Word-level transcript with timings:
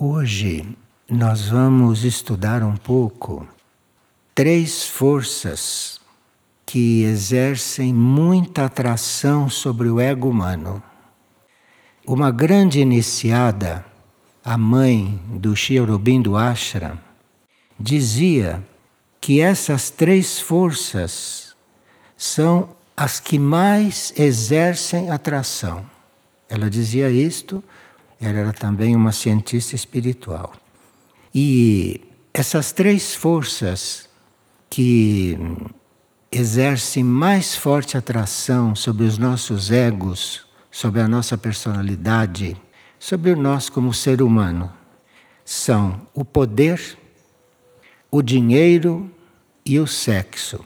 Hoje 0.00 0.64
nós 1.10 1.48
vamos 1.48 2.04
estudar 2.04 2.62
um 2.62 2.76
pouco 2.76 3.44
três 4.32 4.86
forças 4.86 6.00
que 6.64 7.02
exercem 7.02 7.92
muita 7.92 8.66
atração 8.66 9.50
sobre 9.50 9.88
o 9.88 9.98
ego 9.98 10.30
humano. 10.30 10.80
Uma 12.06 12.30
grande 12.30 12.78
iniciada, 12.78 13.84
a 14.44 14.56
mãe 14.56 15.20
do 15.30 15.56
Sri 15.56 15.78
Aurobindo 15.78 16.36
Ashram, 16.36 16.96
dizia 17.76 18.62
que 19.20 19.40
essas 19.40 19.90
três 19.90 20.38
forças 20.38 21.56
são 22.16 22.68
as 22.96 23.18
que 23.18 23.36
mais 23.36 24.12
exercem 24.16 25.10
atração. 25.10 25.84
Ela 26.48 26.70
dizia 26.70 27.10
isto, 27.10 27.64
ela 28.20 28.38
era 28.38 28.52
também 28.52 28.96
uma 28.96 29.12
cientista 29.12 29.76
espiritual. 29.76 30.52
E 31.34 32.00
essas 32.34 32.72
três 32.72 33.14
forças 33.14 34.08
que 34.68 35.38
exercem 36.30 37.02
mais 37.04 37.54
forte 37.54 37.96
atração 37.96 38.74
sobre 38.74 39.04
os 39.04 39.18
nossos 39.18 39.70
egos, 39.70 40.46
sobre 40.70 41.00
a 41.00 41.08
nossa 41.08 41.38
personalidade, 41.38 42.56
sobre 42.98 43.34
nós 43.34 43.68
como 43.68 43.94
ser 43.94 44.20
humano, 44.20 44.72
são 45.44 46.00
o 46.12 46.24
poder, 46.24 46.98
o 48.10 48.20
dinheiro 48.20 49.10
e 49.64 49.78
o 49.78 49.86
sexo. 49.86 50.64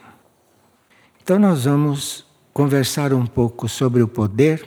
Então, 1.22 1.38
nós 1.38 1.64
vamos 1.64 2.26
conversar 2.52 3.12
um 3.12 3.26
pouco 3.26 3.68
sobre 3.68 4.02
o 4.02 4.08
poder, 4.08 4.66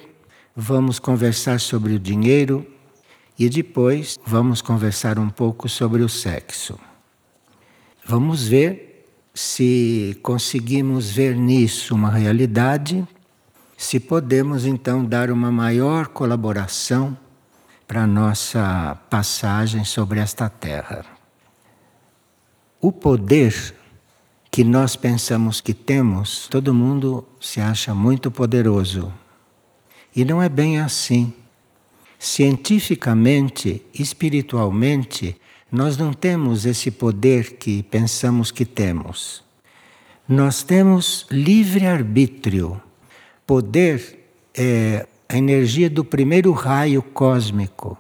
vamos 0.56 1.00
conversar 1.00 1.60
sobre 1.60 1.94
o 1.94 2.00
dinheiro 2.00 2.66
e 3.38 3.50
depois 3.50 4.18
vamos 4.26 4.62
conversar 4.62 5.20
um 5.20 5.30
pouco 5.30 5.68
sobre 5.68 6.02
o 6.02 6.10
sexo. 6.10 6.80
Vamos 8.06 8.48
ver 8.48 9.10
se 9.34 10.18
conseguimos 10.24 11.10
ver 11.10 11.36
nisso 11.36 11.94
uma 11.94 12.10
realidade, 12.10 13.06
se 13.78 14.00
podemos 14.00 14.66
então 14.66 15.04
dar 15.04 15.30
uma 15.30 15.52
maior 15.52 16.08
colaboração 16.08 17.18
para 17.88 18.08
nossa 18.08 18.98
passagem 19.10 19.84
sobre 19.84 20.20
esta 20.20 20.50
terra. 20.50 21.06
O 22.80 22.92
poder 22.92 23.76
que 24.50 24.64
nós 24.64 24.96
pensamos 24.96 25.60
que 25.60 25.74
temos, 25.74 26.48
todo 26.48 26.74
mundo 26.74 27.28
se 27.42 27.60
acha 27.60 27.94
muito 27.94 28.32
poderoso. 28.32 29.12
E 30.16 30.24
não 30.24 30.42
é 30.42 30.48
bem 30.48 30.80
assim. 30.80 31.34
Cientificamente, 32.18 33.86
espiritualmente, 33.94 35.36
nós 35.72 35.98
não 35.98 36.14
temos 36.14 36.66
esse 36.66 36.90
poder 36.92 37.54
que 37.58 37.84
pensamos 37.84 38.52
que 38.52 38.66
temos. 38.66 39.44
Nós 40.28 40.64
temos 40.64 41.26
livre-arbítrio. 41.30 42.82
Poder 43.46 44.28
é 44.54 45.06
a 45.28 45.38
energia 45.38 45.90
do 45.90 46.04
primeiro 46.04 46.52
raio 46.52 47.02
cósmico. 47.02 47.98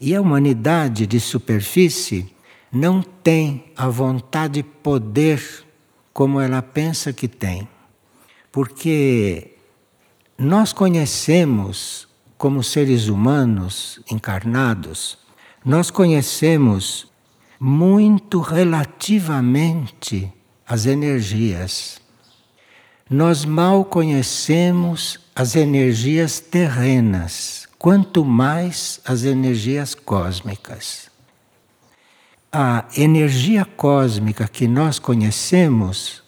E 0.00 0.14
a 0.14 0.20
humanidade 0.20 1.06
de 1.06 1.18
superfície 1.18 2.34
não 2.70 3.02
tem 3.02 3.64
a 3.76 3.88
vontade 3.88 4.54
de 4.54 4.62
poder 4.62 5.42
como 6.12 6.40
ela 6.40 6.60
pensa 6.60 7.12
que 7.12 7.26
tem. 7.26 7.68
Porque 8.52 9.52
nós 10.36 10.72
conhecemos, 10.72 12.08
como 12.44 12.62
seres 12.62 13.08
humanos 13.08 13.98
encarnados, 14.10 15.16
nós 15.64 15.90
conhecemos 15.90 17.10
muito 17.58 18.38
relativamente 18.40 20.30
as 20.66 20.84
energias. 20.84 22.02
Nós 23.08 23.46
mal 23.46 23.82
conhecemos 23.82 25.20
as 25.34 25.56
energias 25.56 26.38
terrenas, 26.38 27.66
quanto 27.78 28.22
mais 28.26 29.00
as 29.06 29.24
energias 29.24 29.94
cósmicas 29.94 31.10
a 32.52 32.84
energia 32.96 33.64
cósmica 33.64 34.46
que 34.46 34.68
nós 34.68 34.98
conhecemos 34.98 36.22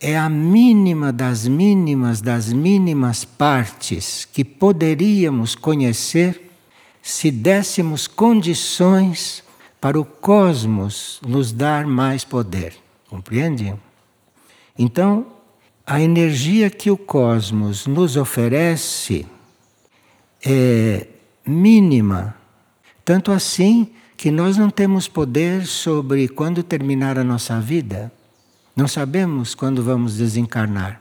é 0.00 0.16
a 0.16 0.28
mínima 0.28 1.12
das 1.12 1.46
mínimas 1.46 2.20
das 2.20 2.52
mínimas 2.52 3.24
partes 3.24 4.24
que 4.32 4.44
poderíamos 4.44 5.54
conhecer 5.54 6.50
se 7.02 7.30
dessemos 7.30 8.06
condições 8.06 9.42
para 9.80 9.98
o 9.98 10.04
cosmos 10.04 11.20
nos 11.26 11.52
dar 11.52 11.86
mais 11.86 12.24
poder. 12.24 12.74
Compreende? 13.08 13.74
Então, 14.78 15.26
a 15.86 16.00
energia 16.00 16.68
que 16.68 16.90
o 16.90 16.96
cosmos 16.96 17.86
nos 17.86 18.16
oferece 18.16 19.26
é 20.44 21.06
mínima, 21.46 22.36
tanto 23.04 23.32
assim 23.32 23.90
que 24.16 24.30
nós 24.30 24.56
não 24.56 24.68
temos 24.68 25.08
poder 25.08 25.66
sobre 25.66 26.28
quando 26.28 26.62
terminar 26.62 27.18
a 27.18 27.24
nossa 27.24 27.58
vida. 27.60 28.12
Não 28.78 28.86
sabemos 28.86 29.56
quando 29.56 29.82
vamos 29.82 30.18
desencarnar. 30.18 31.00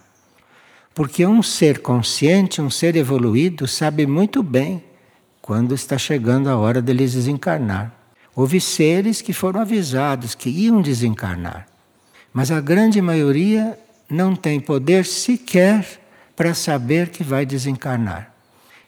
Porque 0.95 1.27
um 1.27 1.43
ser 1.43 1.77
consciente, 1.77 2.59
um 2.59 2.71
ser 2.71 2.95
evoluído, 2.95 3.67
sabe 3.67 4.07
muito 4.07 4.41
bem 4.41 4.83
quando 5.43 5.75
está 5.75 5.95
chegando 5.95 6.49
a 6.49 6.57
hora 6.57 6.81
deles 6.81 7.13
desencarnar. 7.13 7.93
Houve 8.35 8.59
seres 8.59 9.21
que 9.21 9.31
foram 9.31 9.61
avisados 9.61 10.33
que 10.33 10.49
iam 10.49 10.81
desencarnar, 10.81 11.67
mas 12.33 12.49
a 12.49 12.59
grande 12.59 12.99
maioria 12.99 13.77
não 14.09 14.35
tem 14.35 14.59
poder 14.59 15.05
sequer 15.05 15.85
para 16.35 16.55
saber 16.55 17.09
que 17.09 17.23
vai 17.23 17.45
desencarnar. 17.45 18.33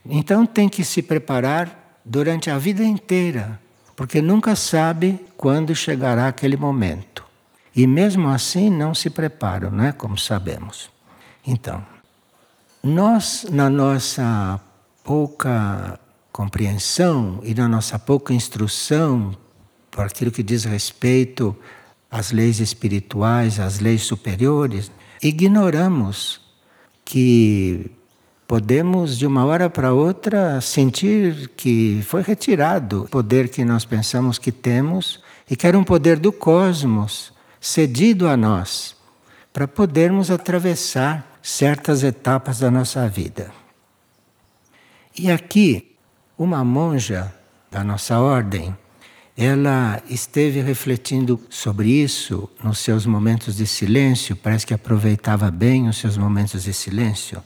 Então 0.04 0.48
tem 0.48 0.68
que 0.68 0.84
se 0.84 1.04
preparar 1.04 2.02
durante 2.04 2.50
a 2.50 2.58
vida 2.58 2.84
inteira 2.84 3.60
porque 3.96 4.20
nunca 4.20 4.56
sabe 4.56 5.24
quando 5.38 5.76
chegará 5.76 6.28
aquele 6.28 6.58
momento. 6.58 7.29
E 7.76 7.86
mesmo 7.86 8.28
assim 8.30 8.70
não 8.70 8.94
se 8.94 9.10
preparam, 9.10 9.72
não 9.72 9.86
é? 9.86 9.92
Como 9.92 10.18
sabemos. 10.18 10.90
Então, 11.46 11.84
nós, 12.84 13.46
na 13.50 13.70
nossa 13.70 14.60
pouca 15.04 16.00
compreensão 16.32 17.40
e 17.44 17.54
na 17.54 17.68
nossa 17.68 18.00
pouca 18.00 18.34
instrução 18.34 19.36
por 19.92 20.06
aquilo 20.06 20.32
que 20.32 20.44
diz 20.44 20.64
respeito 20.64 21.56
às 22.10 22.32
leis 22.32 22.60
espirituais, 22.60 23.60
às 23.60 23.80
leis 23.80 24.04
superiores, 24.04 24.92
ignoramos 25.22 26.40
que 27.04 27.92
podemos 28.48 29.18
de 29.18 29.28
uma 29.28 29.46
hora 29.46 29.70
para 29.70 29.94
outra 29.94 30.62
sentir 30.62 31.50
que 31.58 32.02
foi 32.04 32.22
retirado 32.22 33.04
o 33.04 33.10
poder 33.10 33.50
que 33.50 33.66
nós 33.66 33.84
pensamos 33.84 34.38
que 34.38 34.52
temos 34.52 35.20
e 35.50 35.56
que 35.56 35.68
era 35.68 35.78
um 35.78 35.84
poder 35.84 36.18
do 36.18 36.32
cosmos 36.32 37.34
cedido 37.60 38.28
a 38.28 38.38
nós 38.38 38.96
para 39.52 39.68
podermos 39.68 40.32
atravessar 40.32 41.40
certas 41.42 42.04
etapas 42.04 42.60
da 42.60 42.70
nossa 42.70 43.08
vida. 43.08 43.52
E 45.18 45.32
aqui, 45.32 45.96
uma 46.38 46.64
monja 46.64 47.34
da 47.70 47.84
nossa 47.84 48.20
ordem, 48.20 48.76
ela 49.36 50.02
esteve 50.10 50.62
refletindo 50.62 51.40
sobre 51.50 51.90
isso 51.90 52.50
nos 52.64 52.80
seus 52.80 53.06
momentos 53.06 53.56
de 53.56 53.66
silêncio, 53.66 54.36
parece 54.36 54.68
que 54.68 54.74
aproveitava 54.74 55.50
bem 55.50 55.88
os 55.88 55.98
seus 55.98 56.18
momentos 56.18 56.64
de 56.64 56.74
silêncio 56.74 57.42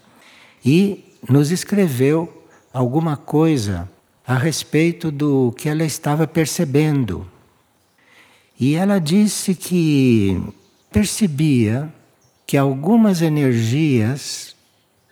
e 0.65 1.15
nos 1.29 1.51
escreveu 1.51 2.45
alguma 2.73 3.15
coisa 3.15 3.89
a 4.25 4.35
respeito 4.37 5.11
do 5.11 5.53
que 5.57 5.69
ela 5.69 5.83
estava 5.83 6.25
percebendo. 6.25 7.27
E 8.59 8.75
ela 8.75 8.99
disse 8.99 9.55
que 9.55 10.41
percebia 10.91 11.91
que 12.45 12.55
algumas 12.55 13.21
energias 13.21 14.55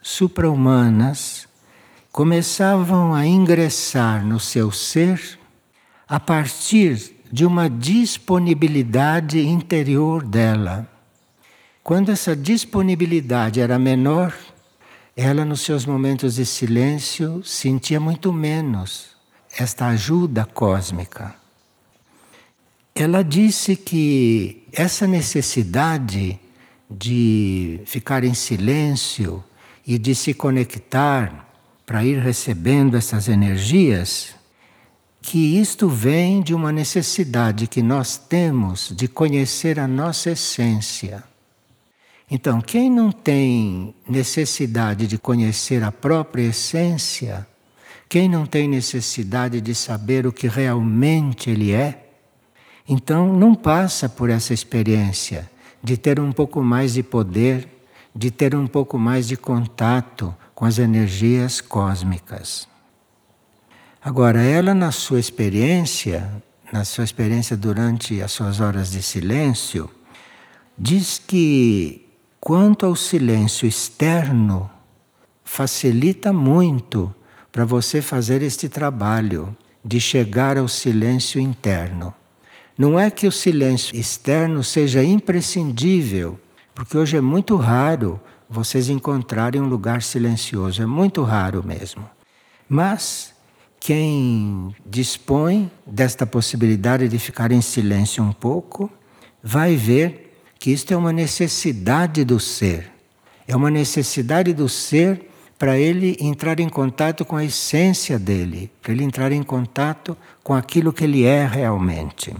supra-humanas 0.01 1.47
começavam 2.11 3.13
a 3.13 3.25
ingressar 3.25 4.25
no 4.25 4.39
seu 4.39 4.71
ser 4.71 5.39
a 6.07 6.19
partir 6.19 7.15
de 7.31 7.45
uma 7.45 7.69
disponibilidade 7.69 9.39
interior 9.39 10.23
dela. 10.23 10.87
Quando 11.83 12.11
essa 12.11 12.35
disponibilidade 12.35 13.59
era 13.59 13.79
menor, 13.79 14.35
ela, 15.15 15.43
nos 15.45 15.61
seus 15.61 15.85
momentos 15.85 16.35
de 16.35 16.45
silêncio, 16.45 17.41
sentia 17.43 17.99
muito 17.99 18.31
menos 18.31 19.15
esta 19.57 19.87
ajuda 19.87 20.45
cósmica. 20.45 21.40
Ela 22.93 23.23
disse 23.23 23.75
que 23.75 24.63
essa 24.71 25.07
necessidade 25.07 26.39
de 26.89 27.79
ficar 27.85 28.23
em 28.23 28.33
silêncio 28.33 29.43
e 29.87 29.97
de 29.97 30.13
se 30.13 30.33
conectar 30.33 31.47
para 31.85 32.03
ir 32.03 32.19
recebendo 32.19 32.97
essas 32.97 33.27
energias 33.27 34.35
que 35.21 35.59
isto 35.59 35.87
vem 35.87 36.41
de 36.41 36.53
uma 36.53 36.71
necessidade 36.71 37.67
que 37.67 37.81
nós 37.81 38.17
temos 38.17 38.91
de 38.95 39.07
conhecer 39.07 39.79
a 39.79 39.87
nossa 39.87 40.31
essência. 40.31 41.23
Então, 42.29 42.59
quem 42.59 42.89
não 42.89 43.11
tem 43.11 43.93
necessidade 44.07 45.05
de 45.05 45.17
conhecer 45.17 45.83
a 45.83 45.91
própria 45.91 46.43
essência, 46.43 47.45
quem 48.09 48.27
não 48.27 48.45
tem 48.45 48.67
necessidade 48.67 49.61
de 49.61 49.75
saber 49.75 50.25
o 50.25 50.31
que 50.31 50.47
realmente 50.47 51.49
ele 51.49 51.71
é, 51.71 52.10
então 52.91 53.31
não 53.31 53.55
passa 53.55 54.09
por 54.09 54.29
essa 54.29 54.53
experiência 54.53 55.49
de 55.81 55.95
ter 55.95 56.19
um 56.19 56.33
pouco 56.33 56.61
mais 56.61 56.93
de 56.93 57.01
poder, 57.01 57.65
de 58.13 58.29
ter 58.29 58.53
um 58.53 58.67
pouco 58.67 58.99
mais 58.99 59.29
de 59.29 59.37
contato 59.37 60.35
com 60.53 60.65
as 60.65 60.77
energias 60.77 61.61
cósmicas. 61.61 62.67
Agora, 64.03 64.41
ela, 64.41 64.73
na 64.73 64.91
sua 64.91 65.21
experiência, 65.21 66.29
na 66.69 66.83
sua 66.83 67.05
experiência 67.05 67.55
durante 67.55 68.21
as 68.21 68.33
suas 68.33 68.59
horas 68.59 68.91
de 68.91 69.01
silêncio, 69.01 69.89
diz 70.77 71.17
que 71.17 72.09
quanto 72.41 72.85
ao 72.85 72.97
silêncio 72.97 73.65
externo, 73.65 74.69
facilita 75.45 76.33
muito 76.33 77.15
para 77.53 77.63
você 77.63 78.01
fazer 78.01 78.41
este 78.41 78.67
trabalho 78.67 79.55
de 79.81 79.97
chegar 80.01 80.57
ao 80.57 80.67
silêncio 80.67 81.39
interno. 81.39 82.13
Não 82.81 82.99
é 82.99 83.11
que 83.11 83.27
o 83.27 83.31
silêncio 83.31 83.95
externo 83.95 84.63
seja 84.63 85.03
imprescindível, 85.03 86.39
porque 86.73 86.97
hoje 86.97 87.15
é 87.15 87.21
muito 87.21 87.55
raro 87.55 88.19
vocês 88.49 88.89
encontrarem 88.89 89.61
um 89.61 89.67
lugar 89.67 90.01
silencioso, 90.01 90.81
é 90.81 90.85
muito 90.87 91.21
raro 91.21 91.63
mesmo. 91.63 92.09
Mas 92.67 93.35
quem 93.79 94.75
dispõe 94.83 95.69
desta 95.85 96.25
possibilidade 96.25 97.07
de 97.07 97.19
ficar 97.19 97.51
em 97.51 97.61
silêncio 97.61 98.23
um 98.23 98.33
pouco, 98.33 98.89
vai 99.43 99.75
ver 99.75 100.35
que 100.57 100.71
isto 100.71 100.91
é 100.91 100.97
uma 100.97 101.13
necessidade 101.13 102.25
do 102.25 102.39
ser. 102.39 102.91
É 103.47 103.55
uma 103.55 103.69
necessidade 103.69 104.53
do 104.55 104.67
ser 104.67 105.29
para 105.55 105.77
ele 105.77 106.17
entrar 106.19 106.59
em 106.59 106.67
contato 106.67 107.25
com 107.25 107.35
a 107.35 107.45
essência 107.45 108.17
dele, 108.17 108.71
para 108.81 108.91
ele 108.91 109.03
entrar 109.03 109.31
em 109.31 109.43
contato 109.43 110.17
com 110.43 110.55
aquilo 110.55 110.91
que 110.91 111.03
ele 111.03 111.25
é 111.25 111.45
realmente. 111.45 112.33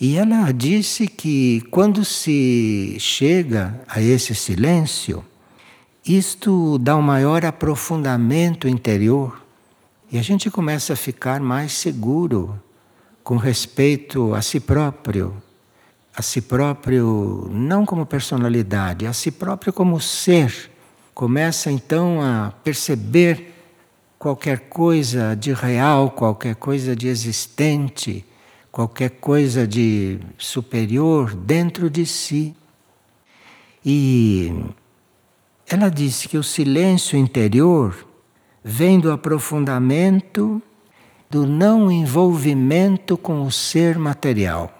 E 0.00 0.16
ela 0.16 0.50
disse 0.50 1.06
que 1.06 1.60
quando 1.70 2.06
se 2.06 2.96
chega 2.98 3.78
a 3.86 4.00
esse 4.00 4.34
silêncio, 4.34 5.22
isto 6.06 6.78
dá 6.78 6.96
um 6.96 7.02
maior 7.02 7.44
aprofundamento 7.44 8.66
interior 8.66 9.44
e 10.10 10.18
a 10.18 10.22
gente 10.22 10.50
começa 10.50 10.94
a 10.94 10.96
ficar 10.96 11.38
mais 11.38 11.72
seguro 11.72 12.58
com 13.22 13.36
respeito 13.36 14.32
a 14.34 14.40
si 14.40 14.58
próprio, 14.58 15.34
a 16.16 16.22
si 16.22 16.40
próprio 16.40 17.46
não 17.52 17.84
como 17.84 18.06
personalidade, 18.06 19.06
a 19.06 19.12
si 19.12 19.30
próprio 19.30 19.70
como 19.70 20.00
ser. 20.00 20.70
Começa 21.12 21.70
então 21.70 22.22
a 22.22 22.54
perceber 22.64 23.54
qualquer 24.18 24.60
coisa 24.60 25.36
de 25.36 25.52
real, 25.52 26.10
qualquer 26.10 26.54
coisa 26.54 26.96
de 26.96 27.06
existente, 27.06 28.24
qualquer 28.70 29.10
coisa 29.10 29.66
de 29.66 30.18
superior 30.38 31.34
dentro 31.34 31.90
de 31.90 32.06
si. 32.06 32.54
E 33.84 34.52
ela 35.68 35.88
disse 35.88 36.28
que 36.28 36.38
o 36.38 36.42
silêncio 36.42 37.18
interior 37.18 38.06
vem 38.62 39.00
do 39.00 39.10
aprofundamento 39.10 40.62
do 41.30 41.46
não 41.46 41.90
envolvimento 41.90 43.16
com 43.16 43.42
o 43.42 43.52
ser 43.52 43.98
material. 43.98 44.76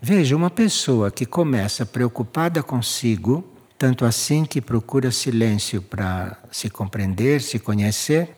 Veja, 0.00 0.36
uma 0.36 0.50
pessoa 0.50 1.10
que 1.10 1.26
começa 1.26 1.84
preocupada 1.84 2.62
consigo, 2.62 3.44
tanto 3.76 4.04
assim 4.04 4.44
que 4.44 4.60
procura 4.60 5.10
silêncio 5.10 5.82
para 5.82 6.38
se 6.52 6.70
compreender, 6.70 7.42
se 7.42 7.58
conhecer, 7.58 8.36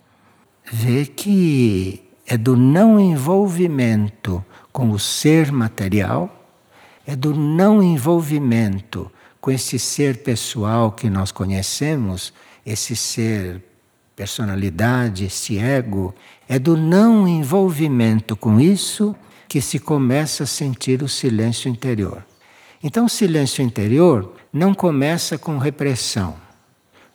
vê 0.65 1.05
que 1.05 2.03
é 2.27 2.39
do 2.39 2.57
não 2.57 2.99
envolvimento 2.99 4.43
com 4.73 4.91
o 4.91 4.99
ser 4.99 5.51
material, 5.51 6.37
é 7.07 7.17
do 7.17 7.35
não 7.35 7.83
envolvimento 7.83 9.11
com 9.41 9.51
esse 9.51 9.79
ser 9.79 10.19
pessoal 10.19 10.93
que 10.93 11.09
nós 11.09 11.33
conhecemos, 11.33 12.33
esse 12.65 12.95
ser 12.95 13.63
personalidade, 14.15 15.25
esse 15.25 15.59
ego, 15.59 16.15
é 16.49 16.59
do 16.59 16.77
não 16.77 17.27
envolvimento 17.27 18.37
com 18.37 18.61
isso 18.61 19.17
que 19.49 19.61
se 19.61 19.79
começa 19.79 20.45
a 20.45 20.47
sentir 20.47 21.03
o 21.03 21.09
silêncio 21.09 21.69
interior. 21.69 22.25
Então, 22.83 23.07
o 23.07 23.09
silêncio 23.09 23.63
interior 23.63 24.35
não 24.53 24.75
começa 24.75 25.39
com 25.39 25.59
repressão, 25.59 26.37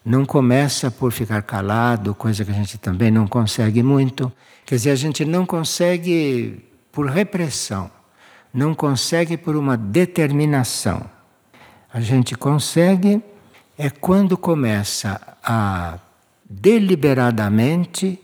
não 0.03 0.25
começa 0.25 0.89
por 0.89 1.11
ficar 1.11 1.41
calado, 1.43 2.15
coisa 2.15 2.43
que 2.43 2.51
a 2.51 2.55
gente 2.55 2.77
também 2.77 3.11
não 3.11 3.27
consegue 3.27 3.81
muito. 3.81 4.31
Quer 4.65 4.75
dizer, 4.75 4.91
a 4.91 4.95
gente 4.95 5.23
não 5.23 5.45
consegue 5.45 6.63
por 6.95 7.07
repressão, 7.07 7.91
não 8.53 8.73
consegue 8.73 9.35
por 9.35 9.57
uma 9.57 9.75
determinação. 9.75 11.03
A 11.93 11.99
gente 11.99 12.35
consegue 12.35 13.21
é 13.77 13.89
quando 13.89 14.37
começa 14.37 15.19
a 15.43 15.99
deliberadamente 16.49 18.17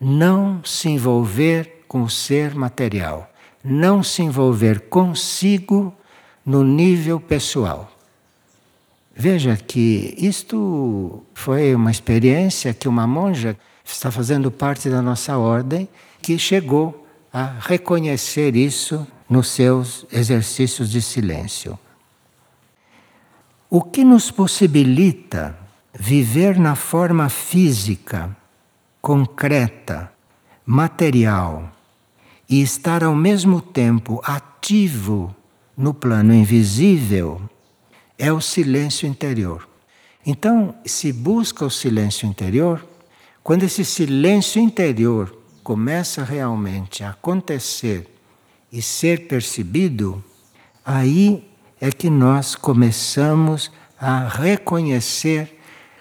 não 0.00 0.62
se 0.64 0.88
envolver 0.88 1.84
com 1.88 2.04
o 2.04 2.10
ser 2.10 2.54
material, 2.54 3.28
não 3.64 4.00
se 4.00 4.22
envolver 4.22 4.82
consigo 4.82 5.92
no 6.46 6.62
nível 6.62 7.18
pessoal. 7.18 7.90
Veja 9.12 9.56
que 9.56 10.14
isto 10.16 11.24
foi 11.34 11.74
uma 11.74 11.90
experiência 11.90 12.72
que 12.72 12.86
uma 12.86 13.08
monja 13.08 13.56
está 13.84 14.08
fazendo 14.12 14.52
parte 14.52 14.88
da 14.88 15.02
nossa 15.02 15.36
ordem 15.36 15.88
que 16.22 16.38
chegou 16.38 17.03
a 17.34 17.56
reconhecer 17.58 18.54
isso 18.54 19.04
nos 19.28 19.48
seus 19.48 20.06
exercícios 20.12 20.88
de 20.88 21.02
silêncio. 21.02 21.76
O 23.68 23.82
que 23.82 24.04
nos 24.04 24.30
possibilita 24.30 25.58
viver 25.92 26.56
na 26.60 26.76
forma 26.76 27.28
física, 27.28 28.36
concreta, 29.02 30.12
material 30.64 31.72
e 32.48 32.62
estar 32.62 33.02
ao 33.02 33.16
mesmo 33.16 33.60
tempo 33.60 34.20
ativo 34.22 35.34
no 35.76 35.92
plano 35.92 36.32
invisível 36.32 37.42
é 38.16 38.32
o 38.32 38.40
silêncio 38.40 39.08
interior. 39.08 39.68
Então, 40.24 40.72
se 40.86 41.12
busca 41.12 41.66
o 41.66 41.70
silêncio 41.70 42.28
interior, 42.28 42.86
quando 43.42 43.64
esse 43.64 43.84
silêncio 43.84 44.62
interior 44.62 45.43
começa 45.64 46.22
realmente 46.22 47.02
a 47.02 47.10
acontecer 47.10 48.08
e 48.70 48.80
ser 48.80 49.26
percebido, 49.26 50.22
aí 50.84 51.50
é 51.80 51.90
que 51.90 52.08
nós 52.08 52.54
começamos 52.54 53.72
a 53.98 54.28
reconhecer 54.28 55.54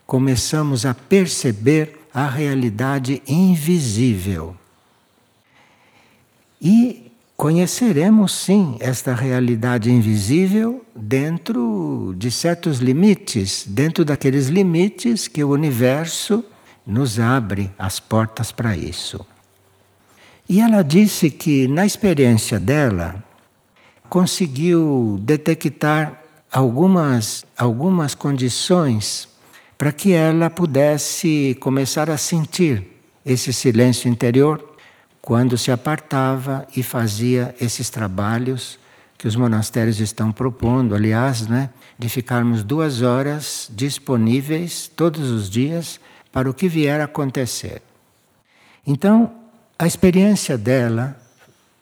começamos 0.06 0.86
a 0.86 0.94
perceber 0.94 2.00
a 2.14 2.28
realidade 2.28 3.22
invisível. 3.28 4.56
E 6.62 7.12
conheceremos 7.36 8.32
sim 8.32 8.78
esta 8.80 9.14
realidade 9.16 9.92
invisível 9.92 10.86
dentro 10.96 12.14
de 12.16 12.30
certos 12.30 12.78
limites, 12.78 13.66
dentro 13.68 14.06
daqueles 14.06 14.48
limites 14.48 15.28
que 15.28 15.44
o 15.44 15.50
universo 15.50 16.46
nos 16.86 17.20
abre 17.20 17.72
as 17.78 18.00
portas 18.00 18.52
para 18.52 18.78
isso. 18.78 19.26
E 20.48 20.60
ela 20.60 20.84
disse 20.84 21.30
que 21.30 21.68
na 21.68 21.86
experiência 21.86 22.60
dela 22.60 23.24
conseguiu 24.10 25.18
detectar 25.22 26.22
algumas 26.52 27.46
algumas 27.58 28.14
condições 28.14 29.28
para 29.78 29.92
que 29.92 30.12
ela 30.14 30.50
pudesse 30.50 31.58
começar 31.60 32.10
a 32.10 32.18
sentir 32.18 32.86
esse 33.26 33.52
silêncio 33.52 34.10
interior 34.10 34.74
quando 35.22 35.58
se 35.58 35.72
apartava 35.72 36.68
e 36.76 36.84
fazia 36.84 37.56
esses 37.60 37.90
trabalhos 37.90 38.78
que 39.18 39.28
os 39.28 39.38
monastérios 39.38 40.02
estão 40.02 40.34
propondo, 40.34 40.94
aliás, 40.94 41.48
né, 41.48 41.70
de 41.98 42.10
ficarmos 42.10 42.62
duas 42.62 43.02
horas 43.02 43.72
disponíveis 43.74 44.92
todos 44.94 45.32
os 45.32 45.50
dias 45.50 45.98
para 46.30 46.50
o 46.50 46.54
que 46.54 46.68
vier 46.68 47.00
a 47.00 47.06
acontecer. 47.06 47.82
Então, 48.86 49.32
a 49.84 49.88
experiência 49.88 50.58
dela, 50.58 51.20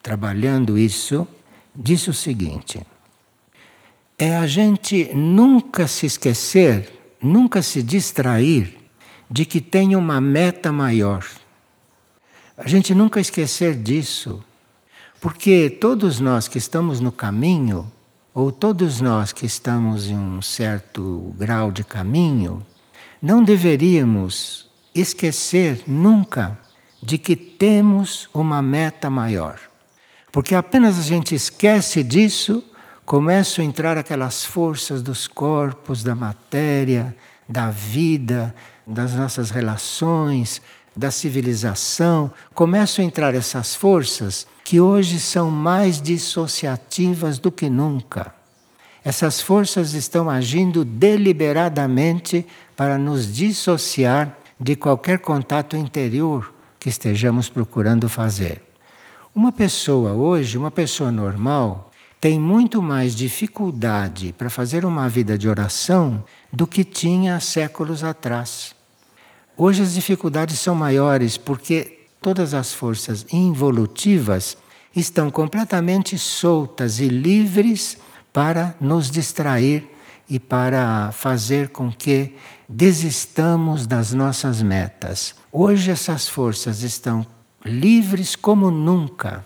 trabalhando 0.02 0.78
isso, 0.78 1.28
disse 1.76 2.10
o 2.10 2.14
seguinte: 2.14 2.82
é 4.18 4.36
a 4.36 4.48
gente 4.48 5.14
nunca 5.14 5.88
se 5.88 6.06
esquecer 6.08 7.02
nunca 7.22 7.62
se 7.62 7.84
distrair 7.84 8.76
de 9.30 9.46
que 9.46 9.62
tem 9.62 9.96
uma 9.96 10.20
meta 10.20 10.72
maior. 10.72 11.24
A 12.58 12.68
gente 12.68 12.96
nunca 12.96 13.20
esquecer 13.20 13.76
disso, 13.76 14.44
porque 15.20 15.70
todos 15.70 16.20
nós 16.20 16.48
que 16.48 16.58
estamos 16.58 17.00
no 17.00 17.12
caminho, 17.12 17.92
ou 18.34 18.52
todos 18.52 19.00
nós 19.00 19.32
que 19.32 19.46
estamos 19.46 20.08
em 20.08 20.18
um 20.18 20.42
certo 20.42 21.36
grau 21.38 21.72
de 21.72 21.84
caminho, 21.84 22.66
não 23.22 23.44
deveríamos 23.44 24.68
esquecer 24.96 25.84
nunca 25.86 26.58
de 27.02 27.18
que 27.18 27.36
temos 27.36 28.30
uma 28.34 28.62
meta 28.62 29.10
maior. 29.10 29.60
Porque 30.32 30.56
apenas 30.56 30.98
a 31.00 31.02
gente 31.02 31.36
esquece 31.36 32.04
disso, 32.04 32.64
começam 33.06 33.64
a 33.64 33.68
entrar 33.68 33.98
aquelas 33.98 34.46
forças 34.46 35.02
dos 35.02 35.28
corpos, 35.28 36.04
da 36.04 36.16
matéria, 36.16 37.16
da 37.50 37.70
vida, 37.70 38.56
das 38.86 39.14
nossas 39.14 39.50
relações, 39.50 40.62
da 40.96 41.10
civilização, 41.10 42.32
começam 42.54 43.04
a 43.04 43.08
entrar 43.08 43.34
essas 43.34 43.76
forças 43.76 44.46
que 44.64 44.80
hoje 44.80 45.20
são 45.20 45.50
mais 45.50 46.02
dissociativas 46.02 47.40
do 47.40 47.52
que 47.52 47.70
nunca. 47.70 48.34
Essas 49.04 49.42
forças 49.42 49.94
estão 49.94 50.30
agindo 50.30 50.86
deliberadamente 50.86 52.46
para 52.76 52.98
nos 52.98 53.34
dissociar 53.34 54.38
de 54.60 54.76
qualquer 54.76 55.20
contato 55.20 55.76
interior 55.76 56.54
que 56.82 56.90
estejamos 56.90 57.48
procurando 57.48 58.10
fazer. 58.10 58.60
Uma 59.36 59.52
pessoa 59.52 60.14
hoje, 60.14 60.58
uma 60.58 60.72
pessoa 60.72 61.12
normal, 61.12 61.92
tem 62.20 62.40
muito 62.40 62.82
mais 62.82 63.16
dificuldade 63.16 64.34
para 64.36 64.50
fazer 64.50 64.84
uma 64.84 65.08
vida 65.08 65.38
de 65.38 65.48
oração 65.48 66.24
do 66.52 66.66
que 66.66 66.84
tinha 66.84 67.40
séculos 67.40 68.04
atrás. 68.04 68.74
Hoje 69.56 69.84
as 69.84 69.94
dificuldades 69.94 70.60
são 70.60 70.74
maiores 70.74 71.38
porque 71.38 72.00
todas 72.20 72.56
as 72.56 72.74
forças 72.74 73.28
involutivas 73.32 74.58
estão 74.96 75.30
completamente 75.30 76.18
soltas 76.18 77.00
e 77.00 77.08
livres 77.08 77.96
para 78.34 78.76
nos 78.82 79.12
distrair 79.12 79.88
e 80.32 80.40
para 80.40 81.12
fazer 81.12 81.68
com 81.68 81.92
que 81.92 82.34
desistamos 82.68 83.86
das 83.86 84.14
nossas 84.14 84.62
metas. 84.62 85.36
Hoje 85.52 85.92
essas 85.92 86.30
forças 86.30 86.84
estão 86.84 87.28
livres 87.66 88.34
como 88.34 88.72
nunca. 88.72 89.46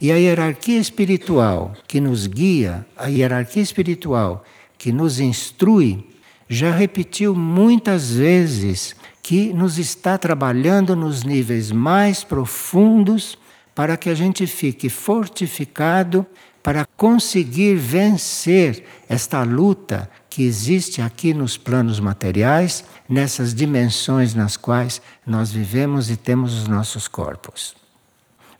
E 0.00 0.10
a 0.10 0.16
hierarquia 0.16 0.80
espiritual 0.80 1.74
que 1.86 2.00
nos 2.00 2.26
guia, 2.26 2.84
a 2.96 3.06
hierarquia 3.06 3.62
espiritual 3.62 4.42
que 4.76 4.90
nos 4.90 5.20
instrui, 5.20 6.04
já 6.48 6.72
repetiu 6.72 7.32
muitas 7.32 8.10
vezes 8.10 8.96
que 9.22 9.52
nos 9.52 9.78
está 9.78 10.18
trabalhando 10.18 10.96
nos 10.96 11.22
níveis 11.22 11.70
mais 11.70 12.24
profundos 12.24 13.38
para 13.76 13.96
que 13.96 14.10
a 14.10 14.14
gente 14.14 14.44
fique 14.48 14.88
fortificado 14.88 16.26
para 16.66 16.84
conseguir 16.84 17.76
vencer 17.76 18.84
esta 19.08 19.44
luta 19.44 20.10
que 20.28 20.42
existe 20.42 21.00
aqui 21.00 21.32
nos 21.32 21.56
planos 21.56 22.00
materiais, 22.00 22.84
nessas 23.08 23.54
dimensões 23.54 24.34
nas 24.34 24.56
quais 24.56 25.00
nós 25.24 25.52
vivemos 25.52 26.10
e 26.10 26.16
temos 26.16 26.54
os 26.54 26.66
nossos 26.66 27.06
corpos. 27.06 27.76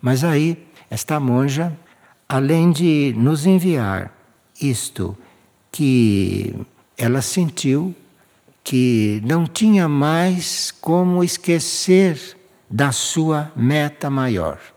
Mas 0.00 0.22
aí, 0.22 0.68
esta 0.88 1.18
monja, 1.18 1.76
além 2.28 2.70
de 2.70 3.12
nos 3.18 3.44
enviar 3.44 4.16
isto 4.62 5.18
que 5.72 6.54
ela 6.96 7.20
sentiu 7.20 7.92
que 8.62 9.20
não 9.26 9.48
tinha 9.48 9.88
mais 9.88 10.70
como 10.70 11.24
esquecer 11.24 12.36
da 12.70 12.92
sua 12.92 13.50
meta 13.56 14.08
maior. 14.08 14.75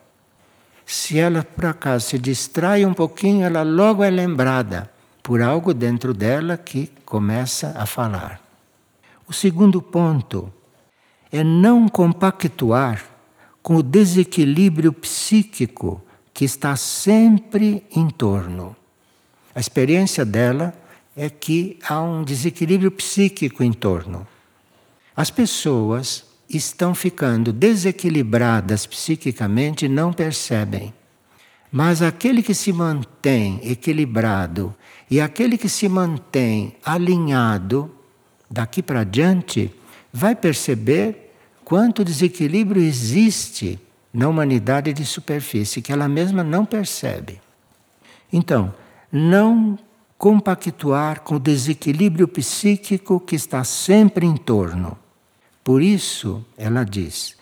Se 0.91 1.19
ela 1.19 1.43
por 1.43 1.67
acaso 1.67 2.07
se 2.07 2.17
distrai 2.17 2.83
um 2.83 2.95
pouquinho, 2.95 3.45
ela 3.45 3.61
logo 3.61 4.03
é 4.03 4.09
lembrada 4.09 4.91
por 5.21 5.39
algo 5.39 5.71
dentro 5.71 6.15
dela 6.15 6.57
que 6.57 6.91
começa 7.05 7.75
a 7.77 7.85
falar. 7.85 8.41
O 9.27 9.31
segundo 9.31 9.83
ponto 9.83 10.51
é 11.31 11.43
não 11.43 11.87
compactuar 11.87 13.05
com 13.61 13.75
o 13.75 13.83
desequilíbrio 13.83 14.91
psíquico 14.91 16.01
que 16.33 16.43
está 16.43 16.75
sempre 16.75 17.83
em 17.95 18.09
torno. 18.09 18.75
A 19.53 19.59
experiência 19.59 20.25
dela 20.25 20.73
é 21.15 21.29
que 21.29 21.77
há 21.87 22.01
um 22.01 22.23
desequilíbrio 22.23 22.89
psíquico 22.89 23.63
em 23.63 23.73
torno. 23.73 24.27
As 25.15 25.29
pessoas 25.29 26.25
estão 26.49 26.95
ficando 26.95 27.53
desequilibradas 27.53 28.85
psiquicamente 28.85 29.85
e 29.85 29.89
não 29.89 30.11
percebem. 30.11 30.93
Mas 31.71 32.01
aquele 32.01 32.41
que 32.41 32.55
se 32.55 32.73
mantém 32.73 33.59
equilibrado 33.63 34.75
e 35.09 35.21
aquele 35.21 35.57
que 35.57 35.69
se 35.69 35.87
mantém 35.87 36.75
alinhado, 36.83 37.91
daqui 38.49 38.81
para 38.81 39.03
diante, 39.03 39.71
vai 40.11 40.35
perceber 40.35 41.33
quanto 41.63 42.03
desequilíbrio 42.03 42.81
existe 42.81 43.79
na 44.11 44.27
humanidade 44.27 44.91
de 44.91 45.05
superfície, 45.05 45.83
que 45.83 45.91
ela 45.91 46.07
mesma 46.07 46.43
não 46.43 46.65
percebe. 46.65 47.39
Então, 48.33 48.73
não 49.11 49.77
compactuar 50.17 51.21
com 51.21 51.35
o 51.35 51.39
desequilíbrio 51.39 52.27
psíquico 52.27 53.19
que 53.19 53.35
está 53.35 53.63
sempre 53.63 54.25
em 54.25 54.35
torno. 54.35 54.97
Por 55.69 55.83
isso, 55.83 56.43
ela 56.57 56.83
diz: 56.83 57.37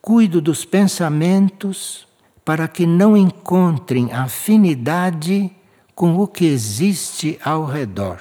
cuido 0.00 0.40
dos 0.40 0.64
pensamentos 0.64 2.06
para 2.44 2.68
que 2.68 2.86
não 2.86 3.16
encontrem 3.16 4.12
afinidade 4.12 5.50
com 5.92 6.20
o 6.20 6.28
que 6.28 6.44
existe 6.44 7.36
ao 7.44 7.64
redor. 7.64 8.20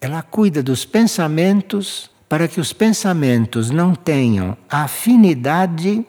Ela 0.00 0.22
cuida 0.22 0.62
dos 0.62 0.86
pensamentos 0.86 2.10
para 2.26 2.48
que 2.48 2.62
os 2.62 2.72
pensamentos 2.72 3.68
não 3.68 3.94
tenham 3.94 4.56
afinidade 4.70 6.02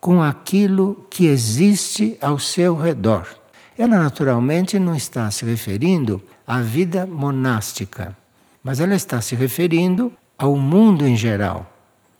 com 0.00 0.22
aquilo 0.22 1.06
que 1.10 1.26
existe 1.26 2.16
ao 2.22 2.38
seu 2.38 2.74
redor. 2.74 3.28
Ela 3.76 3.98
naturalmente 3.98 4.78
não 4.78 4.96
está 4.96 5.30
se 5.30 5.44
referindo 5.44 6.22
à 6.46 6.62
vida 6.62 7.04
monástica, 7.04 8.16
mas 8.62 8.80
ela 8.80 8.94
está 8.94 9.20
se 9.20 9.34
referindo 9.34 10.10
ao 10.38 10.56
mundo 10.56 11.06
em 11.06 11.16
geral, 11.16 11.70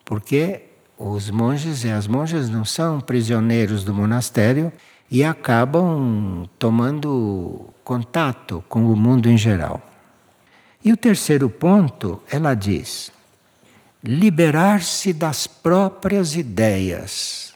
porque 0.05 0.63
os 0.99 1.31
monges 1.31 1.85
e 1.85 1.91
as 1.91 2.07
monjas 2.07 2.49
não 2.49 2.65
são 2.65 3.01
prisioneiros 3.01 3.85
do 3.85 3.93
monastério 3.93 4.73
e 5.11 5.23
acabam 5.23 6.49
tomando 6.59 7.67
contato 7.85 8.65
com 8.69 8.91
o 8.91 8.97
mundo 8.97 9.29
em 9.29 9.37
geral. 9.37 9.81
E 10.85 10.93
o 10.93 10.97
terceiro 10.97 11.51
ponto, 11.51 12.23
ela 12.31 12.55
diz: 12.55 13.13
liberar-se 14.03 15.13
das 15.13 15.47
próprias 15.47 16.35
ideias. 16.35 17.55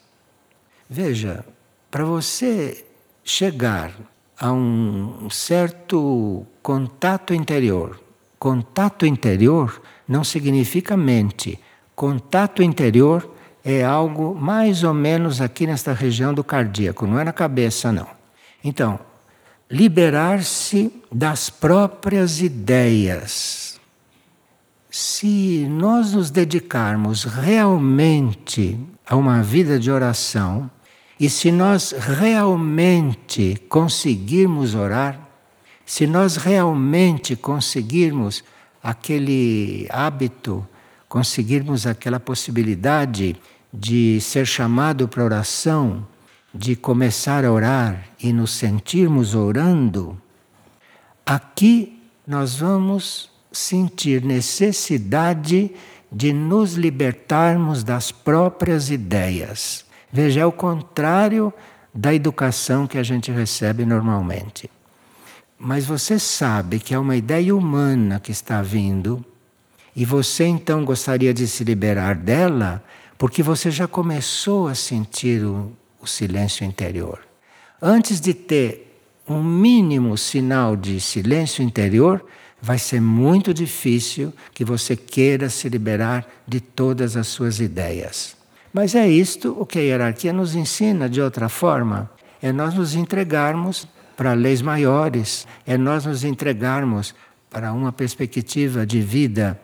Veja, 0.89 1.45
para 1.91 2.05
você 2.05 2.85
chegar 3.25 3.93
a 4.41 4.51
um 4.53 5.29
certo 5.31 6.47
contato 6.63 7.35
interior. 7.35 8.01
Contato 8.39 9.05
interior 9.05 9.83
não 10.11 10.25
significa 10.25 10.97
mente. 10.97 11.57
Contato 11.95 12.65
interior 12.65 13.33
é 13.65 13.85
algo 13.85 14.35
mais 14.35 14.83
ou 14.83 14.93
menos 14.93 15.41
aqui 15.41 15.69
nesta 15.69 15.93
região 15.93 16.35
do 16.35 16.43
cardíaco, 16.43 17.07
não 17.07 17.21
é 17.21 17.23
na 17.23 17.33
cabeça, 17.33 17.93
não. 17.93 18.09
Então, 18.65 18.99
liberar-se 19.71 20.93
das 21.13 21.49
próprias 21.49 22.41
ideias. 22.41 23.79
Se 24.91 25.69
nós 25.71 26.13
nos 26.13 26.29
dedicarmos 26.29 27.23
realmente 27.23 28.81
a 29.07 29.15
uma 29.15 29.45
vida 29.45 29.79
de 29.79 29.93
oração, 29.93 30.69
e 31.21 31.31
se 31.31 31.53
nós 31.53 31.93
realmente 31.93 33.63
conseguirmos 33.69 34.75
orar, 34.75 35.21
se 35.87 36.05
nós 36.05 36.37
realmente 36.37 37.37
conseguirmos 37.37 38.43
aquele 38.83 39.87
hábito, 39.91 40.67
conseguirmos 41.09 41.87
aquela 41.87 42.21
possibilidade 42.21 43.37
de 43.73 44.21
ser 44.21 44.47
chamado 44.47 45.07
para 45.07 45.25
oração, 45.25 46.07
de 46.53 46.75
começar 46.75 47.45
a 47.45 47.53
orar 47.53 48.09
e 48.19 48.33
nos 48.33 48.53
sentirmos 48.53 49.35
orando, 49.35 50.21
aqui 51.25 52.01
nós 52.27 52.57
vamos 52.57 53.31
sentir 53.53 54.23
necessidade 54.25 55.73
de 56.11 56.33
nos 56.33 56.75
libertarmos 56.75 57.85
das 57.85 58.11
próprias 58.11 58.91
ideias. 58.91 59.85
Veja, 60.13 60.41
é 60.41 60.47
o 60.47 60.53
contrário 60.53 61.53
da 61.95 62.13
educação 62.13 62.87
que 62.87 62.99
a 62.99 63.03
gente 63.03 63.31
recebe 63.31 63.85
normalmente. 63.85 64.69
Mas 65.63 65.85
você 65.85 66.19
sabe 66.19 66.81
que 66.81 66.95
é 66.95 66.99
uma 66.99 67.15
ideia 67.15 67.55
humana 67.55 68.19
que 68.19 68.33
está 68.33 68.63
vindo, 68.63 69.23
e 69.95 70.07
você 70.07 70.47
então 70.47 70.87
gostaria 70.87 71.35
de 71.35 71.47
se 71.47 71.63
liberar 71.65 72.15
dela, 72.15 72.83
porque 73.19 73.43
você 73.43 73.71
já 73.71 73.87
começou 73.87 74.69
a 74.69 74.75
sentir 74.75 75.45
o, 75.45 75.71
o 76.01 76.07
silêncio 76.07 76.65
interior. 76.65 77.19
Antes 77.83 78.23
de 78.23 78.33
ter 78.33 79.03
um 79.29 79.43
mínimo 79.43 80.17
sinal 80.17 80.75
de 80.75 80.99
silêncio 80.99 81.63
interior, 81.63 82.25
vai 82.63 82.79
ser 82.79 83.03
muito 83.03 83.53
difícil 83.53 84.33
que 84.55 84.65
você 84.65 84.97
queira 84.97 85.51
se 85.51 85.69
liberar 85.69 86.27
de 86.49 86.63
todas 86.63 87.19
as 87.19 87.27
suas 87.27 87.61
ideias. 87.61 88.35
Mas 88.73 88.95
é 88.95 89.07
isto 89.07 89.55
o 89.61 89.67
que 89.67 89.79
a 89.79 89.83
hierarquia 89.83 90.33
nos 90.33 90.55
ensina 90.55 91.07
de 91.07 91.21
outra 91.21 91.51
forma: 91.51 92.11
é 92.41 92.51
nós 92.51 92.73
nos 92.73 92.95
entregarmos 92.95 93.87
para 94.21 94.35
leis 94.35 94.61
maiores, 94.61 95.47
é 95.67 95.79
nós 95.79 96.05
nos 96.05 96.25
entregarmos 96.25 97.15
para 97.49 97.73
uma 97.73 97.91
perspectiva 97.91 98.85
de 98.85 99.01
vida 99.01 99.59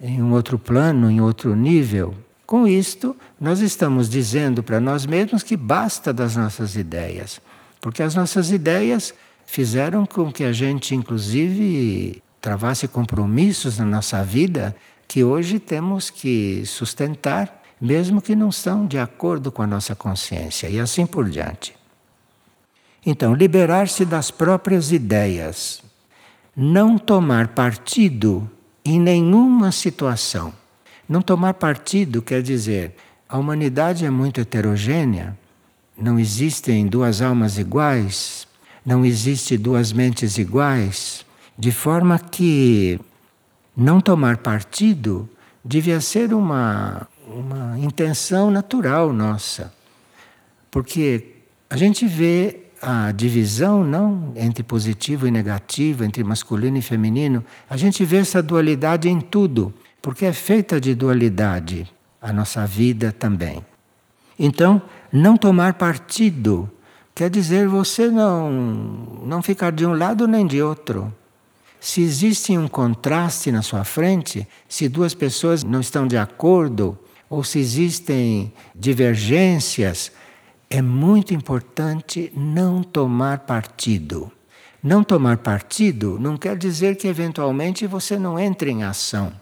em 0.00 0.22
um 0.22 0.30
outro 0.32 0.60
plano, 0.60 1.10
em 1.10 1.20
outro 1.20 1.56
nível. 1.56 2.14
Com 2.46 2.68
isto, 2.68 3.16
nós 3.40 3.58
estamos 3.58 4.08
dizendo 4.08 4.62
para 4.62 4.78
nós 4.78 5.04
mesmos 5.06 5.42
que 5.42 5.56
basta 5.56 6.12
das 6.12 6.36
nossas 6.36 6.76
ideias, 6.76 7.40
porque 7.80 8.00
as 8.00 8.14
nossas 8.14 8.52
ideias 8.52 9.12
fizeram 9.44 10.06
com 10.06 10.30
que 10.30 10.44
a 10.44 10.52
gente, 10.52 10.94
inclusive, 10.94 12.22
travasse 12.40 12.86
compromissos 12.86 13.76
na 13.76 13.84
nossa 13.84 14.22
vida 14.22 14.76
que 15.08 15.24
hoje 15.24 15.58
temos 15.58 16.10
que 16.10 16.64
sustentar, 16.64 17.60
mesmo 17.80 18.22
que 18.22 18.36
não 18.36 18.52
são 18.52 18.86
de 18.86 19.00
acordo 19.00 19.50
com 19.50 19.62
a 19.62 19.66
nossa 19.66 19.96
consciência, 19.96 20.68
e 20.68 20.78
assim 20.78 21.04
por 21.04 21.28
diante. 21.28 21.74
Então, 23.08 23.32
liberar-se 23.34 24.04
das 24.04 24.32
próprias 24.32 24.90
ideias, 24.90 25.80
não 26.56 26.98
tomar 26.98 27.46
partido 27.48 28.50
em 28.84 28.98
nenhuma 28.98 29.70
situação. 29.70 30.52
Não 31.08 31.22
tomar 31.22 31.54
partido 31.54 32.20
quer 32.20 32.42
dizer 32.42 32.96
a 33.28 33.38
humanidade 33.38 34.04
é 34.04 34.10
muito 34.10 34.40
heterogênea, 34.40 35.38
não 35.96 36.18
existem 36.18 36.86
duas 36.86 37.22
almas 37.22 37.58
iguais, 37.58 38.46
não 38.84 39.04
existe 39.04 39.56
duas 39.56 39.92
mentes 39.92 40.36
iguais, 40.36 41.24
de 41.56 41.70
forma 41.70 42.18
que 42.18 43.00
não 43.76 44.00
tomar 44.00 44.38
partido 44.38 45.28
devia 45.64 46.00
ser 46.00 46.34
uma, 46.34 47.08
uma 47.26 47.78
intenção 47.78 48.50
natural 48.50 49.12
nossa. 49.12 49.72
Porque 50.70 51.34
a 51.70 51.76
gente 51.76 52.06
vê 52.06 52.65
a 52.80 53.10
divisão 53.12 53.84
não 53.84 54.32
entre 54.36 54.62
positivo 54.62 55.26
e 55.26 55.30
negativo, 55.30 56.04
entre 56.04 56.22
masculino 56.22 56.76
e 56.76 56.82
feminino, 56.82 57.44
a 57.68 57.76
gente 57.76 58.04
vê 58.04 58.18
essa 58.18 58.42
dualidade 58.42 59.08
em 59.08 59.20
tudo, 59.20 59.72
porque 60.02 60.24
é 60.24 60.32
feita 60.32 60.80
de 60.80 60.94
dualidade 60.94 61.90
a 62.20 62.32
nossa 62.32 62.66
vida 62.66 63.12
também. 63.12 63.64
Então, 64.38 64.82
não 65.12 65.36
tomar 65.36 65.74
partido 65.74 66.70
quer 67.14 67.30
dizer 67.30 67.66
você 67.66 68.08
não 68.08 69.22
não 69.24 69.42
ficar 69.42 69.72
de 69.72 69.86
um 69.86 69.94
lado 69.94 70.28
nem 70.28 70.46
de 70.46 70.60
outro. 70.60 71.12
Se 71.80 72.02
existe 72.02 72.56
um 72.56 72.68
contraste 72.68 73.50
na 73.50 73.62
sua 73.62 73.84
frente, 73.84 74.46
se 74.68 74.88
duas 74.88 75.14
pessoas 75.14 75.62
não 75.62 75.80
estão 75.80 76.06
de 76.06 76.16
acordo, 76.16 76.98
ou 77.28 77.42
se 77.42 77.58
existem 77.58 78.52
divergências, 78.74 80.12
é 80.68 80.82
muito 80.82 81.32
importante 81.32 82.32
não 82.34 82.82
tomar 82.82 83.40
partido. 83.40 84.30
Não 84.82 85.02
tomar 85.02 85.38
partido 85.38 86.18
não 86.20 86.36
quer 86.36 86.56
dizer 86.56 86.96
que 86.96 87.08
eventualmente 87.08 87.86
você 87.86 88.18
não 88.18 88.38
entre 88.38 88.70
em 88.70 88.84
ação, 88.84 89.32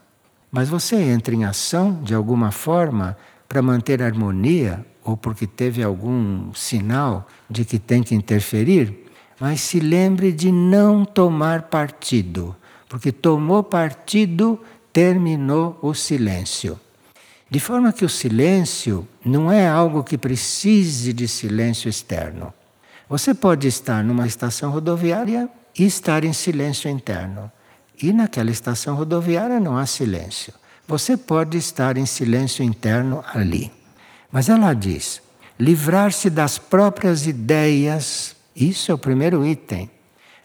mas 0.50 0.69
você 0.69 0.97
entra 0.97 1.35
em 1.35 1.45
ação 1.45 2.00
de 2.02 2.14
alguma 2.14 2.50
forma 2.50 3.16
para 3.49 3.61
manter 3.61 4.02
a 4.02 4.07
harmonia 4.07 4.85
ou 5.04 5.16
porque 5.16 5.47
teve 5.47 5.83
algum 5.83 6.52
sinal 6.54 7.28
de 7.49 7.65
que 7.65 7.78
tem 7.78 8.02
que 8.02 8.15
interferir, 8.15 9.06
mas 9.39 9.60
se 9.60 9.80
lembre 9.80 10.32
de 10.32 10.50
não 10.50 11.04
tomar 11.04 11.63
partido, 11.63 12.56
porque 12.89 13.13
tomou 13.13 13.63
partido, 13.63 14.58
terminou 14.93 15.78
o 15.82 15.93
silêncio. 15.93 16.80
De 17.54 17.60
forma 17.60 17.93
que 17.93 18.04
o 18.04 18.08
silêncio 18.08 19.06
não 19.25 19.49
é 19.49 19.69
algo 19.69 20.02
que 20.02 20.19
precise 20.19 21.12
de 21.12 21.28
silêncio 21.28 21.88
externo. 21.88 22.52
Você 23.08 23.32
pode 23.32 23.69
estar 23.69 24.02
numa 24.02 24.26
estação 24.26 24.73
rodoviária 24.73 25.49
e 25.78 25.86
estar 25.86 26.25
em 26.25 26.32
silêncio 26.32 26.90
interno. 26.90 27.49
E 28.02 28.12
naquela 28.12 28.50
estação 28.50 28.97
rodoviária 28.97 29.60
não 29.60 29.78
há 29.78 29.86
silêncio. 29.86 30.52
Você 30.88 31.17
pode 31.17 31.56
estar 31.56 31.97
em 31.97 32.06
silêncio 32.06 32.64
interno 32.64 33.25
ali. 33.32 33.71
Mas 34.32 34.49
ela 34.49 34.75
diz: 34.75 35.23
livrar-se 35.56 36.28
das 36.30 36.58
próprias 36.58 37.25
ideias, 37.25 38.34
isso 38.56 38.90
é 38.90 38.95
o 38.97 38.99
primeiro 38.99 39.47
item. 39.47 39.88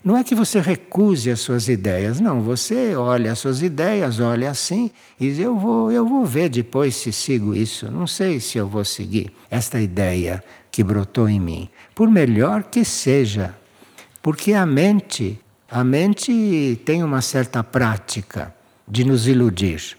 Não 0.04 0.16
é 0.16 0.24
que 0.24 0.34
você 0.34 0.62
recuse 0.62 1.30
as 1.30 1.42
suas 1.42 1.68
ideias, 1.68 2.22
não. 2.22 2.42
Você 2.42 2.96
olha 2.96 3.34
as 3.34 3.40
suas 3.40 3.62
ideias, 3.62 4.20
olha 4.20 4.50
assim 4.50 4.90
e 5.20 5.28
diz: 5.28 5.40
eu 5.40 5.58
vou, 5.58 5.92
eu 5.92 6.08
vou 6.08 6.26
ver 6.26 6.50
depois 6.50 6.96
se 6.96 7.12
sigo 7.12 7.54
isso. 7.54 7.92
Não 7.92 8.08
sei 8.08 8.40
se 8.40 8.58
eu 8.58 8.68
vou 8.68 8.86
seguir 8.86 9.34
esta 9.50 9.80
ideia 9.80 10.44
que 10.72 10.84
brotou 10.84 11.28
em 11.28 11.40
mim, 11.40 11.70
por 11.94 12.10
melhor 12.10 12.64
que 12.64 12.86
seja, 12.86 13.54
porque 14.22 14.54
a 14.54 14.66
mente, 14.66 15.40
a 15.70 15.84
mente 15.84 16.80
tem 16.86 17.04
uma 17.04 17.22
certa 17.22 17.62
prática 17.64 18.54
de 18.88 19.04
nos 19.04 19.28
iludir. 19.28 19.98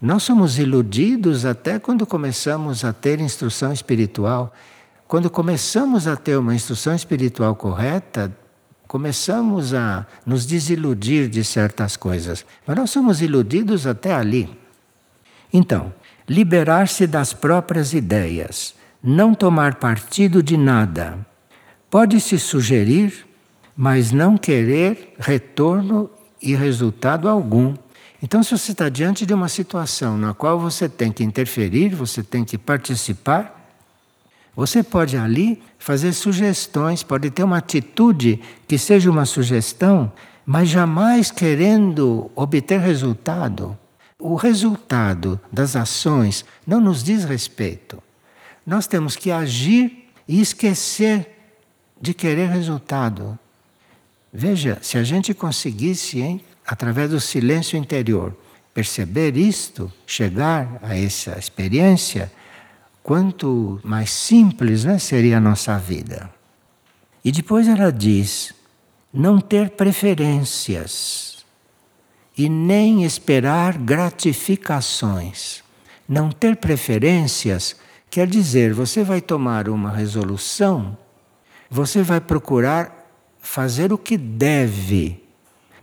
Nós 0.00 0.22
somos 0.22 0.58
iludidos 0.58 1.44
até 1.44 1.78
quando 1.78 2.06
começamos 2.06 2.84
a 2.84 2.92
ter 2.92 3.20
instrução 3.20 3.72
espiritual. 3.72 4.52
Quando 5.06 5.28
começamos 5.28 6.06
a 6.06 6.16
ter 6.16 6.38
uma 6.38 6.54
instrução 6.54 6.94
espiritual 6.94 7.54
correta, 7.54 8.34
começamos 8.90 9.72
a 9.72 10.04
nos 10.26 10.44
desiludir 10.44 11.28
de 11.28 11.44
certas 11.44 11.96
coisas. 11.96 12.44
Mas 12.66 12.76
nós 12.76 12.90
somos 12.90 13.22
iludidos 13.22 13.86
até 13.86 14.12
ali. 14.12 14.50
Então, 15.52 15.94
liberar-se 16.28 17.06
das 17.06 17.32
próprias 17.32 17.92
ideias, 17.92 18.74
não 19.00 19.32
tomar 19.32 19.76
partido 19.76 20.42
de 20.42 20.56
nada. 20.56 21.24
Pode-se 21.88 22.36
sugerir, 22.36 23.24
mas 23.76 24.10
não 24.10 24.36
querer 24.36 25.14
retorno 25.20 26.10
e 26.42 26.56
resultado 26.56 27.28
algum. 27.28 27.76
Então, 28.20 28.42
se 28.42 28.58
você 28.58 28.72
está 28.72 28.88
diante 28.88 29.24
de 29.24 29.32
uma 29.32 29.48
situação 29.48 30.18
na 30.18 30.34
qual 30.34 30.58
você 30.58 30.88
tem 30.88 31.12
que 31.12 31.22
interferir, 31.22 31.90
você 31.90 32.24
tem 32.24 32.44
que 32.44 32.58
participar, 32.58 33.56
você 34.56 34.82
pode 34.82 35.16
ali 35.16 35.62
fazer 35.80 36.12
sugestões, 36.12 37.02
pode 37.02 37.30
ter 37.30 37.42
uma 37.42 37.56
atitude 37.56 38.38
que 38.68 38.78
seja 38.78 39.10
uma 39.10 39.24
sugestão, 39.24 40.12
mas 40.44 40.68
jamais 40.68 41.30
querendo 41.30 42.30
obter 42.36 42.78
resultado. 42.78 43.76
O 44.18 44.34
resultado 44.34 45.40
das 45.50 45.74
ações 45.74 46.44
não 46.66 46.80
nos 46.80 47.02
diz 47.02 47.24
respeito. 47.24 48.00
Nós 48.64 48.86
temos 48.86 49.16
que 49.16 49.30
agir 49.30 50.10
e 50.28 50.40
esquecer 50.40 51.26
de 51.98 52.12
querer 52.12 52.50
resultado. 52.50 53.38
Veja, 54.32 54.78
se 54.82 54.98
a 54.98 55.02
gente 55.02 55.32
conseguisse, 55.32 56.20
hein, 56.20 56.44
através 56.66 57.10
do 57.10 57.18
silêncio 57.18 57.78
interior, 57.78 58.36
perceber 58.74 59.34
isto, 59.34 59.90
chegar 60.06 60.78
a 60.82 60.96
essa 60.96 61.38
experiência, 61.38 62.30
quanto 63.02 63.80
mais 63.82 64.10
simples 64.10 64.84
né, 64.84 64.98
seria 64.98 65.38
a 65.38 65.40
nossa 65.40 65.78
vida. 65.78 66.30
E 67.24 67.32
depois 67.32 67.68
ela 67.68 67.90
diz: 67.90 68.54
não 69.12 69.40
ter 69.40 69.70
preferências 69.70 71.44
e 72.36 72.48
nem 72.48 73.04
esperar 73.04 73.76
gratificações. 73.76 75.62
Não 76.08 76.30
ter 76.30 76.56
preferências 76.56 77.76
quer 78.10 78.26
dizer, 78.26 78.74
você 78.74 79.04
vai 79.04 79.20
tomar 79.20 79.68
uma 79.68 79.90
resolução, 79.90 80.98
você 81.70 82.02
vai 82.02 82.20
procurar 82.20 83.08
fazer 83.38 83.92
o 83.92 83.98
que 83.98 84.16
deve, 84.16 85.22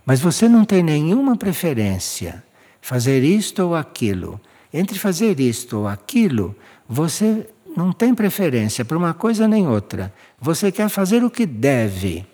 mas 0.04 0.20
você 0.20 0.48
não 0.48 0.64
tem 0.64 0.82
nenhuma 0.82 1.36
preferência, 1.36 2.44
fazer 2.80 3.22
isto 3.24 3.60
ou 3.60 3.74
aquilo. 3.74 4.40
Entre 4.72 4.98
fazer 4.98 5.40
isto 5.40 5.78
ou 5.78 5.88
aquilo, 5.88 6.54
você 6.88 7.46
não 7.76 7.92
tem 7.92 8.14
preferência 8.14 8.84
para 8.84 8.96
uma 8.96 9.12
coisa 9.12 9.46
nem 9.46 9.68
outra. 9.68 10.12
Você 10.40 10.72
quer 10.72 10.88
fazer 10.88 11.22
o 11.22 11.30
que 11.30 11.44
deve. 11.44 12.26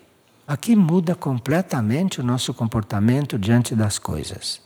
Aqui 0.47 0.75
muda 0.75 1.13
completamente 1.13 2.21
o 2.21 2.23
nosso 2.23 2.53
comportamento 2.53 3.37
diante 3.37 3.75
das 3.75 3.99
coisas. 3.99 4.61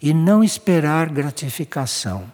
E 0.00 0.12
não 0.12 0.42
esperar 0.42 1.08
gratificação. 1.08 2.24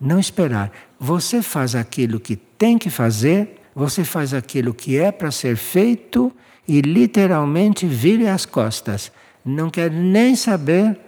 Não 0.00 0.18
esperar. 0.18 0.72
Você 0.98 1.40
faz 1.40 1.74
aquilo 1.76 2.18
que 2.18 2.34
tem 2.34 2.76
que 2.76 2.90
fazer, 2.90 3.60
você 3.74 4.02
faz 4.02 4.34
aquilo 4.34 4.74
que 4.74 4.98
é 4.98 5.12
para 5.12 5.30
ser 5.30 5.56
feito 5.56 6.32
e 6.66 6.80
literalmente 6.80 7.86
vire 7.86 8.26
as 8.26 8.44
costas. 8.44 9.12
Não 9.44 9.70
quer 9.70 9.90
nem 9.90 10.34
saber, 10.34 10.98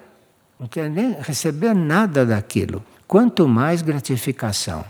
não 0.59 0.69
quer 0.69 0.89
nem 0.89 1.17
receber 1.21 1.75
nada 1.75 2.25
daquilo. 2.25 2.85
Quanto 3.09 3.49
mais 3.49 3.83
gratificação. 3.83 4.85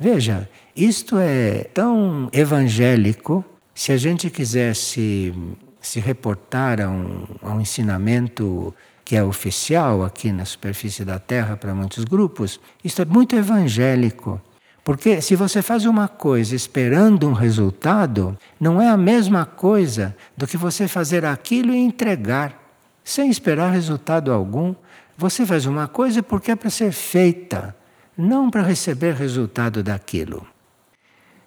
Veja, 0.00 0.48
isto 0.76 1.18
é 1.18 1.64
tão 1.74 2.28
evangélico. 2.32 3.44
Se 3.74 3.90
a 3.90 3.96
gente 3.96 4.30
quisesse 4.30 5.34
se 5.80 6.00
reportar 6.00 6.80
a 6.80 6.88
um, 6.88 7.24
a 7.42 7.54
um 7.54 7.60
ensinamento 7.60 8.74
que 9.04 9.16
é 9.16 9.24
oficial 9.24 10.04
aqui 10.04 10.30
na 10.30 10.44
superfície 10.44 11.04
da 11.04 11.18
Terra 11.18 11.56
para 11.56 11.74
muitos 11.74 12.04
grupos, 12.04 12.60
isto 12.84 13.02
é 13.02 13.04
muito 13.04 13.34
evangélico. 13.34 14.40
Porque 14.84 15.20
se 15.20 15.34
você 15.34 15.62
faz 15.62 15.84
uma 15.84 16.06
coisa 16.06 16.54
esperando 16.54 17.28
um 17.28 17.32
resultado, 17.32 18.38
não 18.60 18.80
é 18.80 18.88
a 18.88 18.96
mesma 18.96 19.44
coisa 19.44 20.16
do 20.36 20.46
que 20.46 20.56
você 20.56 20.86
fazer 20.86 21.24
aquilo 21.24 21.74
e 21.74 21.78
entregar, 21.78 22.56
sem 23.02 23.28
esperar 23.28 23.72
resultado 23.72 24.32
algum. 24.32 24.74
Você 25.16 25.44
faz 25.44 25.66
uma 25.66 25.88
coisa 25.88 26.22
porque 26.22 26.52
é 26.52 26.56
para 26.56 26.70
ser 26.70 26.92
feita, 26.92 27.74
não 28.18 28.50
para 28.50 28.62
receber 28.62 29.14
resultado 29.14 29.80
daquilo. 29.80 30.44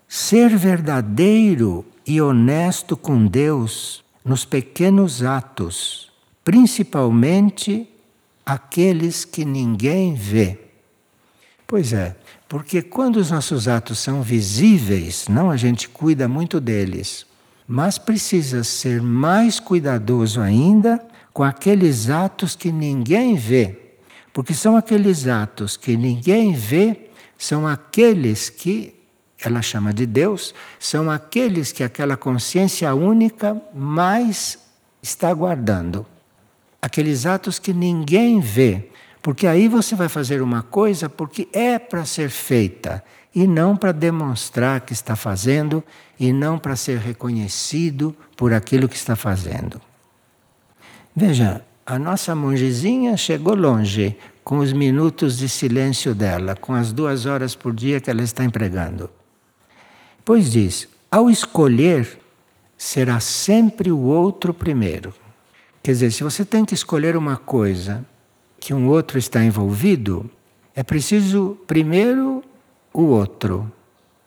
Ser 0.07 0.55
verdadeiro 0.55 1.85
e 2.07 2.21
honesto 2.21 2.95
com 2.95 3.27
Deus 3.27 4.03
nos 4.23 4.45
pequenos 4.45 5.21
atos, 5.21 6.09
principalmente 6.45 7.89
aqueles 8.45 9.25
que 9.25 9.43
ninguém 9.43 10.13
vê. 10.13 10.59
Pois 11.67 11.91
é, 11.91 12.15
porque 12.47 12.81
quando 12.81 13.17
os 13.17 13.31
nossos 13.31 13.67
atos 13.67 13.99
são 13.99 14.21
visíveis, 14.21 15.27
não 15.27 15.49
a 15.51 15.57
gente 15.57 15.89
cuida 15.89 16.27
muito 16.27 16.59
deles, 16.59 17.25
mas 17.67 17.97
precisa 17.97 18.63
ser 18.63 19.01
mais 19.01 19.59
cuidadoso 19.59 20.39
ainda 20.41 21.05
com 21.33 21.43
aqueles 21.43 22.09
atos 22.09 22.55
que 22.55 22.71
ninguém 22.71 23.35
vê. 23.35 23.80
Porque 24.33 24.53
são 24.53 24.77
aqueles 24.77 25.27
atos 25.27 25.75
que 25.75 25.97
ninguém 25.97 26.53
vê, 26.53 27.09
são 27.37 27.67
aqueles 27.67 28.49
que 28.49 28.95
ela 29.43 29.61
chama 29.61 29.93
de 29.93 30.05
Deus, 30.05 30.53
são 30.79 31.09
aqueles 31.09 31.71
que 31.71 31.83
aquela 31.83 32.15
consciência 32.15 32.93
única 32.93 33.59
mais 33.73 34.59
está 35.01 35.33
guardando. 35.33 36.05
Aqueles 36.81 37.25
atos 37.25 37.59
que 37.59 37.73
ninguém 37.73 38.39
vê, 38.39 38.89
porque 39.21 39.47
aí 39.47 39.67
você 39.67 39.95
vai 39.95 40.09
fazer 40.09 40.41
uma 40.41 40.63
coisa 40.63 41.09
porque 41.09 41.47
é 41.53 41.77
para 41.77 42.05
ser 42.05 42.29
feita 42.29 43.03
e 43.33 43.47
não 43.47 43.75
para 43.75 43.91
demonstrar 43.91 44.81
que 44.81 44.93
está 44.93 45.15
fazendo 45.15 45.83
e 46.19 46.33
não 46.33 46.57
para 46.57 46.75
ser 46.75 46.99
reconhecido 46.99 48.15
por 48.35 48.53
aquilo 48.53 48.89
que 48.89 48.95
está 48.95 49.15
fazendo. 49.15 49.81
Veja, 51.15 51.63
a 51.85 51.97
nossa 51.97 52.35
mongezinha 52.35 53.17
chegou 53.17 53.55
longe 53.55 54.17
com 54.43 54.59
os 54.59 54.73
minutos 54.73 55.37
de 55.37 55.49
silêncio 55.49 56.13
dela, 56.13 56.55
com 56.55 56.73
as 56.73 56.91
duas 56.91 57.25
horas 57.25 57.55
por 57.55 57.73
dia 57.73 57.99
que 57.99 58.09
ela 58.09 58.21
está 58.21 58.43
empregando. 58.43 59.09
Pois 60.23 60.51
diz: 60.51 60.87
ao 61.09 61.29
escolher, 61.29 62.19
será 62.77 63.19
sempre 63.19 63.91
o 63.91 63.99
outro 63.99 64.53
primeiro. 64.53 65.13
Quer 65.83 65.91
dizer, 65.91 66.11
se 66.11 66.23
você 66.23 66.45
tem 66.45 66.63
que 66.63 66.73
escolher 66.73 67.17
uma 67.17 67.37
coisa 67.37 68.05
que 68.59 68.73
um 68.73 68.87
outro 68.87 69.17
está 69.17 69.43
envolvido, 69.43 70.29
é 70.75 70.83
preciso 70.83 71.57
primeiro 71.65 72.43
o 72.93 73.03
outro. 73.03 73.71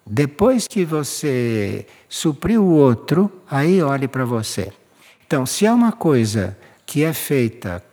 Depois 0.06 0.66
que 0.68 0.84
você 0.84 1.86
suprir 2.08 2.60
o 2.60 2.66
outro, 2.66 3.30
aí 3.50 3.80
olhe 3.80 4.06
para 4.06 4.24
você. 4.24 4.72
Então, 5.26 5.46
se 5.46 5.66
há 5.66 5.72
uma 5.72 5.92
coisa 5.92 6.56
que 6.94 7.02
é 7.02 7.12
feita 7.12 7.84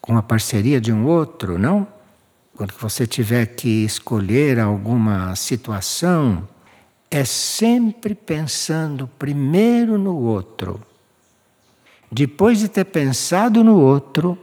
com 0.00 0.16
a 0.16 0.22
parceria 0.22 0.80
de 0.80 0.92
um 0.92 1.04
outro, 1.04 1.58
não? 1.58 1.84
Quando 2.56 2.72
você 2.78 3.04
tiver 3.04 3.44
que 3.44 3.84
escolher 3.84 4.60
alguma 4.60 5.34
situação, 5.34 6.46
é 7.10 7.24
sempre 7.24 8.14
pensando 8.14 9.10
primeiro 9.18 9.98
no 9.98 10.16
outro. 10.16 10.80
Depois 12.08 12.60
de 12.60 12.68
ter 12.68 12.84
pensado 12.84 13.64
no 13.64 13.80
outro, 13.80 14.38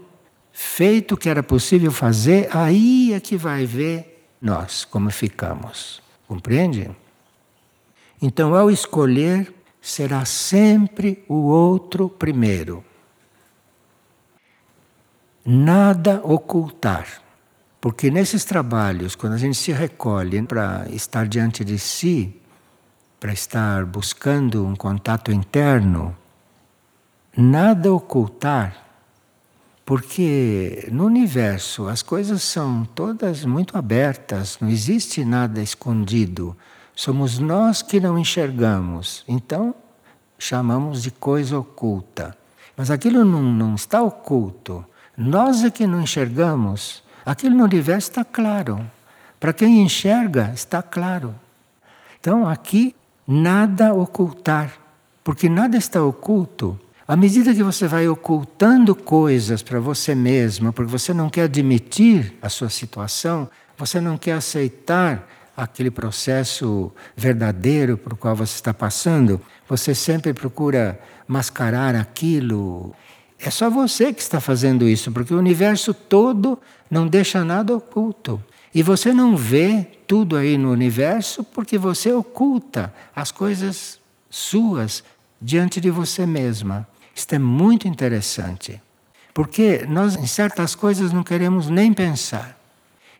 feito 0.52 1.14
o 1.14 1.18
que 1.18 1.30
era 1.30 1.42
possível 1.42 1.90
fazer, 1.90 2.50
aí 2.52 3.14
é 3.14 3.22
que 3.22 3.38
vai 3.38 3.66
ver 3.66 4.28
nós 4.42 4.84
como 4.84 5.10
ficamos. 5.12 6.02
Compreende? 6.28 6.92
Então, 8.22 8.54
ao 8.54 8.70
escolher, 8.70 9.54
será 9.82 10.26
sempre 10.26 11.24
o 11.30 11.36
outro 11.36 12.10
primeiro. 12.10 12.84
Nada 15.46 16.22
ocultar. 16.24 17.22
Porque 17.82 18.10
nesses 18.10 18.46
trabalhos, 18.46 19.16
quando 19.16 19.34
a 19.34 19.38
gente 19.38 19.58
se 19.58 19.72
recolhe 19.72 20.42
para 20.44 20.88
estar 20.90 21.28
diante 21.28 21.66
de 21.66 21.78
si, 21.78 22.40
para 23.20 23.34
estar 23.34 23.86
buscando 23.86 24.66
um 24.66 24.76
contato 24.76 25.32
interno, 25.32 26.16
nada 27.36 27.92
ocultar 27.92 28.84
porque 29.86 30.88
no 30.92 31.06
universo 31.06 31.88
as 31.88 32.02
coisas 32.02 32.42
são 32.42 32.86
todas 32.96 33.44
muito 33.44 33.78
abertas, 33.78 34.58
não 34.62 34.70
existe 34.70 35.26
nada 35.26 35.62
escondido. 35.62 36.56
Somos 36.96 37.38
nós 37.40 37.82
que 37.82 38.00
não 38.00 38.18
enxergamos. 38.18 39.26
Então, 39.28 39.76
chamamos 40.38 41.04
de 41.04 41.12
coisa 41.12 41.58
oculta. 41.58 42.38
Mas 42.78 42.90
aquilo 42.90 43.26
não, 43.26 43.42
não 43.42 43.76
está 43.76 44.02
oculto. 44.02 44.86
Nós 45.16 45.64
é 45.64 45.70
que 45.70 45.88
não 45.88 46.02
enxergamos. 46.02 47.04
Aquilo 47.26 47.56
no 47.56 47.64
universo 47.64 48.10
está 48.10 48.24
claro. 48.26 48.90
Para 49.40 49.54
quem 49.54 49.82
enxerga, 49.82 50.52
está 50.54 50.82
claro. 50.82 51.36
Então, 52.20 52.48
aqui, 52.48 52.96
nada 53.28 53.94
ocultar. 53.94 54.74
Porque 55.24 55.48
nada 55.48 55.78
está 55.78 56.04
oculto 56.04 56.80
à 57.08 57.16
medida 57.16 57.54
que 57.54 57.64
você 57.64 57.88
vai 57.88 58.08
ocultando 58.08 58.96
coisas 58.96 59.62
para 59.62 59.80
você 59.80 60.16
mesmo, 60.16 60.72
porque 60.72 60.92
você 60.92 61.14
não 61.14 61.30
quer 61.30 61.44
admitir 61.44 62.38
a 62.42 62.50
sua 62.50 62.70
situação, 62.70 63.50
você 63.78 64.00
não 64.00 64.18
quer 64.18 64.34
aceitar 64.34 65.28
aquele 65.56 65.92
processo 65.92 66.92
verdadeiro 67.16 67.98
por 67.98 68.16
qual 68.16 68.36
você 68.36 68.56
está 68.56 68.74
passando, 68.74 69.40
você 69.68 69.94
sempre 69.94 70.34
procura 70.34 71.00
mascarar 71.28 71.96
aquilo. 71.96 72.96
É 73.46 73.50
só 73.50 73.70
você 73.70 74.14
que 74.14 74.22
está 74.22 74.40
fazendo 74.40 74.88
isso, 74.88 75.12
porque 75.12 75.34
o 75.34 75.38
universo 75.38 75.94
todo 75.94 76.58
não 76.90 77.06
deixa 77.06 77.44
nada 77.44 77.76
oculto. 77.76 78.42
E 78.74 78.82
você 78.82 79.14
não 79.14 79.36
vê 79.36 79.86
tudo 80.08 80.38
aí 80.38 80.58
no 80.58 80.72
universo 80.72 81.44
porque 81.44 81.78
você 81.78 82.12
oculta 82.14 82.94
as 83.14 83.32
coisas 83.32 84.00
suas 84.30 85.04
diante 85.42 85.82
de 85.82 85.92
você 85.92 86.26
mesma. 86.26 86.88
Isto 87.14 87.36
é 87.36 87.40
muito 87.40 87.86
interessante, 87.86 88.82
porque 89.34 89.86
nós 89.88 90.16
em 90.16 90.26
certas 90.26 90.74
coisas 90.74 91.12
não 91.12 91.22
queremos 91.22 91.70
nem 91.70 91.94
pensar. 91.94 92.58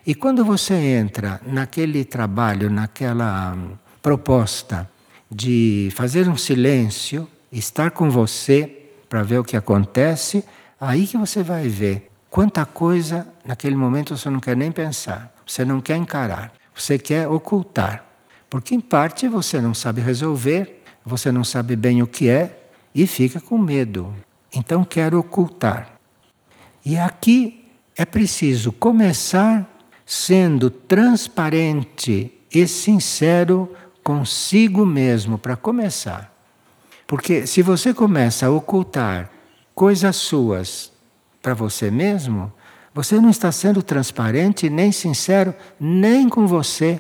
E 0.08 0.16
quando 0.16 0.44
você 0.46 0.74
entra 0.74 1.40
naquele 1.46 2.06
trabalho, 2.06 2.70
naquela 2.70 3.54
hum, 3.54 3.74
proposta 4.02 4.90
de 5.30 5.90
fazer 5.94 6.30
um 6.30 6.38
silêncio, 6.38 7.28
estar 7.52 7.92
com 7.92 8.10
você 8.10 8.83
para 9.14 9.22
ver 9.22 9.38
o 9.38 9.44
que 9.44 9.56
acontece, 9.56 10.44
aí 10.82 11.06
que 11.06 11.16
você 11.16 11.44
vai 11.44 11.68
ver 11.68 12.10
quanta 12.32 12.66
coisa 12.66 13.28
naquele 13.46 13.76
momento 13.76 14.18
você 14.18 14.28
não 14.28 14.40
quer 14.40 14.58
nem 14.58 14.72
pensar, 14.72 15.32
você 15.46 15.64
não 15.64 15.80
quer 15.80 15.98
encarar, 15.98 16.52
você 16.74 16.98
quer 16.98 17.28
ocultar. 17.28 18.04
Porque 18.50 18.74
em 18.74 18.80
parte 18.80 19.28
você 19.28 19.62
não 19.62 19.72
sabe 19.76 20.02
resolver, 20.02 20.82
você 21.06 21.32
não 21.32 21.44
sabe 21.44 21.76
bem 21.76 22.02
o 22.02 22.08
que 22.08 22.28
é, 22.28 22.60
e 22.96 23.06
fica 23.06 23.40
com 23.40 23.56
medo. 23.56 24.12
Então 24.52 24.84
quer 24.84 25.14
ocultar. 25.14 25.90
E 26.84 26.98
aqui 26.98 27.70
é 27.96 28.06
preciso 28.06 28.72
começar 28.72 29.70
sendo 30.08 30.72
transparente 30.72 32.34
e 32.52 32.68
sincero 32.68 33.72
consigo 34.04 34.88
mesmo 34.88 35.38
para 35.38 35.56
começar. 35.56 36.33
Porque 37.14 37.46
se 37.46 37.62
você 37.62 37.94
começa 37.94 38.48
a 38.48 38.50
ocultar 38.50 39.30
coisas 39.76 40.16
suas 40.16 40.92
para 41.44 41.54
você 41.54 41.92
mesmo, 41.92 42.52
você 42.92 43.22
não 43.22 43.30
está 43.30 43.52
sendo 43.52 43.84
transparente 43.84 44.68
nem 44.68 44.92
sincero 44.92 45.54
nem 45.80 46.28
com 46.28 46.48
você. 46.48 47.00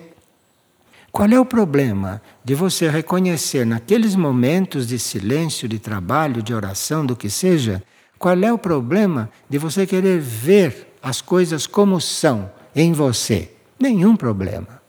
Qual 1.11 1.27
é 1.27 1.39
o 1.39 1.43
problema 1.43 2.21
de 2.45 2.53
você 2.53 2.91
reconhecer 2.91 3.65
naqueles 3.65 4.15
momentos 4.15 4.85
de 4.85 4.99
silêncio, 4.99 5.67
de 5.67 5.79
trabalho, 5.79 6.43
de 6.43 6.53
oração, 6.53 7.03
do 7.03 7.15
que 7.15 7.27
seja? 7.27 7.81
Qual 8.19 8.37
é 8.37 8.53
o 8.53 8.57
problema 8.59 9.31
de 9.49 9.57
você 9.57 9.87
querer 9.87 10.19
ver 10.19 10.93
as 11.01 11.21
coisas 11.21 11.65
como 11.65 11.99
são 11.99 12.51
em 12.75 12.93
você? 12.93 13.51
Nenhum 13.79 14.15
problema. 14.15 14.79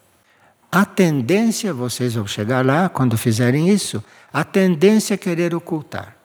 A 0.71 0.85
tendência, 0.85 1.73
vocês 1.73 2.13
vão 2.13 2.27
chegar 2.27 2.67
lá 2.67 2.91
quando 2.91 3.17
fizerem 3.17 3.71
isso, 3.71 4.05
a 4.35 4.43
tendência 4.43 5.15
é 5.15 5.17
querer 5.17 5.55
ocultar, 5.55 6.17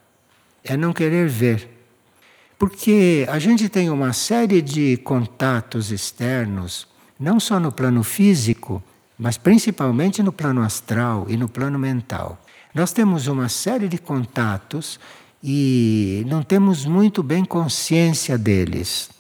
é 0.64 0.76
não 0.76 0.92
querer 0.92 1.30
ver. 1.30 1.70
Porque 2.58 3.24
a 3.30 3.38
gente 3.38 3.70
tem 3.70 3.92
uma 3.92 4.14
série 4.14 4.64
de 4.64 4.98
contatos 4.98 5.92
externos, 5.92 6.88
não 7.20 7.40
só 7.40 7.60
no 7.60 7.72
plano 7.72 8.02
físico, 8.02 8.82
mas 9.16 9.38
principalmente 9.38 10.24
no 10.24 10.32
plano 10.32 10.64
astral 10.64 11.28
e 11.30 11.38
no 11.38 11.48
plano 11.48 11.78
mental. 11.78 12.44
Nós 12.74 12.92
temos 12.92 13.28
uma 13.28 13.48
série 13.48 13.88
de 13.88 14.00
contatos 14.00 15.00
e 15.44 16.26
não 16.26 16.42
temos 16.42 16.88
muito 16.88 17.22
bem 17.22 17.46
consciência 17.46 18.40
deles. 18.40 19.12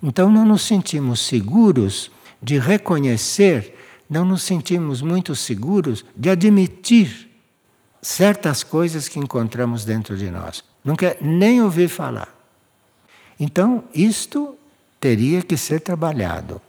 Então 0.00 0.30
não 0.30 0.44
nos 0.44 0.62
sentimos 0.62 1.18
seguros 1.26 2.08
de 2.40 2.56
reconhecer, 2.56 3.76
não 4.08 4.24
nos 4.24 4.44
sentimos 4.44 5.02
muito 5.02 5.34
seguros 5.34 6.04
de 6.16 6.30
admitir 6.30 7.31
certas 8.02 8.64
coisas 8.64 9.08
que 9.08 9.20
encontramos 9.20 9.84
dentro 9.84 10.16
de 10.16 10.28
nós. 10.30 10.64
Não 10.84 10.96
quer 10.96 11.18
nem 11.20 11.62
ouvir 11.62 11.88
falar. 11.88 12.28
Então, 13.38 13.84
isto 13.94 14.56
teria 15.00 15.42
que 15.42 15.56
ser 15.56 15.80
trabalhado. 15.80 16.60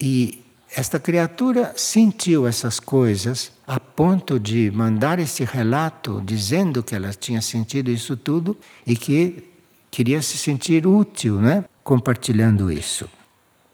E 0.00 0.44
esta 0.74 0.98
criatura 0.98 1.72
sentiu 1.76 2.46
essas 2.46 2.78
coisas 2.78 3.52
a 3.66 3.80
ponto 3.80 4.38
de 4.38 4.70
mandar 4.70 5.18
esse 5.18 5.44
relato 5.44 6.20
dizendo 6.24 6.82
que 6.82 6.94
ela 6.94 7.10
tinha 7.12 7.40
sentido 7.40 7.90
isso 7.90 8.16
tudo 8.16 8.56
e 8.86 8.96
que 8.96 9.44
queria 9.90 10.20
se 10.20 10.36
sentir 10.36 10.86
útil, 10.86 11.40
né? 11.40 11.64
compartilhando 11.82 12.70
isso. 12.70 13.08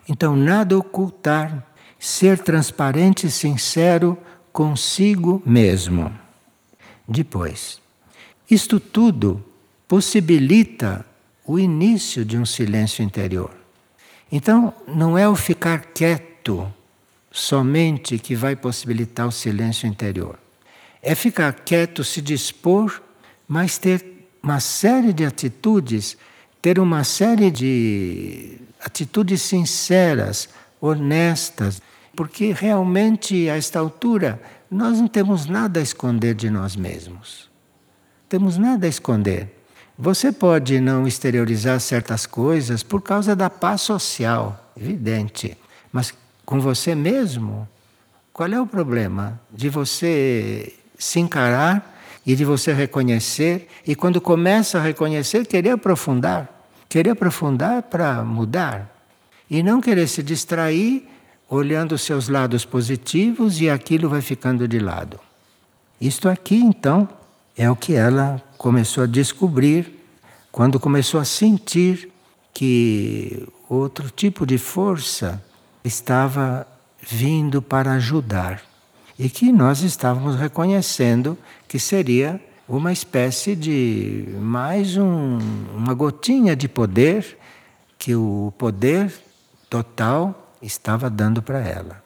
Então, 0.08 0.36
nada 0.36 0.78
ocultar, 0.78 1.66
ser 1.98 2.38
transparente 2.38 3.26
e 3.26 3.30
sincero 3.30 4.16
consigo 4.52 5.42
mesmo. 5.44 6.23
Depois, 7.06 7.80
isto 8.50 8.80
tudo 8.80 9.44
possibilita 9.86 11.04
o 11.44 11.58
início 11.58 12.24
de 12.24 12.38
um 12.38 12.46
silêncio 12.46 13.02
interior. 13.02 13.50
Então, 14.32 14.74
não 14.88 15.16
é 15.16 15.28
o 15.28 15.36
ficar 15.36 15.86
quieto 15.92 16.72
somente 17.30 18.18
que 18.18 18.34
vai 18.34 18.56
possibilitar 18.56 19.26
o 19.26 19.32
silêncio 19.32 19.86
interior. 19.86 20.38
É 21.02 21.14
ficar 21.14 21.52
quieto, 21.52 22.02
se 22.02 22.22
dispor, 22.22 23.02
mas 23.46 23.76
ter 23.76 24.04
uma 24.42 24.60
série 24.60 25.12
de 25.12 25.24
atitudes, 25.24 26.16
ter 26.62 26.78
uma 26.78 27.04
série 27.04 27.50
de 27.50 28.58
atitudes 28.80 29.42
sinceras, 29.42 30.48
honestas, 30.80 31.82
porque 32.16 32.52
realmente 32.52 33.48
a 33.50 33.56
esta 33.56 33.78
altura 33.78 34.40
nós 34.74 34.98
não 34.98 35.06
temos 35.06 35.46
nada 35.46 35.78
a 35.78 35.82
esconder 35.82 36.34
de 36.34 36.50
nós 36.50 36.74
mesmos. 36.74 37.48
Temos 38.28 38.58
nada 38.58 38.86
a 38.86 38.88
esconder. 38.88 39.48
Você 39.96 40.32
pode 40.32 40.80
não 40.80 41.06
exteriorizar 41.06 41.78
certas 41.78 42.26
coisas 42.26 42.82
por 42.82 43.00
causa 43.00 43.36
da 43.36 43.48
paz 43.48 43.82
social, 43.82 44.72
evidente, 44.76 45.56
mas 45.92 46.12
com 46.44 46.60
você 46.60 46.92
mesmo, 46.92 47.68
qual 48.32 48.48
é 48.48 48.60
o 48.60 48.66
problema 48.66 49.40
de 49.48 49.68
você 49.68 50.74
se 50.98 51.20
encarar 51.20 51.96
e 52.26 52.34
de 52.34 52.44
você 52.44 52.72
reconhecer 52.72 53.68
e 53.86 53.94
quando 53.94 54.20
começa 54.20 54.78
a 54.78 54.82
reconhecer 54.82 55.46
querer 55.46 55.70
aprofundar, 55.70 56.66
querer 56.88 57.10
aprofundar 57.10 57.84
para 57.84 58.24
mudar 58.24 58.90
e 59.48 59.62
não 59.62 59.80
querer 59.80 60.08
se 60.08 60.20
distrair 60.20 61.08
olhando 61.48 61.98
seus 61.98 62.28
lados 62.28 62.64
positivos 62.64 63.60
e 63.60 63.68
aquilo 63.68 64.08
vai 64.08 64.20
ficando 64.20 64.66
de 64.66 64.78
lado. 64.78 65.18
Isto 66.00 66.28
aqui 66.28 66.56
então 66.56 67.08
é 67.56 67.70
o 67.70 67.76
que 67.76 67.94
ela 67.94 68.42
começou 68.58 69.04
a 69.04 69.06
descobrir 69.06 70.00
quando 70.50 70.80
começou 70.80 71.20
a 71.20 71.24
sentir 71.24 72.10
que 72.52 73.46
outro 73.68 74.10
tipo 74.10 74.46
de 74.46 74.58
força 74.58 75.42
estava 75.84 76.66
vindo 77.00 77.60
para 77.60 77.92
ajudar 77.92 78.62
e 79.18 79.28
que 79.28 79.52
nós 79.52 79.82
estávamos 79.82 80.36
reconhecendo 80.36 81.36
que 81.68 81.78
seria 81.78 82.40
uma 82.68 82.92
espécie 82.92 83.54
de 83.54 84.26
mais 84.40 84.96
um, 84.96 85.38
uma 85.74 85.92
gotinha 85.94 86.56
de 86.56 86.68
poder 86.68 87.38
que 87.98 88.14
o 88.14 88.52
poder 88.56 89.12
total 89.68 90.43
estava 90.64 91.10
dando 91.10 91.42
para 91.42 91.60
ela. 91.60 92.02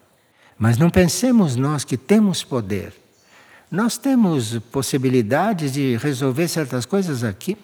Mas 0.57 0.77
não 0.77 0.89
pensemos 0.89 1.55
nós 1.55 1.83
que 1.83 1.95
temos 1.97 2.43
poder. 2.43 2.93
Nós 3.71 3.97
temos 3.97 4.59
possibilidades 4.71 5.71
de 5.71 5.95
resolver 5.97 6.47
certas 6.47 6.85
coisas 6.85 7.23
aqui. 7.23 7.57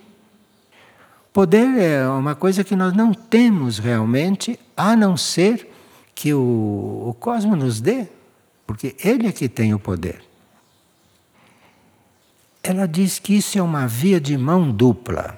Poder 1.34 1.78
é 1.78 2.08
uma 2.08 2.36
coisa 2.36 2.64
que 2.64 2.76
nós 2.76 2.94
não 2.94 3.14
temos 3.14 3.80
realmente, 3.80 4.58
a 4.78 4.96
não 4.96 5.18
ser 5.18 5.70
que 6.14 6.34
o, 6.34 7.10
o 7.10 7.16
cosmos 7.20 7.60
nos 7.60 7.82
dê, 7.82 8.08
porque 8.66 8.96
ele 9.04 9.28
é 9.28 9.32
que 9.32 9.50
tem 9.50 9.74
o 9.74 9.80
poder. 9.80 10.24
Ela 12.64 12.88
diz 12.88 13.20
que 13.20 13.36
isso 13.36 13.60
é 13.60 13.62
uma 13.62 13.86
via 13.86 14.20
de 14.20 14.38
mão 14.38 14.72
dupla. 14.72 15.38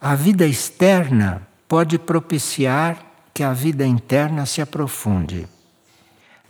A 0.00 0.14
vida 0.14 0.46
externa 0.46 1.42
pode 1.66 1.98
propiciar 1.98 3.07
que 3.38 3.44
a 3.44 3.52
vida 3.52 3.86
interna 3.86 4.44
se 4.46 4.60
aprofunde. 4.60 5.46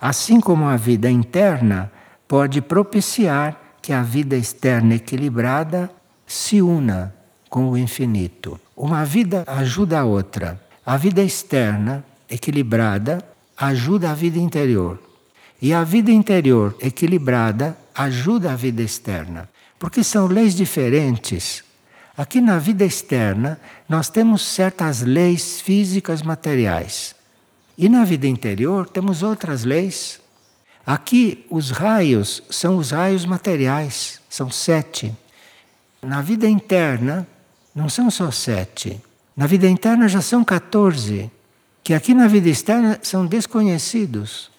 Assim 0.01 0.41
como 0.41 0.65
a 0.65 0.75
vida 0.79 1.11
interna 1.11 1.93
pode 2.27 2.63
propiciar 2.63 3.77
que 3.83 3.93
a 3.93 4.03
vida 4.03 4.35
externa 4.35 4.95
equilibrada 4.95 5.91
se 6.27 6.63
una 6.63 7.15
com 7.51 7.69
o 7.69 7.77
infinito. 7.77 8.59
Uma 8.75 9.05
vida 9.05 9.45
ajuda 9.47 10.01
a 10.01 10.05
outra. 10.07 10.59
A 10.87 10.97
vida 10.97 11.23
externa 11.23 12.03
equilibrada 12.27 13.23
ajuda 13.55 14.13
a 14.13 14.15
vida 14.15 14.39
interior. 14.39 14.99
E 15.61 15.75
a 15.75 15.85
vida 15.85 16.11
interior 16.11 16.75
equilibrada 16.81 17.77
ajuda 17.95 18.53
a 18.53 18.57
vida 18.57 18.81
externa. 18.81 19.47
Porque 19.79 20.03
são 20.03 20.27
leis 20.27 20.55
diferentes. 20.55 21.63
Aqui 22.19 22.41
na 22.41 22.59
vida 22.59 22.85
externa, 22.85 23.61
nós 23.89 24.09
temos 24.09 24.45
certas 24.45 25.03
leis 25.03 25.61
físicas 25.61 26.21
materiais. 26.21 27.15
E 27.79 27.89
na 27.89 28.05
vida 28.05 28.27
interior, 28.27 28.89
temos 28.89 29.23
outras 29.23 29.63
leis. 29.63 30.21
Aqui, 30.85 31.47
os 31.49 31.71
raios 31.71 32.43
são 32.51 32.77
os 32.77 32.91
raios 32.91 33.25
materiais, 33.25 34.21
são 34.29 34.51
sete. 34.51 35.15
Na 36.03 36.21
vida 36.21 36.49
interna, 36.49 37.25
não 37.73 37.89
são 37.89 38.11
só 38.11 38.33
sete. 38.33 39.01
Na 39.37 39.47
vida 39.47 39.69
interna 39.69 40.09
já 40.09 40.21
são 40.21 40.43
14 40.43 41.31
que 41.85 41.95
aqui 41.95 42.15
na 42.15 42.27
vida 42.27 42.49
externa 42.49 42.99
são 43.01 43.27
desconhecidos. 43.27 44.51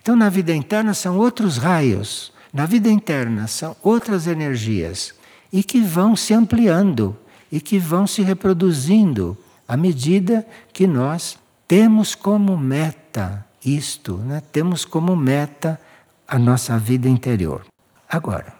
Então, 0.00 0.16
na 0.16 0.30
vida 0.30 0.54
interna 0.54 0.94
são 0.94 1.18
outros 1.18 1.58
raios, 1.58 2.32
na 2.54 2.64
vida 2.64 2.88
interna 2.88 3.46
são 3.46 3.76
outras 3.82 4.26
energias 4.26 5.12
e 5.52 5.62
que 5.62 5.80
vão 5.80 6.16
se 6.16 6.32
ampliando 6.32 7.16
e 7.50 7.60
que 7.60 7.78
vão 7.78 8.06
se 8.06 8.22
reproduzindo 8.22 9.36
à 9.68 9.76
medida 9.76 10.46
que 10.72 10.86
nós 10.86 11.38
temos 11.68 12.14
como 12.14 12.56
meta 12.56 13.44
isto, 13.64 14.16
né? 14.16 14.42
temos 14.52 14.84
como 14.84 15.14
meta 15.14 15.80
a 16.26 16.38
nossa 16.38 16.78
vida 16.78 17.08
interior. 17.08 17.64
Agora, 18.08 18.54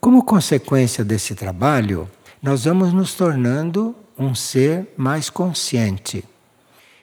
como 0.00 0.24
consequência 0.24 1.04
desse 1.04 1.34
trabalho, 1.34 2.10
nós 2.42 2.64
vamos 2.64 2.92
nos 2.92 3.14
tornando 3.14 3.94
um 4.18 4.34
ser 4.34 4.92
mais 4.96 5.30
consciente. 5.30 6.24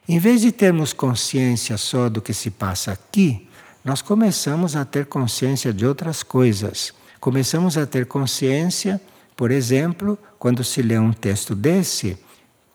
Em 0.07 0.19
vez 0.19 0.41
de 0.41 0.51
termos 0.51 0.93
consciência 0.93 1.77
só 1.77 2.09
do 2.09 2.21
que 2.21 2.33
se 2.33 2.49
passa 2.49 2.91
aqui, 2.91 3.47
nós 3.83 4.01
começamos 4.01 4.75
a 4.75 4.85
ter 4.85 5.05
consciência 5.05 5.73
de 5.73 5.85
outras 5.85 6.23
coisas. 6.23 6.93
Começamos 7.19 7.77
a 7.77 7.85
ter 7.85 8.05
consciência, 8.05 9.01
por 9.35 9.51
exemplo, 9.51 10.17
quando 10.37 10.63
se 10.63 10.81
lê 10.81 10.97
um 10.97 11.11
texto 11.11 11.55
desse, 11.55 12.17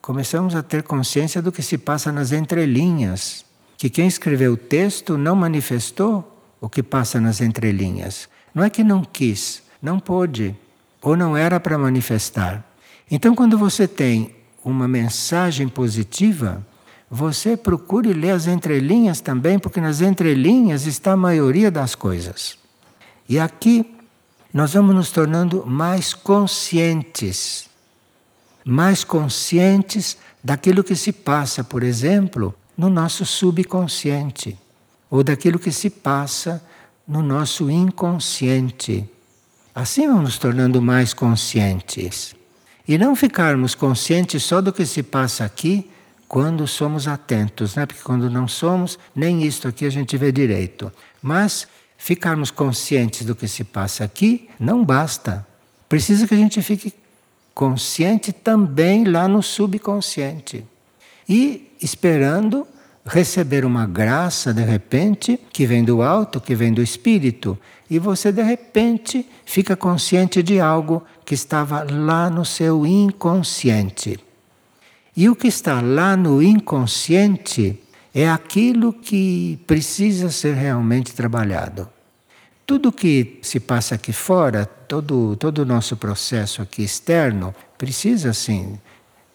começamos 0.00 0.54
a 0.54 0.62
ter 0.62 0.82
consciência 0.82 1.40
do 1.40 1.52
que 1.52 1.62
se 1.62 1.78
passa 1.78 2.10
nas 2.10 2.32
entrelinhas. 2.32 3.44
Que 3.76 3.88
quem 3.88 4.06
escreveu 4.06 4.52
o 4.52 4.56
texto 4.56 5.16
não 5.16 5.34
manifestou 5.34 6.28
o 6.60 6.68
que 6.68 6.82
passa 6.82 7.20
nas 7.20 7.40
entrelinhas. 7.40 8.28
Não 8.54 8.62
é 8.62 8.70
que 8.70 8.84
não 8.84 9.04
quis, 9.04 9.62
não 9.80 9.98
pôde, 9.98 10.54
ou 11.00 11.16
não 11.16 11.36
era 11.36 11.58
para 11.58 11.78
manifestar. 11.78 12.64
Então, 13.10 13.34
quando 13.34 13.58
você 13.58 13.88
tem 13.88 14.34
uma 14.64 14.86
mensagem 14.86 15.68
positiva, 15.68 16.64
você 17.10 17.56
procure 17.56 18.12
ler 18.12 18.30
as 18.30 18.46
entrelinhas 18.46 19.20
também, 19.20 19.58
porque 19.58 19.80
nas 19.80 20.00
entrelinhas 20.00 20.86
está 20.86 21.12
a 21.12 21.16
maioria 21.16 21.70
das 21.70 21.94
coisas. 21.94 22.56
E 23.28 23.38
aqui 23.38 23.84
nós 24.52 24.74
vamos 24.74 24.94
nos 24.94 25.10
tornando 25.10 25.64
mais 25.66 26.12
conscientes. 26.12 27.68
Mais 28.64 29.02
conscientes 29.02 30.18
daquilo 30.44 30.84
que 30.84 30.94
se 30.94 31.12
passa, 31.12 31.64
por 31.64 31.82
exemplo, 31.82 32.54
no 32.76 32.90
nosso 32.90 33.24
subconsciente, 33.24 34.58
ou 35.10 35.22
daquilo 35.22 35.58
que 35.58 35.72
se 35.72 35.88
passa 35.88 36.62
no 37.06 37.22
nosso 37.22 37.70
inconsciente. 37.70 39.08
Assim 39.74 40.06
vamos 40.06 40.24
nos 40.24 40.38
tornando 40.38 40.82
mais 40.82 41.14
conscientes. 41.14 42.34
E 42.86 42.98
não 42.98 43.16
ficarmos 43.16 43.74
conscientes 43.74 44.42
só 44.42 44.60
do 44.60 44.72
que 44.72 44.84
se 44.84 45.02
passa 45.02 45.44
aqui 45.44 45.90
quando 46.28 46.66
somos 46.66 47.06
atentos, 47.06 47.74
né? 47.74 47.86
porque 47.86 48.02
quando 48.02 48.30
não 48.30 48.48
somos, 48.48 48.98
nem 49.14 49.44
isto 49.44 49.68
aqui 49.68 49.84
a 49.84 49.90
gente 49.90 50.16
vê 50.16 50.32
direito. 50.32 50.92
Mas 51.22 51.66
ficarmos 52.02 52.50
conscientes 52.50 53.24
do 53.24 53.32
que 53.32 53.46
se 53.46 53.62
passa 53.62 54.02
aqui 54.02 54.48
não 54.58 54.84
basta. 54.84 55.46
Precisa 55.88 56.26
que 56.26 56.34
a 56.34 56.36
gente 56.36 56.60
fique 56.60 56.92
consciente 57.54 58.32
também 58.32 59.04
lá 59.04 59.28
no 59.28 59.40
subconsciente. 59.40 60.66
E 61.28 61.70
esperando 61.80 62.66
receber 63.06 63.64
uma 63.64 63.86
graça 63.86 64.52
de 64.52 64.64
repente 64.64 65.38
que 65.52 65.64
vem 65.64 65.84
do 65.84 66.02
alto, 66.02 66.40
que 66.40 66.56
vem 66.56 66.72
do 66.72 66.82
espírito, 66.82 67.56
e 67.88 68.00
você 68.00 68.32
de 68.32 68.42
repente 68.42 69.24
fica 69.44 69.76
consciente 69.76 70.42
de 70.42 70.58
algo 70.58 71.04
que 71.24 71.34
estava 71.34 71.86
lá 71.88 72.28
no 72.28 72.44
seu 72.44 72.84
inconsciente. 72.84 74.18
E 75.16 75.28
o 75.28 75.36
que 75.36 75.46
está 75.46 75.80
lá 75.80 76.16
no 76.16 76.42
inconsciente 76.42 77.78
é 78.14 78.28
aquilo 78.28 78.92
que 78.92 79.58
precisa 79.66 80.30
ser 80.30 80.54
realmente 80.54 81.14
trabalhado. 81.14 81.88
Tudo 82.66 82.92
que 82.92 83.38
se 83.42 83.58
passa 83.58 83.94
aqui 83.94 84.12
fora, 84.12 84.66
todo, 84.66 85.36
todo 85.36 85.60
o 85.60 85.64
nosso 85.64 85.96
processo 85.96 86.62
aqui 86.62 86.82
externo, 86.82 87.54
precisa 87.76 88.32
sim 88.32 88.78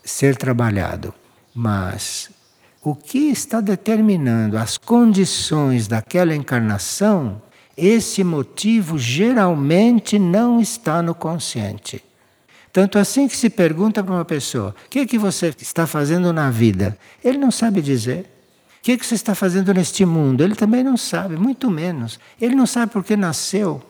ser 0.03 0.35
trabalhado. 0.35 1.13
Mas 1.53 2.29
o 2.81 2.95
que 2.95 3.29
está 3.29 3.59
determinando 3.59 4.57
as 4.57 4.77
condições 4.77 5.87
daquela 5.87 6.35
encarnação, 6.35 7.41
esse 7.75 8.23
motivo 8.23 8.97
geralmente 8.97 10.17
não 10.17 10.61
está 10.61 11.01
no 11.01 11.13
consciente. 11.13 12.03
Tanto 12.71 12.99
assim 12.99 13.27
que 13.27 13.35
se 13.35 13.49
pergunta 13.49 14.03
para 14.03 14.13
uma 14.13 14.25
pessoa: 14.25 14.75
o 14.85 14.89
que, 14.89 14.99
é 14.99 15.05
que 15.05 15.17
você 15.17 15.53
está 15.59 15.87
fazendo 15.87 16.31
na 16.31 16.51
vida? 16.51 16.97
Ele 17.23 17.37
não 17.37 17.51
sabe 17.51 17.81
dizer. 17.81 18.36
Que, 18.87 18.97
que 18.97 19.05
você 19.05 19.15
está 19.15 19.35
fazendo 19.35 19.73
neste 19.73 20.05
mundo? 20.05 20.41
Ele 20.41 20.55
também 20.55 20.81
não 20.81 20.95
sabe, 20.95 21.35
muito 21.35 21.69
menos. 21.69 22.17
Ele 22.39 22.55
não 22.55 22.65
sabe 22.65 22.93
por 22.93 23.03
que 23.03 23.17
nasceu. 23.17 23.83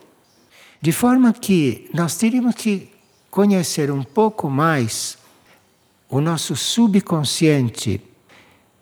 De 0.81 0.91
forma 0.91 1.31
que 1.31 1.87
nós 1.93 2.17
teríamos 2.17 2.55
que 2.55 2.89
conhecer 3.29 3.91
um 3.91 4.01
pouco 4.01 4.49
mais 4.49 5.19
o 6.09 6.19
nosso 6.19 6.55
subconsciente 6.55 8.01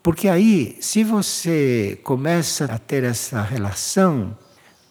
porque 0.02 0.26
aí, 0.26 0.78
se 0.80 1.04
você 1.04 2.00
começa 2.02 2.64
a 2.64 2.78
ter 2.78 3.04
essa 3.04 3.42
relação 3.42 4.38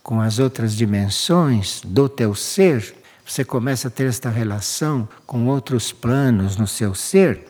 com 0.03 0.21
as 0.21 0.37
outras 0.37 0.75
dimensões 0.75 1.81
do 1.83 2.07
teu 2.07 2.35
ser, 2.35 2.93
você 3.25 3.43
começa 3.43 3.87
a 3.87 3.91
ter 3.91 4.05
esta 4.07 4.29
relação 4.29 5.09
com 5.25 5.47
outros 5.47 5.91
planos 5.91 6.55
no 6.55 6.67
seu 6.67 6.93
ser, 6.93 7.45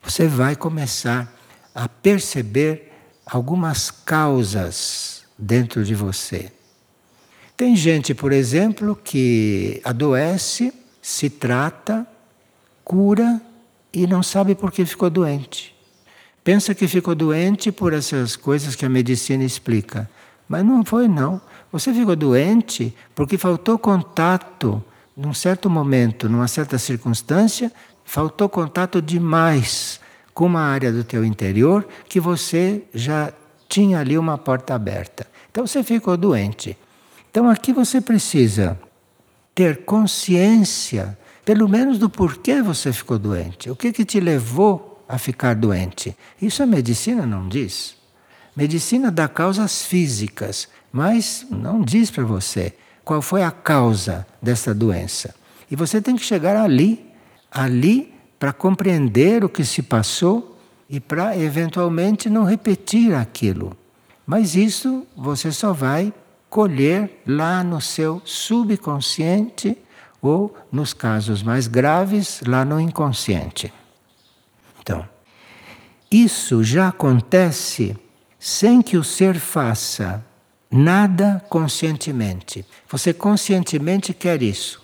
você 0.00 0.28
vai 0.28 0.54
começar 0.54 1.34
a 1.74 1.88
perceber 1.88 2.91
algumas 3.26 3.90
causas 3.90 5.24
dentro 5.38 5.84
de 5.84 5.94
você. 5.94 6.52
Tem 7.56 7.76
gente, 7.76 8.14
por 8.14 8.32
exemplo, 8.32 8.96
que 8.96 9.80
adoece, 9.84 10.72
se 11.00 11.30
trata, 11.30 12.06
cura 12.84 13.40
e 13.92 14.06
não 14.06 14.22
sabe 14.22 14.54
por 14.54 14.72
que 14.72 14.84
ficou 14.84 15.10
doente. 15.10 15.74
Pensa 16.42 16.74
que 16.74 16.88
ficou 16.88 17.14
doente 17.14 17.70
por 17.70 17.92
essas 17.92 18.34
coisas 18.34 18.74
que 18.74 18.84
a 18.84 18.88
medicina 18.88 19.44
explica. 19.44 20.10
Mas 20.48 20.64
não 20.64 20.84
foi, 20.84 21.06
não. 21.06 21.40
Você 21.70 21.94
ficou 21.94 22.16
doente 22.16 22.94
porque 23.14 23.38
faltou 23.38 23.78
contato 23.78 24.82
num 25.16 25.32
certo 25.32 25.70
momento, 25.70 26.28
numa 26.28 26.48
certa 26.48 26.78
circunstância, 26.78 27.70
faltou 28.04 28.48
contato 28.48 29.00
demais 29.00 30.00
com 30.34 30.46
uma 30.46 30.62
área 30.62 30.92
do 30.92 31.04
teu 31.04 31.24
interior 31.24 31.86
que 32.08 32.20
você 32.20 32.82
já 32.94 33.32
tinha 33.68 34.00
ali 34.00 34.16
uma 34.18 34.38
porta 34.38 34.74
aberta. 34.74 35.26
Então 35.50 35.66
você 35.66 35.82
ficou 35.82 36.16
doente. 36.16 36.76
Então 37.30 37.48
aqui 37.48 37.72
você 37.72 38.00
precisa 38.00 38.78
ter 39.54 39.84
consciência, 39.84 41.18
pelo 41.44 41.68
menos 41.68 41.98
do 41.98 42.08
porquê 42.08 42.62
você 42.62 42.92
ficou 42.92 43.18
doente. 43.18 43.70
O 43.70 43.76
que 43.76 43.92
que 43.92 44.04
te 44.04 44.20
levou 44.20 44.92
a 45.12 45.18
ficar 45.18 45.54
doente. 45.54 46.16
Isso 46.40 46.62
a 46.62 46.66
medicina 46.66 47.26
não 47.26 47.46
diz. 47.46 47.94
Medicina 48.56 49.10
dá 49.10 49.28
causas 49.28 49.82
físicas, 49.82 50.68
mas 50.90 51.46
não 51.50 51.82
diz 51.82 52.10
para 52.10 52.24
você 52.24 52.74
qual 53.04 53.20
foi 53.20 53.42
a 53.42 53.50
causa 53.50 54.26
dessa 54.40 54.74
doença. 54.74 55.34
E 55.70 55.76
você 55.76 56.00
tem 56.00 56.16
que 56.16 56.24
chegar 56.24 56.56
ali, 56.56 57.10
ali 57.50 58.11
para 58.42 58.52
compreender 58.52 59.44
o 59.44 59.48
que 59.48 59.64
se 59.64 59.84
passou 59.84 60.58
e 60.90 60.98
para 60.98 61.38
eventualmente 61.38 62.28
não 62.28 62.42
repetir 62.42 63.14
aquilo. 63.14 63.72
Mas 64.26 64.56
isso 64.56 65.06
você 65.16 65.52
só 65.52 65.72
vai 65.72 66.12
colher 66.50 67.22
lá 67.24 67.62
no 67.62 67.80
seu 67.80 68.20
subconsciente 68.24 69.78
ou, 70.20 70.56
nos 70.72 70.92
casos 70.92 71.40
mais 71.40 71.68
graves, 71.68 72.40
lá 72.44 72.64
no 72.64 72.80
inconsciente. 72.80 73.72
Então, 74.80 75.08
isso 76.10 76.64
já 76.64 76.88
acontece 76.88 77.96
sem 78.40 78.82
que 78.82 78.96
o 78.96 79.04
ser 79.04 79.38
faça 79.38 80.20
nada 80.68 81.40
conscientemente. 81.48 82.66
Você 82.88 83.14
conscientemente 83.14 84.12
quer 84.12 84.42
isso. 84.42 84.82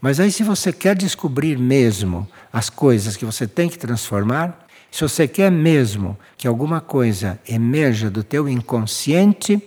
Mas 0.00 0.20
aí, 0.20 0.30
se 0.30 0.44
você 0.44 0.72
quer 0.72 0.94
descobrir 0.94 1.58
mesmo 1.58 2.28
as 2.54 2.70
coisas 2.70 3.16
que 3.16 3.24
você 3.24 3.48
tem 3.48 3.68
que 3.68 3.76
transformar, 3.76 4.64
se 4.88 5.00
você 5.00 5.26
quer 5.26 5.50
mesmo 5.50 6.16
que 6.36 6.46
alguma 6.46 6.80
coisa 6.80 7.40
emerja 7.48 8.08
do 8.08 8.22
teu 8.22 8.48
inconsciente, 8.48 9.60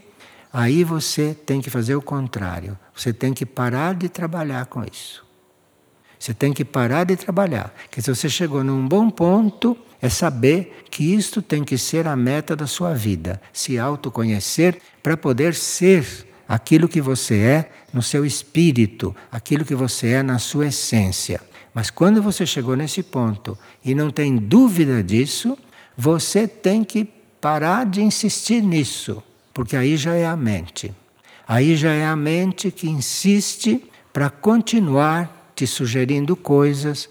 aí 0.54 0.86
você 0.86 1.34
tem 1.34 1.60
que 1.60 1.70
fazer 1.70 1.96
o 1.96 2.02
contrário. 2.02 2.80
Você 2.96 3.12
tem 3.12 3.34
que 3.34 3.46
parar 3.46 3.94
de 3.94 4.08
trabalhar 4.08 4.68
com 4.68 4.86
isso. 4.86 5.26
Você 6.18 6.34
tem 6.34 6.54
que 6.54 6.64
parar 6.64 7.04
de 7.04 7.18
trabalhar. 7.18 7.74
Porque 7.84 8.02
se 8.02 8.10
você 8.10 8.30
chegou 8.30 8.64
num 8.64 8.88
bom 8.88 9.10
ponto, 9.10 9.78
é 10.02 10.08
saber 10.08 10.86
que 10.90 11.14
isto 11.14 11.42
tem 11.42 11.66
que 11.66 11.78
ser 11.78 12.08
a 12.08 12.16
meta 12.16 12.56
da 12.56 12.68
sua 12.68 12.94
vida. 12.94 13.42
Se 13.52 13.78
autoconhecer 13.78 14.80
para 15.04 15.18
poder 15.18 15.54
ser 15.56 16.26
aquilo 16.48 16.88
que 16.88 17.02
você 17.02 17.38
é 17.38 17.72
no 17.92 18.02
seu 18.02 18.26
espírito, 18.26 19.14
aquilo 19.30 19.66
que 19.66 19.76
você 19.76 20.08
é 20.08 20.24
na 20.24 20.40
sua 20.40 20.68
essência. 20.68 21.42
Mas 21.78 21.92
quando 21.92 22.24
você 22.24 22.44
chegou 22.44 22.76
nesse 22.76 23.04
ponto 23.04 23.56
e 23.86 23.94
não 23.94 24.10
tem 24.10 24.36
dúvida 24.36 25.04
disso, 25.04 25.56
você 25.96 26.48
tem 26.48 26.84
que 26.84 27.06
parar 27.40 27.86
de 27.86 28.02
insistir 28.02 28.64
nisso, 28.64 29.22
porque 29.54 29.76
aí 29.76 29.96
já 29.96 30.16
é 30.16 30.26
a 30.26 30.36
mente. 30.36 30.92
Aí 31.48 31.76
já 31.76 31.92
é 31.92 32.04
a 32.04 32.16
mente 32.16 32.72
que 32.72 32.90
insiste 32.90 33.88
para 34.12 34.28
continuar 34.28 35.52
te 35.56 35.68
sugerindo 35.68 36.36
coisas, 36.36 37.08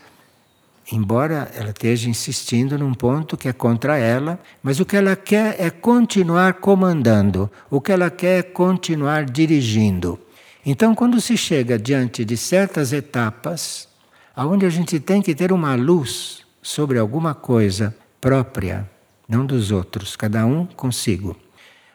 embora 0.90 1.48
ela 1.54 1.70
esteja 1.70 2.10
insistindo 2.10 2.76
num 2.76 2.92
ponto 2.92 3.36
que 3.36 3.46
é 3.46 3.52
contra 3.52 3.96
ela, 3.96 4.36
mas 4.60 4.80
o 4.80 4.84
que 4.84 4.96
ela 4.96 5.14
quer 5.14 5.54
é 5.60 5.70
continuar 5.70 6.54
comandando, 6.54 7.48
o 7.70 7.80
que 7.80 7.92
ela 7.92 8.10
quer 8.10 8.40
é 8.40 8.42
continuar 8.42 9.26
dirigindo. 9.26 10.18
Então, 10.64 10.92
quando 10.92 11.20
se 11.20 11.36
chega 11.36 11.78
diante 11.78 12.24
de 12.24 12.36
certas 12.36 12.92
etapas, 12.92 13.94
aonde 14.36 14.66
a 14.66 14.70
gente 14.70 15.00
tem 15.00 15.22
que 15.22 15.34
ter 15.34 15.50
uma 15.50 15.74
luz 15.74 16.42
sobre 16.60 16.98
alguma 16.98 17.34
coisa 17.34 17.96
própria, 18.20 18.88
não 19.26 19.46
dos 19.46 19.70
outros, 19.70 20.14
cada 20.14 20.44
um 20.44 20.66
consigo. 20.66 21.34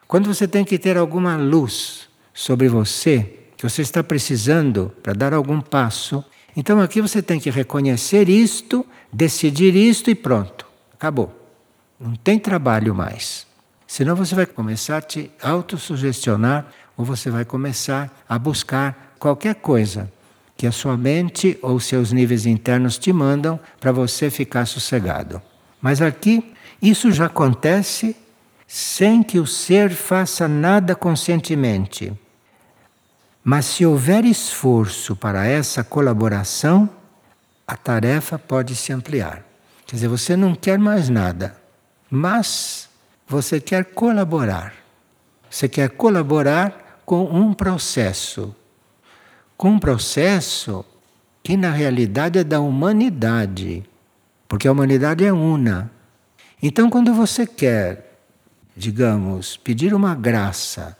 Quando 0.07 0.33
você 0.33 0.47
tem 0.47 0.65
que 0.65 0.79
ter 0.79 0.97
alguma 0.97 1.37
luz 1.37 2.09
sobre 2.33 2.67
você, 2.67 3.37
que 3.55 3.69
você 3.69 3.83
está 3.83 4.03
precisando 4.03 4.91
para 5.03 5.13
dar 5.13 5.33
algum 5.35 5.61
passo, 5.61 6.25
então 6.57 6.81
aqui 6.81 6.99
você 6.99 7.21
tem 7.21 7.39
que 7.39 7.51
reconhecer 7.51 8.27
isto, 8.27 8.83
decidir 9.13 9.75
isto 9.75 10.09
e 10.09 10.15
pronto. 10.15 10.65
Acabou. 10.93 11.37
Não 11.99 12.15
tem 12.15 12.39
trabalho 12.39 12.95
mais. 12.95 13.45
Senão 13.85 14.15
você 14.15 14.33
vai 14.33 14.47
começar 14.47 14.97
a 14.97 15.01
te 15.01 15.29
autossugestionar 15.41 16.65
ou 16.97 17.05
você 17.05 17.29
vai 17.29 17.45
começar 17.45 18.11
a 18.27 18.39
buscar 18.39 19.15
qualquer 19.19 19.55
coisa 19.55 20.11
que 20.61 20.67
a 20.67 20.71
sua 20.71 20.95
mente 20.95 21.57
ou 21.59 21.79
seus 21.79 22.11
níveis 22.11 22.45
internos 22.45 22.95
te 22.99 23.11
mandam 23.11 23.59
para 23.79 23.91
você 23.91 24.29
ficar 24.29 24.67
sossegado. 24.67 25.41
Mas 25.81 26.03
aqui 26.03 26.53
isso 26.79 27.11
já 27.11 27.25
acontece 27.25 28.15
sem 28.67 29.23
que 29.23 29.39
o 29.39 29.47
ser 29.47 29.89
faça 29.89 30.47
nada 30.47 30.93
conscientemente. 30.93 32.13
Mas 33.43 33.65
se 33.65 33.87
houver 33.87 34.23
esforço 34.23 35.15
para 35.15 35.47
essa 35.47 35.83
colaboração, 35.83 36.87
a 37.65 37.75
tarefa 37.75 38.37
pode 38.37 38.75
se 38.75 38.93
ampliar. 38.93 39.43
Quer 39.87 39.95
dizer, 39.95 40.09
você 40.09 40.37
não 40.37 40.53
quer 40.53 40.77
mais 40.77 41.09
nada, 41.09 41.57
mas 42.07 42.87
você 43.27 43.59
quer 43.59 43.83
colaborar. 43.85 44.75
Você 45.49 45.67
quer 45.67 45.89
colaborar 45.89 47.01
com 47.03 47.23
um 47.23 47.51
processo. 47.51 48.55
Com 49.61 49.73
um 49.73 49.79
processo 49.79 50.83
que 51.43 51.55
na 51.55 51.69
realidade 51.69 52.39
é 52.39 52.43
da 52.43 52.59
humanidade, 52.59 53.83
porque 54.47 54.67
a 54.67 54.71
humanidade 54.71 55.23
é 55.23 55.31
una. 55.31 55.91
Então, 56.63 56.89
quando 56.89 57.13
você 57.13 57.45
quer, 57.45 58.23
digamos, 58.75 59.57
pedir 59.57 59.93
uma 59.93 60.15
graça 60.15 60.97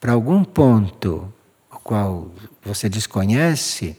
para 0.00 0.12
algum 0.12 0.42
ponto 0.42 1.30
o 1.70 1.78
qual 1.78 2.30
você 2.64 2.88
desconhece, 2.88 3.98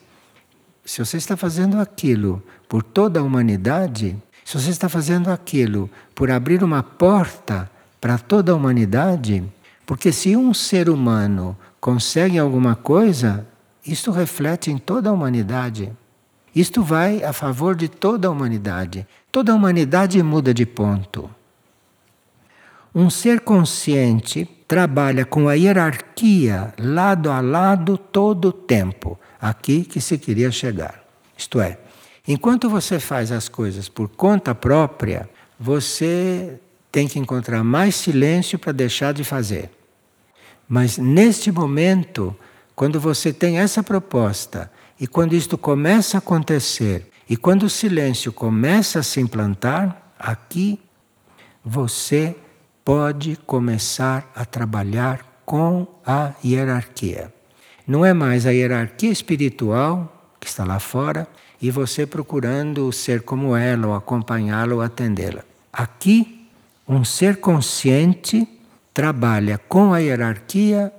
se 0.84 1.06
você 1.06 1.18
está 1.18 1.38
fazendo 1.38 1.80
aquilo 1.80 2.42
por 2.68 2.82
toda 2.82 3.20
a 3.20 3.24
humanidade, 3.24 4.18
se 4.44 4.60
você 4.60 4.72
está 4.72 4.90
fazendo 4.90 5.30
aquilo 5.30 5.88
por 6.16 6.32
abrir 6.32 6.64
uma 6.64 6.82
porta 6.82 7.70
para 8.02 8.18
toda 8.18 8.52
a 8.52 8.56
humanidade, 8.56 9.44
porque 9.86 10.12
se 10.12 10.36
um 10.36 10.56
ser 10.56 10.90
humano 10.90 11.56
consegue 11.80 12.40
alguma 12.40 12.76
coisa, 12.76 13.46
isto 13.86 14.12
reflete 14.12 14.72
em 14.72 14.78
toda 14.78 15.10
a 15.10 15.14
humanidade. 15.14 15.92
Isto 16.56 16.84
vai 16.84 17.24
a 17.24 17.34
favor 17.34 17.76
de 17.76 17.88
toda 17.88 18.28
a 18.28 18.32
humanidade. 18.32 19.08
Toda 19.32 19.52
a 19.52 19.56
humanidade 19.56 20.22
muda 20.22 20.54
de 20.54 20.66
ponto. 20.66 21.30
Um 22.94 23.10
ser 23.10 23.40
consciente 23.40 24.48
trabalha 24.68 25.26
com 25.26 25.48
a 25.48 25.54
hierarquia 25.54 26.74
lado 26.78 27.32
a 27.32 27.40
lado 27.40 27.98
todo 27.98 28.50
o 28.50 28.54
tempo. 28.54 29.18
Aqui 29.40 29.84
que 29.84 30.02
se 30.02 30.18
queria 30.18 30.52
chegar. 30.52 31.02
Isto 31.38 31.60
é, 31.60 31.80
enquanto 32.28 32.70
você 32.70 33.00
faz 33.00 33.32
as 33.32 33.50
coisas 33.50 33.90
por 33.90 34.10
conta 34.10 34.54
própria, 34.54 35.30
você 35.60 36.60
tem 36.92 37.08
que 37.08 37.18
encontrar 37.18 37.64
mais 37.64 37.96
silêncio 37.96 38.60
para 38.60 38.74
deixar 38.74 39.14
de 39.14 39.24
fazer. 39.24 39.70
Mas 40.68 40.98
neste 40.98 41.52
momento, 41.52 42.36
quando 42.82 43.00
você 43.00 43.32
tem 43.32 43.60
essa 43.60 43.84
proposta 43.84 44.72
e 45.00 45.06
quando 45.06 45.34
isto 45.34 45.56
começa 45.56 46.18
a 46.18 46.18
acontecer 46.18 47.12
e 47.30 47.38
quando 47.38 47.62
o 47.62 47.70
silêncio 47.70 48.34
começa 48.34 48.98
a 48.98 49.04
se 49.04 49.20
implantar, 49.22 50.12
aqui 50.18 50.80
você 51.64 52.36
pode 52.84 53.36
começar 53.46 54.32
a 54.34 54.46
trabalhar 54.46 55.44
com 55.46 55.86
a 56.04 56.32
hierarquia. 56.44 57.32
Não 57.86 58.04
é 58.04 58.16
mais 58.16 58.48
a 58.48 58.50
hierarquia 58.50 59.12
espiritual 59.12 60.34
que 60.40 60.48
está 60.48 60.66
lá 60.66 60.80
fora 60.80 61.28
e 61.62 61.70
você 61.70 62.08
procurando 62.08 62.92
ser 62.92 63.22
como 63.22 63.56
ela, 63.56 63.90
ou 63.90 63.94
acompanhá-la 63.94 64.74
ou 64.74 64.82
atendê-la. 64.82 65.44
Aqui, 65.72 66.50
um 66.88 67.04
ser 67.04 67.38
consciente 67.38 68.48
trabalha 68.92 69.60
com 69.70 69.94
a 69.94 70.00
hierarquia 70.00 70.92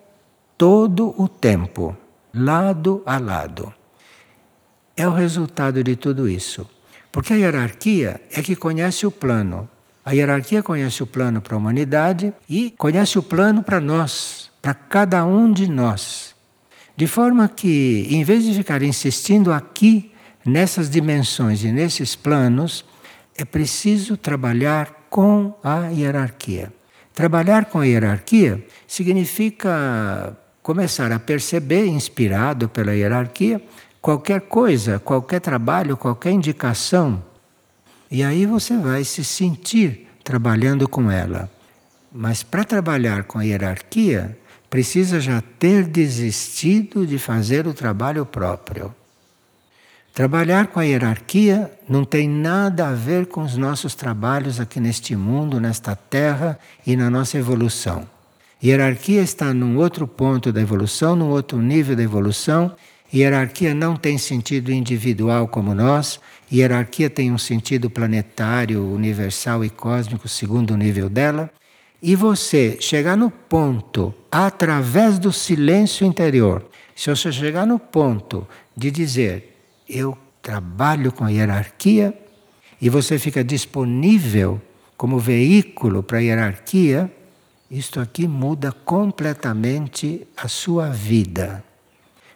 todo 0.62 1.12
o 1.20 1.26
tempo, 1.26 1.96
lado 2.32 3.02
a 3.04 3.18
lado. 3.18 3.74
É 4.96 5.08
o 5.08 5.10
resultado 5.10 5.82
de 5.82 5.96
tudo 5.96 6.28
isso. 6.28 6.70
Porque 7.10 7.32
a 7.32 7.36
hierarquia 7.36 8.20
é 8.30 8.40
que 8.40 8.54
conhece 8.54 9.04
o 9.04 9.10
plano. 9.10 9.68
A 10.04 10.12
hierarquia 10.12 10.62
conhece 10.62 11.02
o 11.02 11.06
plano 11.08 11.40
para 11.40 11.56
a 11.56 11.58
humanidade 11.58 12.32
e 12.48 12.70
conhece 12.78 13.18
o 13.18 13.24
plano 13.24 13.64
para 13.64 13.80
nós, 13.80 14.52
para 14.62 14.72
cada 14.72 15.24
um 15.24 15.52
de 15.52 15.68
nós. 15.68 16.32
De 16.96 17.08
forma 17.08 17.48
que, 17.48 18.06
em 18.08 18.22
vez 18.22 18.44
de 18.44 18.54
ficar 18.54 18.84
insistindo 18.84 19.52
aqui, 19.52 20.12
nessas 20.46 20.88
dimensões 20.88 21.64
e 21.64 21.72
nesses 21.72 22.14
planos, 22.14 22.84
é 23.36 23.44
preciso 23.44 24.16
trabalhar 24.16 25.08
com 25.10 25.58
a 25.60 25.88
hierarquia. 25.88 26.72
Trabalhar 27.12 27.64
com 27.64 27.80
a 27.80 27.84
hierarquia 27.84 28.64
significa 28.86 30.38
começar 30.62 31.10
a 31.10 31.18
perceber, 31.18 31.86
inspirado 31.86 32.68
pela 32.68 32.94
hierarquia, 32.94 33.60
qualquer 34.00 34.42
coisa, 34.42 34.98
qualquer 34.98 35.40
trabalho, 35.40 35.96
qualquer 35.96 36.30
indicação. 36.30 37.22
E 38.10 38.22
aí 38.22 38.46
você 38.46 38.76
vai 38.76 39.04
se 39.04 39.24
sentir 39.24 40.08
trabalhando 40.22 40.88
com 40.88 41.10
ela. 41.10 41.50
Mas 42.12 42.42
para 42.42 42.64
trabalhar 42.64 43.24
com 43.24 43.38
a 43.38 43.42
hierarquia, 43.42 44.38
precisa 44.68 45.20
já 45.20 45.42
ter 45.58 45.84
desistido 45.84 47.06
de 47.06 47.18
fazer 47.18 47.66
o 47.66 47.74
trabalho 47.74 48.24
próprio. 48.24 48.94
Trabalhar 50.14 50.66
com 50.66 50.78
a 50.78 50.82
hierarquia 50.82 51.72
não 51.88 52.04
tem 52.04 52.28
nada 52.28 52.88
a 52.88 52.92
ver 52.92 53.26
com 53.26 53.42
os 53.42 53.56
nossos 53.56 53.94
trabalhos 53.94 54.60
aqui 54.60 54.78
neste 54.78 55.16
mundo, 55.16 55.58
nesta 55.58 55.96
terra 55.96 56.58
e 56.86 56.94
na 56.94 57.08
nossa 57.08 57.38
evolução. 57.38 58.06
Hierarquia 58.64 59.20
está 59.22 59.52
num 59.52 59.76
outro 59.76 60.06
ponto 60.06 60.52
da 60.52 60.60
evolução, 60.60 61.16
num 61.16 61.30
outro 61.30 61.58
nível 61.58 61.96
da 61.96 62.02
evolução. 62.02 62.76
Hierarquia 63.12 63.74
não 63.74 63.96
tem 63.96 64.16
sentido 64.16 64.70
individual 64.70 65.48
como 65.48 65.74
nós. 65.74 66.20
Hierarquia 66.50 67.10
tem 67.10 67.32
um 67.32 67.38
sentido 67.38 67.90
planetário, 67.90 68.86
universal 68.86 69.64
e 69.64 69.70
cósmico, 69.70 70.28
segundo 70.28 70.74
o 70.74 70.76
nível 70.76 71.08
dela. 71.08 71.50
E 72.00 72.14
você 72.14 72.78
chegar 72.80 73.16
no 73.16 73.30
ponto, 73.30 74.14
através 74.30 75.18
do 75.18 75.32
silêncio 75.32 76.06
interior, 76.06 76.64
se 76.94 77.10
você 77.10 77.32
chegar 77.32 77.66
no 77.66 77.80
ponto 77.80 78.46
de 78.76 78.90
dizer 78.92 79.58
eu 79.88 80.16
trabalho 80.40 81.10
com 81.10 81.24
a 81.24 81.30
hierarquia 81.30 82.16
e 82.80 82.88
você 82.88 83.18
fica 83.18 83.42
disponível 83.42 84.60
como 84.96 85.18
veículo 85.18 86.02
para 86.02 86.18
a 86.18 86.20
hierarquia, 86.20 87.12
isto 87.72 88.00
aqui 88.00 88.28
muda 88.28 88.70
completamente 88.70 90.28
a 90.36 90.46
sua 90.46 90.90
vida. 90.90 91.64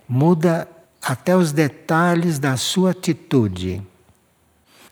Muda 0.08 0.66
até 1.02 1.36
os 1.36 1.52
detalhes 1.52 2.38
da 2.38 2.56
sua 2.56 2.92
atitude. 2.92 3.82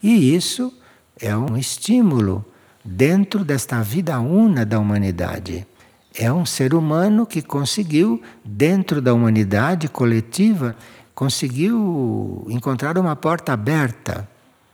E 0.03 0.35
isso 0.35 0.71
é 1.19 1.35
um 1.35 1.57
estímulo 1.57 2.45
dentro 2.85 3.43
desta 3.43 3.83
vida 3.83 4.21
una 4.21 4.67
da 4.67 4.79
humanidade. 4.79 5.67
É 6.15 6.31
um 6.31 6.45
ser 6.45 6.75
humano 6.75 7.25
que 7.25 7.41
conseguiu, 7.41 8.21
dentro 8.45 9.01
da 9.01 9.15
humanidade 9.15 9.89
coletiva, 9.89 10.77
conseguiu 11.15 12.47
encontrar 12.51 12.99
uma 12.99 13.17
porta 13.17 13.55
aberta 13.55 14.29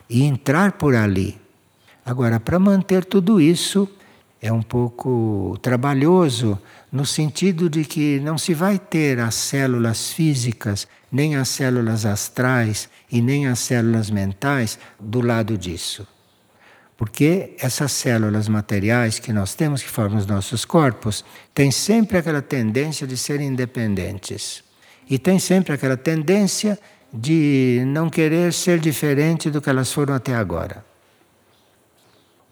e 0.09 0.25
entrar 0.25 0.73
por 0.73 0.97
ali. 0.97 1.41
Agora, 2.05 2.41
para 2.41 2.59
manter 2.59 3.05
tudo 3.05 3.41
isso 3.41 3.89
é 4.43 4.51
um 4.51 4.63
pouco 4.63 5.59
trabalhoso, 5.61 6.59
no 6.91 7.05
sentido 7.05 7.69
de 7.69 7.85
que 7.85 8.19
não 8.21 8.39
se 8.39 8.55
vai 8.55 8.79
ter 8.79 9.19
as 9.21 9.35
células 9.35 10.13
físicas, 10.13 10.89
nem 11.13 11.37
as 11.37 11.49
células 11.49 12.07
astrais 12.07 12.89
e 13.11 13.21
nem 13.21 13.47
as 13.47 13.59
células 13.59 14.11
mentais 14.11 14.79
do 14.99 15.21
lado 15.21 15.59
disso. 15.59 16.07
Porque 16.97 17.55
essas 17.59 17.93
células 17.93 18.49
materiais 18.49 19.19
que 19.19 19.33
nós 19.33 19.55
temos, 19.55 19.83
que 19.83 19.89
formam 19.89 20.19
os 20.19 20.27
nossos 20.27 20.65
corpos, 20.65 21.25
têm 21.55 21.71
sempre 21.71 22.19
aquela 22.19 22.43
tendência 22.43 23.07
de 23.07 23.17
serem 23.17 23.49
independentes. 23.49 24.63
E 25.09 25.19
tem 25.19 25.39
sempre 25.39 25.73
aquela 25.73 25.97
tendência 25.97 26.79
de 27.13 27.83
não 27.87 28.09
querer 28.09 28.53
ser 28.53 28.79
diferente 28.79 29.51
do 29.51 29.61
que 29.61 29.69
elas 29.69 29.93
foram 29.93 30.15
até 30.15 30.35
agora. 30.35 30.90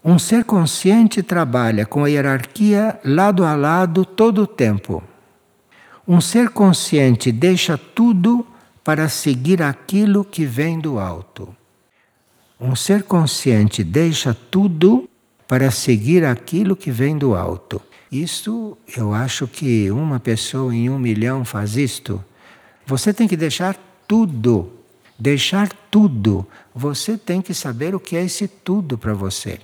Um 0.03 0.17
ser 0.17 0.45
consciente 0.45 1.21
trabalha 1.21 1.85
com 1.85 2.05
a 2.05 2.07
hierarquia 2.07 2.97
lado 3.03 3.43
a 3.43 3.53
lado 3.53 4.05
todo 4.05 4.43
o 4.43 4.47
tempo. 4.47 5.03
Um 6.07 6.21
ser 6.21 6.49
consciente 6.49 7.33
deixa 7.33 7.77
tudo 7.77 8.47
para 8.81 9.09
seguir 9.09 9.61
aquilo 9.61 10.23
que 10.23 10.45
vem 10.45 10.79
do 10.79 10.97
alto. 10.97 11.53
Um 12.57 12.77
ser 12.77 13.03
consciente 13.03 13.83
deixa 13.83 14.33
tudo 14.33 15.09
para 15.45 15.69
seguir 15.69 16.23
aquilo 16.23 16.77
que 16.77 16.91
vem 16.91 17.17
do 17.17 17.35
alto. 17.35 17.81
Isto 18.09 18.77
eu 18.95 19.13
acho 19.13 19.47
que 19.47 19.91
uma 19.91 20.19
pessoa 20.19 20.73
em 20.73 20.89
um 20.89 20.97
milhão 20.97 21.43
faz 21.43 21.75
isto. 21.75 22.23
Você 22.85 23.13
tem 23.13 23.27
que 23.27 23.35
deixar 23.35 23.77
tudo. 24.07 24.71
Deixar 25.17 25.69
tudo. 25.91 26.47
Você 26.73 27.17
tem 27.17 27.41
que 27.41 27.53
saber 27.53 27.93
o 27.93 27.99
que 27.99 28.15
é 28.15 28.23
esse 28.23 28.47
tudo 28.47 28.97
para 28.97 29.13
você. 29.13 29.59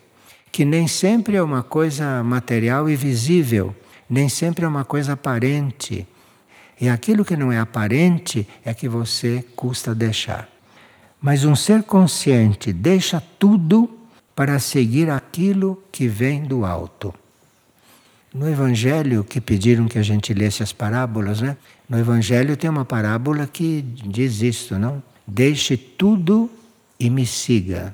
Que 0.56 0.64
nem 0.64 0.88
sempre 0.88 1.36
é 1.36 1.43
uma 1.43 1.62
coisa 1.62 2.24
material 2.24 2.89
e 2.89 2.95
visível, 2.95 3.76
nem 4.10 4.30
sempre 4.30 4.64
é 4.64 4.68
uma 4.70 4.86
coisa 4.86 5.12
aparente. 5.12 6.08
E 6.80 6.88
aquilo 6.88 7.26
que 7.26 7.36
não 7.36 7.51
é 7.51 7.60
aparente 7.60 8.47
é 8.64 8.74
que 8.74 8.88
você 8.88 9.43
custa 9.53 9.93
deixar. 9.93 10.47
Mas 11.20 11.43
um 11.43 11.58
ser 11.58 11.84
consciente 11.84 12.72
deixa 12.72 13.22
tudo 13.38 13.99
para 14.34 14.58
seguir 14.58 15.10
aquilo 15.10 15.84
que 15.91 16.08
vem 16.08 16.43
do 16.43 16.64
alto. 16.64 17.14
No 18.34 18.49
Evangelho 18.49 19.26
que 19.26 19.41
pediram 19.41 19.89
que 19.89 19.99
a 19.99 20.03
gente 20.03 20.34
lesse 20.34 20.64
as 20.64 20.72
parábolas, 20.72 21.41
né? 21.41 21.58
No 21.89 21.99
Evangelho 21.99 22.56
tem 22.56 22.70
uma 22.70 22.86
parábola 22.86 23.45
que 23.45 23.82
diz 23.82 24.41
isto, 24.41 24.80
não? 24.80 25.03
Deixe 25.28 25.76
tudo 25.76 26.49
e 26.97 27.10
me 27.10 27.26
siga. 27.26 27.93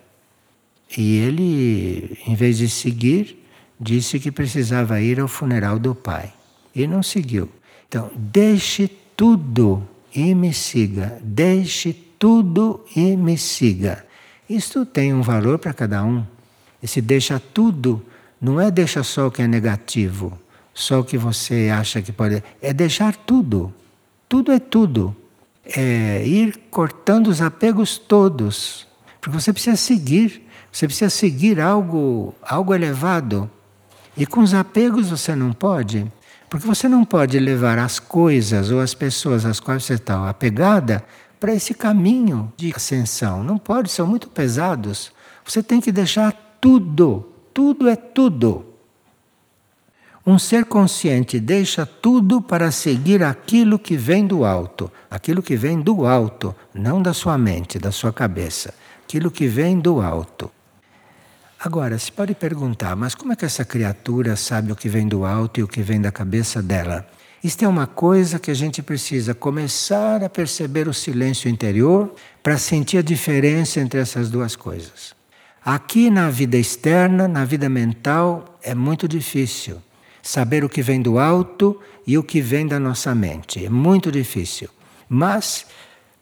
E 0.98 1.18
ele, 1.18 2.18
em 2.28 2.36
vez 2.36 2.58
de 2.58 2.70
seguir, 2.70 3.46
disse 3.80 4.20
que 4.20 4.32
precisava 4.32 5.02
ir 5.02 5.20
ao 5.20 5.28
funeral 5.28 5.80
do 5.80 5.96
pai. 5.96 6.32
E 6.76 6.86
não 6.88 7.02
seguiu. 7.02 7.50
Então, 7.88 8.12
deixe 8.16 8.88
tudo 9.16 9.88
e 10.14 10.34
me 10.36 10.54
siga. 10.54 11.18
Deixe 11.22 11.94
tudo 11.94 12.86
e 12.96 13.16
me 13.16 13.38
siga. 13.38 14.06
Isto 14.50 14.86
tem 14.86 15.14
um 15.14 15.22
valor 15.22 15.60
para 15.60 15.74
cada 15.74 16.04
um. 16.04 16.26
Esse 16.82 17.02
deixa 17.02 17.39
tudo 17.39 18.06
não 18.42 18.60
é 18.60 18.72
deixa 18.72 19.04
só 19.04 19.28
o 19.28 19.32
que 19.32 19.44
é 19.44 19.48
negativo, 19.48 20.38
só 20.74 21.02
o 21.02 21.04
que 21.04 21.16
você 21.16 21.70
acha 21.72 22.02
que 22.02 22.12
pode. 22.12 22.44
É 22.60 22.74
deixar 22.74 23.16
tudo. 23.16 23.72
Tudo 24.28 24.52
é 24.52 24.58
tudo. 24.60 25.16
É 25.64 26.26
ir 26.26 26.60
cortando 26.72 27.28
os 27.28 27.39
apegos 27.39 28.00
todos. 28.00 28.88
Porque 29.20 29.38
você 29.38 29.54
precisa 29.54 29.76
seguir. 29.76 30.48
Você 30.72 30.88
precisa 30.88 31.09
seguir 31.09 31.59
algo, 31.59 32.34
algo 32.41 32.74
elevado. 32.74 33.49
E 34.15 34.26
com 34.26 34.41
os 34.41 34.53
apegos 34.53 35.09
você 35.09 35.36
não 35.36 35.51
pode. 35.51 36.09
Porque 36.49 36.67
você 36.67 36.88
não 36.88 37.03
pode 37.03 37.39
levar 37.39 37.78
as 37.78 37.99
coisas 37.99 38.72
ou 38.72 38.80
as 38.80 38.93
pessoas 38.93 39.45
às 39.45 39.59
quais 39.59 39.84
você 39.84 39.93
está 39.95 40.30
apegada 40.30 41.03
para 41.39 41.53
esse 41.53 41.74
caminho 41.74 42.51
de 42.55 42.74
ascensão. 42.76 43.43
Não 43.43 43.57
pode, 43.57 43.91
são 43.91 44.05
muito 44.05 44.30
pesados. 44.30 45.11
Você 45.45 45.63
tem 45.63 45.82
que 45.82 45.91
deixar 45.91 46.32
tudo. 46.59 47.28
Tudo 47.53 47.89
é 47.89 47.95
tudo. 47.95 48.65
Um 50.26 50.38
ser 50.38 50.65
consciente 50.65 51.39
deixa 51.39 51.84
tudo 51.84 52.41
para 52.41 52.69
seguir 52.69 53.24
aquilo 53.24 53.80
que 53.80 53.97
vem 53.97 54.28
do 54.28 54.45
alto, 54.45 54.91
aquilo 55.09 55.41
que 55.41 55.55
vem 55.55 55.82
do 55.82 56.05
alto, 56.05 56.55
não 56.74 57.01
da 57.01 57.11
sua 57.11 57.39
mente, 57.39 57.80
da 57.80 57.91
sua 57.91 58.13
cabeça, 58.13 58.72
aquilo 59.03 59.32
que 59.32 59.47
vem 59.47 59.80
do 59.80 59.99
alto. 59.99 60.51
Agora, 61.64 61.99
se 61.99 62.12
pode 62.12 62.34
perguntar, 62.34 62.95
mas 62.95 63.14
como 63.14 63.34
é 63.34 63.36
que 63.36 63.45
essa 63.45 63.64
criatura 63.64 64.36
sabe 64.36 64.72
o 64.72 64.76
que 64.76 64.89
vem 64.89 65.07
do 65.07 65.24
alto 65.24 65.59
e 65.59 65.64
o 65.64 65.68
que 65.68 65.84
vem 65.84 66.01
da 66.01 66.12
cabeça 66.12 66.59
dela? 66.59 67.07
Isto 67.43 67.64
é 67.64 67.68
uma 67.68 67.86
coisa 67.86 68.39
que 68.39 68.49
a 68.49 68.53
gente 68.55 68.82
precisa 68.82 69.36
começar 69.36 70.24
a 70.24 70.30
perceber 70.30 70.88
o 70.88 70.93
silêncio 70.93 71.47
interior 71.47 72.16
para 72.41 72.57
sentir 72.57 72.97
a 72.97 73.03
diferença 73.03 73.80
entre 73.80 73.99
essas 73.99 74.32
duas 74.32 74.55
coisas. 74.55 75.14
Aqui 75.64 76.09
na 76.09 76.32
vida 76.32 76.57
externa, 76.57 77.28
na 77.28 77.45
vida 77.45 77.70
mental, 77.70 78.57
é 78.64 78.74
muito 78.74 79.07
difícil 79.07 79.78
saber 80.20 80.64
o 80.64 80.70
que 80.70 80.82
vem 80.82 80.99
do 80.99 81.20
alto 81.20 81.80
e 82.07 82.18
o 82.18 82.24
que 82.24 82.41
vem 82.41 82.66
da 82.66 82.80
nossa 82.80 83.14
mente. 83.14 83.64
É 83.64 83.70
muito 83.70 84.12
difícil. 84.12 84.68
Mas, 85.07 85.68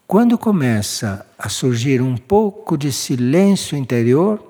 quando 0.06 0.36
começa 0.36 1.24
a 1.38 1.48
surgir 1.48 2.02
um 2.02 2.18
pouco 2.18 2.76
de 2.76 2.92
silêncio 2.92 3.74
interior, 3.74 4.49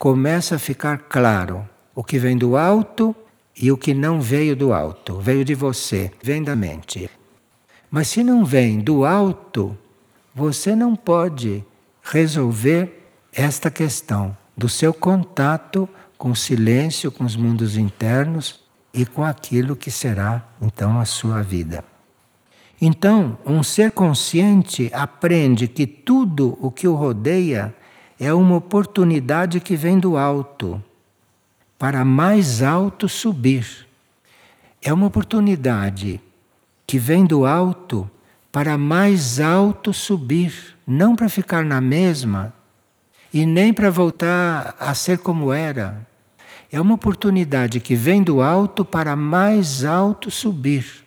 começa 0.00 0.54
a 0.54 0.58
ficar 0.58 0.96
claro 0.96 1.68
o 1.94 2.02
que 2.02 2.18
vem 2.18 2.34
do 2.34 2.56
alto 2.56 3.14
e 3.54 3.70
o 3.70 3.76
que 3.76 3.92
não 3.92 4.18
veio 4.18 4.56
do 4.56 4.72
alto. 4.72 5.20
Veio 5.20 5.44
de 5.44 5.54
você, 5.54 6.10
vem 6.22 6.42
da 6.42 6.56
mente. 6.56 7.10
Mas 7.90 8.08
se 8.08 8.24
não 8.24 8.42
vem 8.42 8.80
do 8.80 9.04
alto, 9.04 9.76
você 10.34 10.74
não 10.74 10.96
pode 10.96 11.62
resolver 12.02 13.10
esta 13.30 13.70
questão 13.70 14.34
do 14.56 14.70
seu 14.70 14.94
contato 14.94 15.86
com 16.16 16.30
o 16.30 16.36
silêncio, 16.36 17.12
com 17.12 17.24
os 17.24 17.36
mundos 17.36 17.76
internos 17.76 18.58
e 18.94 19.04
com 19.04 19.22
aquilo 19.22 19.76
que 19.76 19.90
será 19.90 20.48
então 20.62 20.98
a 20.98 21.04
sua 21.04 21.42
vida. 21.42 21.84
Então, 22.80 23.36
um 23.44 23.62
ser 23.62 23.90
consciente 23.90 24.90
aprende 24.94 25.68
que 25.68 25.86
tudo 25.86 26.56
o 26.58 26.70
que 26.70 26.88
o 26.88 26.94
rodeia 26.94 27.74
é 28.20 28.34
uma 28.34 28.56
oportunidade 28.56 29.58
que 29.60 29.74
vem 29.74 29.98
do 29.98 30.18
alto, 30.18 30.80
para 31.78 32.04
mais 32.04 32.62
alto 32.62 33.08
subir. 33.08 33.88
É 34.82 34.92
uma 34.92 35.06
oportunidade 35.06 36.20
que 36.86 36.98
vem 36.98 37.24
do 37.24 37.46
alto 37.46 38.08
para 38.52 38.76
mais 38.76 39.40
alto 39.40 39.94
subir, 39.94 40.76
não 40.86 41.16
para 41.16 41.30
ficar 41.30 41.64
na 41.64 41.80
mesma 41.80 42.52
e 43.32 43.46
nem 43.46 43.72
para 43.72 43.90
voltar 43.90 44.76
a 44.78 44.94
ser 44.94 45.16
como 45.16 45.50
era. 45.50 46.06
É 46.70 46.78
uma 46.78 46.96
oportunidade 46.96 47.80
que 47.80 47.94
vem 47.94 48.22
do 48.22 48.42
alto 48.42 48.84
para 48.84 49.16
mais 49.16 49.82
alto 49.82 50.30
subir. 50.30 51.06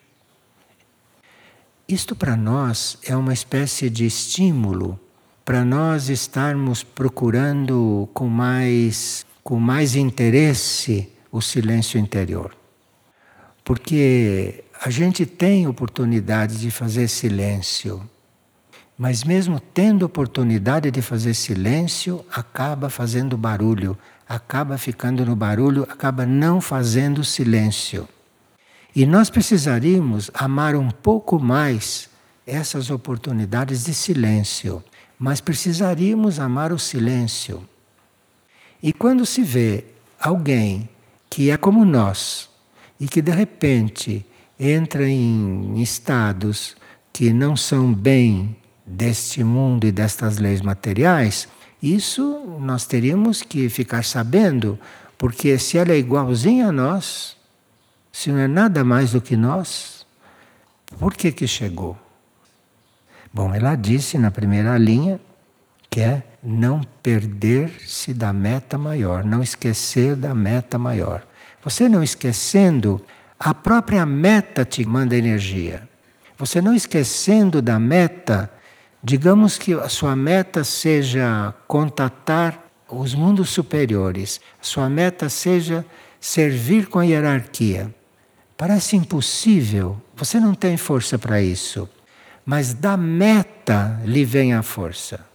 Isto 1.88 2.16
para 2.16 2.36
nós 2.36 2.98
é 3.06 3.16
uma 3.16 3.34
espécie 3.34 3.88
de 3.88 4.04
estímulo 4.04 5.00
para 5.46 5.66
nós 5.66 6.10
estarmos 6.10 6.84
procurando 6.84 8.10
com 8.14 8.28
mais, 8.28 9.26
com 9.44 9.60
mais 9.60 9.96
interesse 9.96 11.10
o 11.32 11.42
silêncio 11.42 12.00
interior. 12.00 12.56
Porque 13.64 14.64
a 14.82 14.90
gente 14.90 15.26
tem 15.26 15.68
oportunidade 15.68 16.58
de 16.60 16.72
fazer 16.72 17.08
silêncio, 17.08 18.02
mas 18.98 19.24
mesmo 19.24 19.60
tendo 19.60 20.06
oportunidade 20.06 20.92
de 20.92 21.02
fazer 21.02 21.34
silêncio, 21.34 22.26
acaba 22.32 22.90
fazendo 22.90 23.38
barulho, 23.38 23.98
acaba 24.28 24.78
ficando 24.78 25.26
no 25.26 25.36
barulho, 25.36 25.84
acaba 25.84 26.26
não 26.26 26.62
fazendo 26.62 27.24
silêncio. 27.24 28.08
E 28.96 29.06
nós 29.06 29.30
precisaríamos 29.30 30.30
amar 30.34 30.76
um 30.76 30.90
pouco 30.90 31.40
mais 31.40 32.10
essas 32.46 32.90
oportunidades 32.90 33.86
de 33.86 33.94
silêncio, 33.94 34.84
mas 35.24 35.40
precisaríamos 35.40 36.38
amar 36.38 36.74
o 36.74 36.78
silêncio. 36.78 37.64
E 38.82 38.92
quando 38.92 39.26
se 39.26 39.42
vê 39.42 39.86
alguém 40.20 40.90
que 41.30 41.50
é 41.50 41.56
como 41.56 41.86
nós 41.86 42.50
e 43.00 43.08
que 43.08 43.22
de 43.22 43.32
repente 43.32 44.26
entra 44.60 45.08
em 45.08 45.82
estados 45.82 46.76
que 47.14 47.32
não 47.32 47.56
são 47.56 47.94
bem 47.94 48.54
deste 48.86 49.46
mundo 49.46 49.88
e 49.88 49.94
destas 49.94 50.40
leis 50.40 50.62
materiais, 50.62 51.48
isso 51.82 52.60
nós 52.60 52.86
teríamos 52.86 53.42
que 53.42 53.70
ficar 53.70 54.04
sabendo, 54.04 54.78
porque 55.18 55.58
se 55.58 55.78
ela 55.78 55.94
é 55.94 55.98
igualzinha 55.98 56.68
a 56.68 56.72
nós, 56.74 57.38
se 58.12 58.30
não 58.30 58.40
é 58.40 58.48
nada 58.50 58.84
mais 58.84 59.14
do 59.14 59.22
que 59.22 59.38
nós, 59.38 60.06
por 61.00 61.14
que 61.14 61.32
que 61.32 61.48
chegou? 61.48 62.03
Bom, 63.34 63.54
ela 63.54 63.76
disse 63.76 64.18
na 64.18 64.30
primeira 64.30 64.78
linha 64.78 65.20
que 65.90 66.00
é 66.02 66.24
não 66.44 66.82
perder-se 67.02 68.14
da 68.14 68.32
meta 68.32 68.78
maior, 68.78 69.24
não 69.24 69.42
esquecer 69.42 70.16
da 70.16 70.34
meta 70.36 70.78
maior. 70.78 71.26
Você 71.64 71.90
não 71.90 72.04
esquecendo, 72.04 73.02
a 73.40 73.54
própria 73.54 74.06
meta 74.06 74.64
te 74.64 74.86
manda 74.86 75.16
energia. 75.16 75.88
Você 76.38 76.62
não 76.62 76.76
esquecendo 76.76 77.62
da 77.62 77.80
meta, 77.80 78.52
Digamos 79.06 79.58
que 79.58 79.74
a 79.74 79.90
sua 79.90 80.16
meta 80.16 80.64
seja 80.64 81.54
contatar 81.68 82.58
os 82.90 83.14
mundos 83.14 83.50
superiores, 83.50 84.40
a 84.62 84.64
sua 84.64 84.90
meta 84.90 85.28
seja 85.28 85.86
servir 86.22 86.88
com 86.88 87.00
a 87.00 87.04
hierarquia. 87.06 87.94
Parece 88.56 88.96
impossível, 88.96 90.02
você 90.16 90.40
não 90.40 90.54
tem 90.54 90.78
força 90.78 91.20
para 91.20 91.42
isso. 91.42 91.90
Mas 92.46 92.74
da 92.74 92.98
meta 92.98 94.02
lhe 94.06 94.26
vem 94.26 94.54
a 94.54 94.62
força. 94.62 95.26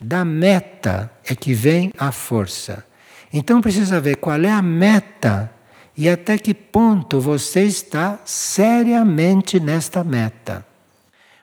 Da 0.00 0.24
meta 0.24 1.10
é 1.24 1.34
que 1.34 1.54
vem 1.54 1.92
a 1.96 2.12
força. 2.12 2.84
Então 3.32 3.60
precisa 3.60 4.00
ver 4.00 4.16
qual 4.16 4.40
é 4.40 4.50
a 4.50 4.60
meta 4.60 5.50
e 5.96 6.08
até 6.08 6.36
que 6.38 6.52
ponto 6.52 7.20
você 7.20 7.64
está 7.64 8.18
seriamente 8.24 9.60
nesta 9.60 10.02
meta. 10.02 10.66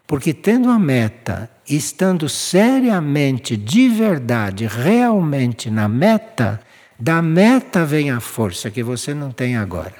Porque 0.05 0.33
tendo 0.33 0.69
a 0.69 0.79
meta, 0.79 1.49
estando 1.67 2.27
seriamente, 2.27 3.55
de 3.55 3.87
verdade, 3.89 4.65
realmente 4.65 5.69
na 5.69 5.87
meta, 5.87 6.59
da 6.99 7.21
meta 7.21 7.85
vem 7.85 8.09
a 8.09 8.19
força 8.19 8.71
que 8.71 8.83
você 8.83 9.13
não 9.13 9.31
tem 9.31 9.55
agora. 9.55 9.95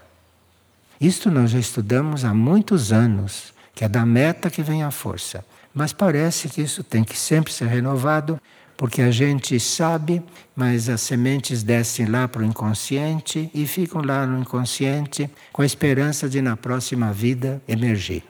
Isto 0.99 1.32
nós 1.32 1.51
já 1.51 1.59
estudamos 1.59 2.26
há 2.26 2.34
muitos 2.34 2.91
anos, 2.91 3.53
que 3.80 3.86
é 3.86 3.88
da 3.88 4.06
meta 4.06 4.50
que 4.50 4.62
vem 4.62 4.84
a 4.84 4.92
força. 4.92 5.46
Mas 5.74 5.94
parece 5.94 6.50
que 6.50 6.62
isso 6.62 6.84
tem 6.84 7.02
que 7.02 7.18
sempre 7.18 7.54
ser 7.54 7.70
renovado, 7.70 8.38
porque 8.76 9.02
a 9.02 9.10
gente 9.10 9.58
sabe, 9.58 10.22
mas 10.54 10.90
as 10.90 11.00
sementes 11.00 11.64
descem 11.64 12.06
lá 12.06 12.28
para 12.28 12.42
o 12.42 12.46
inconsciente 12.46 13.50
e 13.54 13.66
ficam 13.66 14.02
lá 14.02 14.26
no 14.26 14.42
inconsciente 14.42 15.30
com 15.54 15.62
a 15.62 15.66
esperança 15.66 16.28
de 16.28 16.42
na 16.42 16.58
próxima 16.58 17.14
vida 17.14 17.62
emergir. 17.70 18.26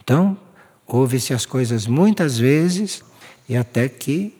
Então, 0.00 0.38
ouve-se 0.86 1.34
as 1.34 1.44
coisas 1.44 1.88
muitas 1.88 2.38
vezes 2.38 3.02
e 3.48 3.56
até 3.56 3.88
que 3.88 4.32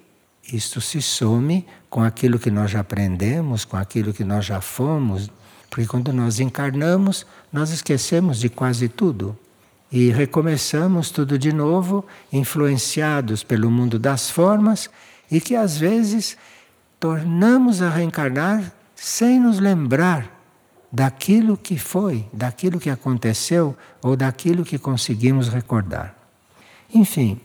isto 0.52 0.80
se 0.80 1.02
some 1.02 1.66
com 1.90 2.00
aquilo 2.00 2.38
que 2.38 2.48
nós 2.48 2.70
já 2.70 2.78
aprendemos, 2.78 3.64
com 3.64 3.76
aquilo 3.76 4.12
que 4.14 4.22
nós 4.22 4.44
já 4.44 4.60
fomos, 4.60 5.28
porque 5.68 5.84
quando 5.84 6.12
nós 6.12 6.38
encarnamos, 6.38 7.26
nós 7.52 7.70
esquecemos 7.70 8.38
de 8.38 8.48
quase 8.48 8.88
tudo 8.88 9.36
e 9.90 10.10
recomeçamos 10.10 11.10
tudo 11.10 11.38
de 11.38 11.52
novo, 11.52 12.04
influenciados 12.32 13.42
pelo 13.42 13.70
mundo 13.70 13.98
das 13.98 14.30
formas 14.30 14.90
e 15.30 15.40
que 15.40 15.54
às 15.54 15.76
vezes 15.78 16.36
tornamos 17.00 17.80
a 17.80 17.88
reencarnar 17.88 18.72
sem 18.94 19.40
nos 19.40 19.58
lembrar 19.58 20.38
daquilo 20.90 21.56
que 21.56 21.78
foi, 21.78 22.26
daquilo 22.32 22.80
que 22.80 22.90
aconteceu 22.90 23.76
ou 24.02 24.16
daquilo 24.16 24.64
que 24.64 24.78
conseguimos 24.78 25.48
recordar. 25.48 26.14
Enfim, 26.92 27.40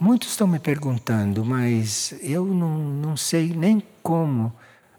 muitos 0.00 0.30
estão 0.30 0.46
me 0.46 0.58
perguntando, 0.58 1.44
mas 1.44 2.14
eu 2.22 2.44
não, 2.44 2.78
não 2.78 3.16
sei 3.16 3.54
nem 3.54 3.82
como 4.02 4.52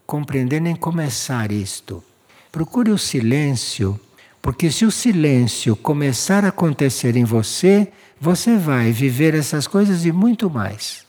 compreender 0.05 0.61
nem 0.61 0.75
começar 0.75 1.51
isto. 1.51 2.03
Procure 2.51 2.91
o 2.91 2.97
silêncio, 2.97 3.99
porque 4.47 4.71
se 4.71 4.85
o 4.85 4.91
silêncio 4.91 5.75
começar 5.75 6.45
a 6.45 6.47
acontecer 6.47 7.17
em 7.17 7.25
você, 7.25 7.85
você 8.17 8.55
vai 8.55 8.93
viver 8.93 9.35
essas 9.35 9.67
coisas 9.67 10.05
e 10.05 10.11
muito 10.13 10.49
mais. 10.49 11.05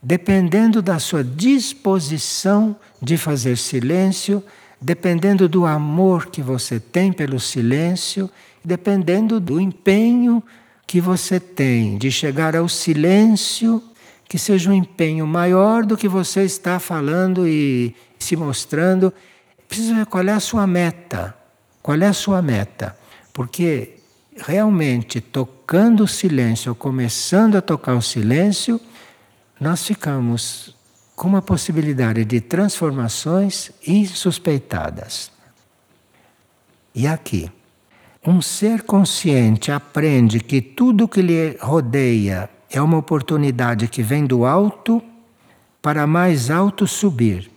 Dependendo 0.00 0.80
da 0.80 1.00
sua 1.00 1.24
disposição 1.24 2.76
de 3.02 3.16
fazer 3.16 3.58
silêncio, 3.58 4.44
dependendo 4.80 5.48
do 5.48 5.66
amor 5.66 6.26
que 6.26 6.40
você 6.40 6.78
tem 6.78 7.12
pelo 7.12 7.40
silêncio, 7.40 8.30
dependendo 8.64 9.40
do 9.40 9.60
empenho 9.60 10.40
que 10.86 11.00
você 11.00 11.40
tem 11.40 11.98
de 11.98 12.12
chegar 12.12 12.54
ao 12.54 12.68
silêncio, 12.68 13.82
que 14.28 14.38
seja 14.38 14.70
um 14.70 14.74
empenho 14.74 15.26
maior 15.26 15.84
do 15.84 15.96
que 15.96 16.06
você 16.06 16.44
está 16.44 16.78
falando 16.78 17.44
e 17.44 17.92
se 18.20 18.36
mostrando. 18.36 19.12
Precisa 19.66 19.96
ver 19.96 20.06
qual 20.06 20.22
é 20.22 20.32
a 20.32 20.38
sua 20.38 20.64
meta. 20.64 21.37
Qual 21.88 21.98
é 22.02 22.06
a 22.06 22.12
sua 22.12 22.42
meta? 22.42 22.94
Porque 23.32 23.94
realmente 24.36 25.22
tocando 25.22 26.04
o 26.04 26.06
silêncio, 26.06 26.72
ou 26.72 26.74
começando 26.74 27.56
a 27.56 27.62
tocar 27.62 27.94
o 27.94 28.02
silêncio, 28.02 28.78
nós 29.58 29.86
ficamos 29.86 30.76
com 31.16 31.28
uma 31.28 31.40
possibilidade 31.40 32.26
de 32.26 32.42
transformações 32.42 33.70
insuspeitadas. 33.86 35.30
E 36.94 37.06
aqui, 37.06 37.50
um 38.22 38.42
ser 38.42 38.82
consciente 38.82 39.72
aprende 39.72 40.40
que 40.40 40.60
tudo 40.60 41.08
que 41.08 41.22
lhe 41.22 41.56
rodeia 41.58 42.50
é 42.70 42.82
uma 42.82 42.98
oportunidade 42.98 43.88
que 43.88 44.02
vem 44.02 44.26
do 44.26 44.44
alto 44.44 45.02
para 45.80 46.06
mais 46.06 46.50
alto 46.50 46.86
subir. 46.86 47.50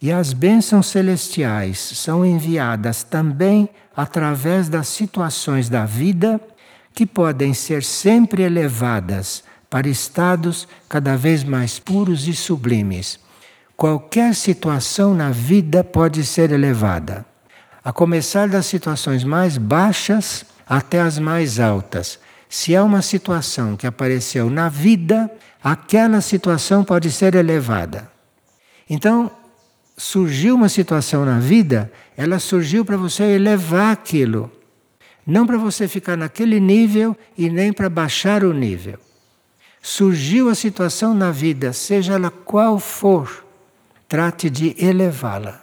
E 0.00 0.12
as 0.12 0.32
bênçãos 0.32 0.86
celestiais 0.86 1.78
são 1.78 2.24
enviadas 2.24 3.02
também 3.02 3.68
através 3.96 4.68
das 4.68 4.86
situações 4.88 5.68
da 5.68 5.84
vida 5.84 6.40
que 6.94 7.04
podem 7.04 7.52
ser 7.52 7.82
sempre 7.82 8.42
elevadas 8.42 9.42
para 9.68 9.88
estados 9.88 10.68
cada 10.88 11.16
vez 11.16 11.42
mais 11.44 11.78
puros 11.78 12.28
e 12.28 12.34
sublimes. 12.34 13.18
Qualquer 13.76 14.34
situação 14.34 15.14
na 15.14 15.30
vida 15.30 15.84
pode 15.84 16.24
ser 16.24 16.50
elevada, 16.50 17.24
a 17.84 17.92
começar 17.92 18.48
das 18.48 18.66
situações 18.66 19.22
mais 19.22 19.56
baixas 19.58 20.44
até 20.68 21.00
as 21.00 21.18
mais 21.18 21.60
altas. 21.60 22.18
Se 22.48 22.74
há 22.74 22.82
uma 22.82 23.02
situação 23.02 23.76
que 23.76 23.86
apareceu 23.86 24.48
na 24.50 24.68
vida, 24.68 25.30
aquela 25.62 26.20
situação 26.20 26.82
pode 26.82 27.10
ser 27.12 27.34
elevada. 27.34 28.10
Então, 28.88 29.30
surgiu 29.98 30.54
uma 30.54 30.68
situação 30.68 31.24
na 31.24 31.40
vida, 31.40 31.92
ela 32.16 32.38
surgiu 32.38 32.84
para 32.84 32.96
você 32.96 33.24
elevar 33.24 33.92
aquilo. 33.92 34.50
Não 35.26 35.44
para 35.44 35.58
você 35.58 35.86
ficar 35.88 36.16
naquele 36.16 36.60
nível 36.60 37.16
e 37.36 37.50
nem 37.50 37.72
para 37.72 37.90
baixar 37.90 38.44
o 38.44 38.54
nível. 38.54 38.98
Surgiu 39.82 40.48
a 40.48 40.54
situação 40.54 41.12
na 41.12 41.30
vida, 41.32 41.72
seja 41.72 42.14
ela 42.14 42.30
qual 42.30 42.78
for, 42.78 43.44
trate 44.08 44.48
de 44.48 44.74
elevá-la. 44.78 45.62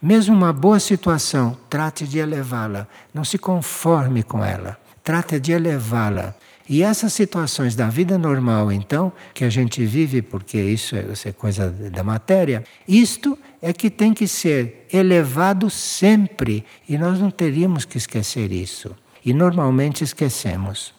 Mesmo 0.00 0.34
uma 0.34 0.52
boa 0.52 0.78
situação, 0.78 1.56
trate 1.68 2.06
de 2.06 2.18
elevá-la. 2.18 2.86
Não 3.12 3.24
se 3.24 3.36
conforme 3.38 4.22
com 4.22 4.44
ela. 4.44 4.78
Trate 5.02 5.40
de 5.40 5.52
elevá-la. 5.52 6.34
E 6.68 6.82
essas 6.82 7.12
situações 7.12 7.74
da 7.74 7.88
vida 7.88 8.16
normal, 8.16 8.70
então, 8.70 9.12
que 9.34 9.44
a 9.44 9.50
gente 9.50 9.84
vive, 9.84 10.22
porque 10.22 10.56
isso 10.56 10.94
é, 10.94 11.04
é 11.24 11.32
coisa 11.32 11.68
da 11.68 12.04
matéria, 12.04 12.62
isto 12.86 13.36
é 13.62 13.72
que 13.72 13.90
tem 13.90 14.14
que 14.14 14.26
ser 14.26 14.86
elevado 14.92 15.68
sempre. 15.68 16.64
E 16.88 16.96
nós 16.96 17.18
não 17.18 17.30
teríamos 17.30 17.84
que 17.84 17.98
esquecer 17.98 18.52
isso. 18.52 18.94
E 19.24 19.32
normalmente 19.32 20.02
esquecemos. 20.02 20.94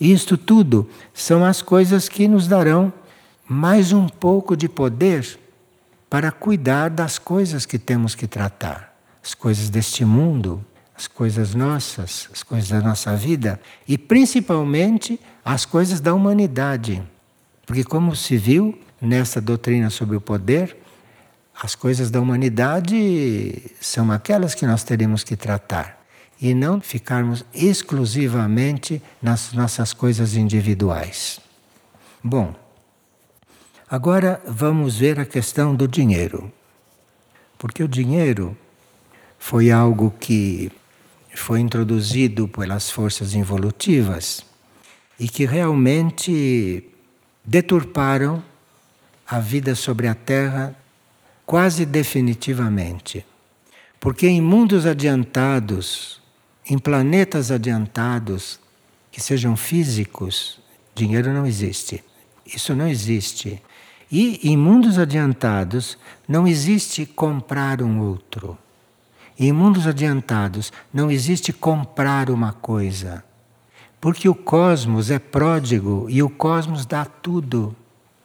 Isto 0.00 0.36
tudo 0.36 0.88
são 1.12 1.44
as 1.44 1.62
coisas 1.62 2.08
que 2.08 2.28
nos 2.28 2.46
darão 2.46 2.92
mais 3.48 3.92
um 3.92 4.08
pouco 4.08 4.56
de 4.56 4.68
poder 4.68 5.38
para 6.08 6.30
cuidar 6.30 6.90
das 6.90 7.18
coisas 7.18 7.66
que 7.66 7.78
temos 7.78 8.14
que 8.14 8.26
tratar, 8.26 8.96
as 9.22 9.34
coisas 9.34 9.68
deste 9.68 10.04
mundo, 10.04 10.64
as 10.96 11.08
coisas 11.08 11.54
nossas, 11.54 12.28
as 12.32 12.42
coisas 12.42 12.68
da 12.68 12.80
nossa 12.80 13.16
vida 13.16 13.60
e 13.86 13.98
principalmente 13.98 15.18
as 15.44 15.64
coisas 15.64 16.00
da 16.00 16.14
humanidade. 16.14 17.02
Porque, 17.66 17.82
como 17.82 18.14
se 18.14 18.36
viu 18.36 18.78
nessa 19.00 19.40
doutrina 19.40 19.90
sobre 19.90 20.16
o 20.16 20.20
poder, 20.20 20.76
as 21.60 21.74
coisas 21.74 22.10
da 22.10 22.20
humanidade 22.20 23.70
são 23.80 24.10
aquelas 24.10 24.54
que 24.54 24.66
nós 24.66 24.82
teremos 24.82 25.22
que 25.22 25.36
tratar 25.36 26.04
e 26.40 26.52
não 26.52 26.80
ficarmos 26.80 27.44
exclusivamente 27.54 29.00
nas 29.22 29.52
nossas 29.52 29.92
coisas 29.92 30.34
individuais. 30.34 31.40
Bom, 32.22 32.54
agora 33.88 34.42
vamos 34.46 34.98
ver 34.98 35.20
a 35.20 35.24
questão 35.24 35.74
do 35.74 35.86
dinheiro. 35.86 36.52
Porque 37.56 37.82
o 37.82 37.88
dinheiro 37.88 38.56
foi 39.38 39.70
algo 39.70 40.12
que 40.20 40.70
foi 41.34 41.60
introduzido 41.60 42.46
pelas 42.48 42.90
forças 42.90 43.34
involutivas 43.34 44.44
e 45.18 45.28
que 45.28 45.46
realmente 45.46 46.84
deturparam 47.44 48.42
a 49.26 49.38
vida 49.38 49.74
sobre 49.74 50.08
a 50.08 50.14
Terra 50.14 50.76
quase 51.46 51.84
definitivamente. 51.84 53.24
Porque 54.00 54.26
em 54.26 54.40
mundos 54.40 54.86
adiantados, 54.86 56.20
em 56.68 56.78
planetas 56.78 57.50
adiantados, 57.50 58.60
que 59.10 59.20
sejam 59.20 59.56
físicos, 59.56 60.58
dinheiro 60.94 61.32
não 61.32 61.46
existe. 61.46 62.02
Isso 62.44 62.74
não 62.74 62.86
existe. 62.88 63.62
E 64.10 64.40
em 64.48 64.56
mundos 64.56 64.98
adiantados, 64.98 65.96
não 66.28 66.46
existe 66.46 67.06
comprar 67.06 67.82
um 67.82 68.00
outro. 68.00 68.58
Em 69.38 69.52
mundos 69.52 69.86
adiantados, 69.86 70.72
não 70.92 71.10
existe 71.10 71.52
comprar 71.52 72.30
uma 72.30 72.52
coisa. 72.52 73.24
Porque 74.00 74.28
o 74.28 74.34
cosmos 74.34 75.10
é 75.10 75.18
pródigo 75.18 76.06
e 76.08 76.22
o 76.22 76.28
cosmos 76.28 76.84
dá 76.84 77.04
tudo. 77.04 77.74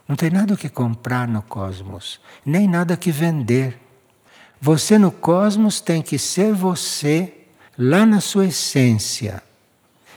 Não 0.09 0.15
tem 0.15 0.31
nada 0.31 0.57
que 0.57 0.67
comprar 0.67 1.27
no 1.27 1.43
cosmos, 1.43 2.19
nem 2.43 2.67
nada 2.67 2.97
que 2.97 3.11
vender. 3.11 3.79
Você 4.59 4.97
no 4.97 5.11
cosmos 5.11 5.79
tem 5.79 6.01
que 6.01 6.17
ser 6.17 6.51
você 6.51 7.31
lá 7.77 8.07
na 8.07 8.19
sua 8.19 8.47
essência, 8.47 9.43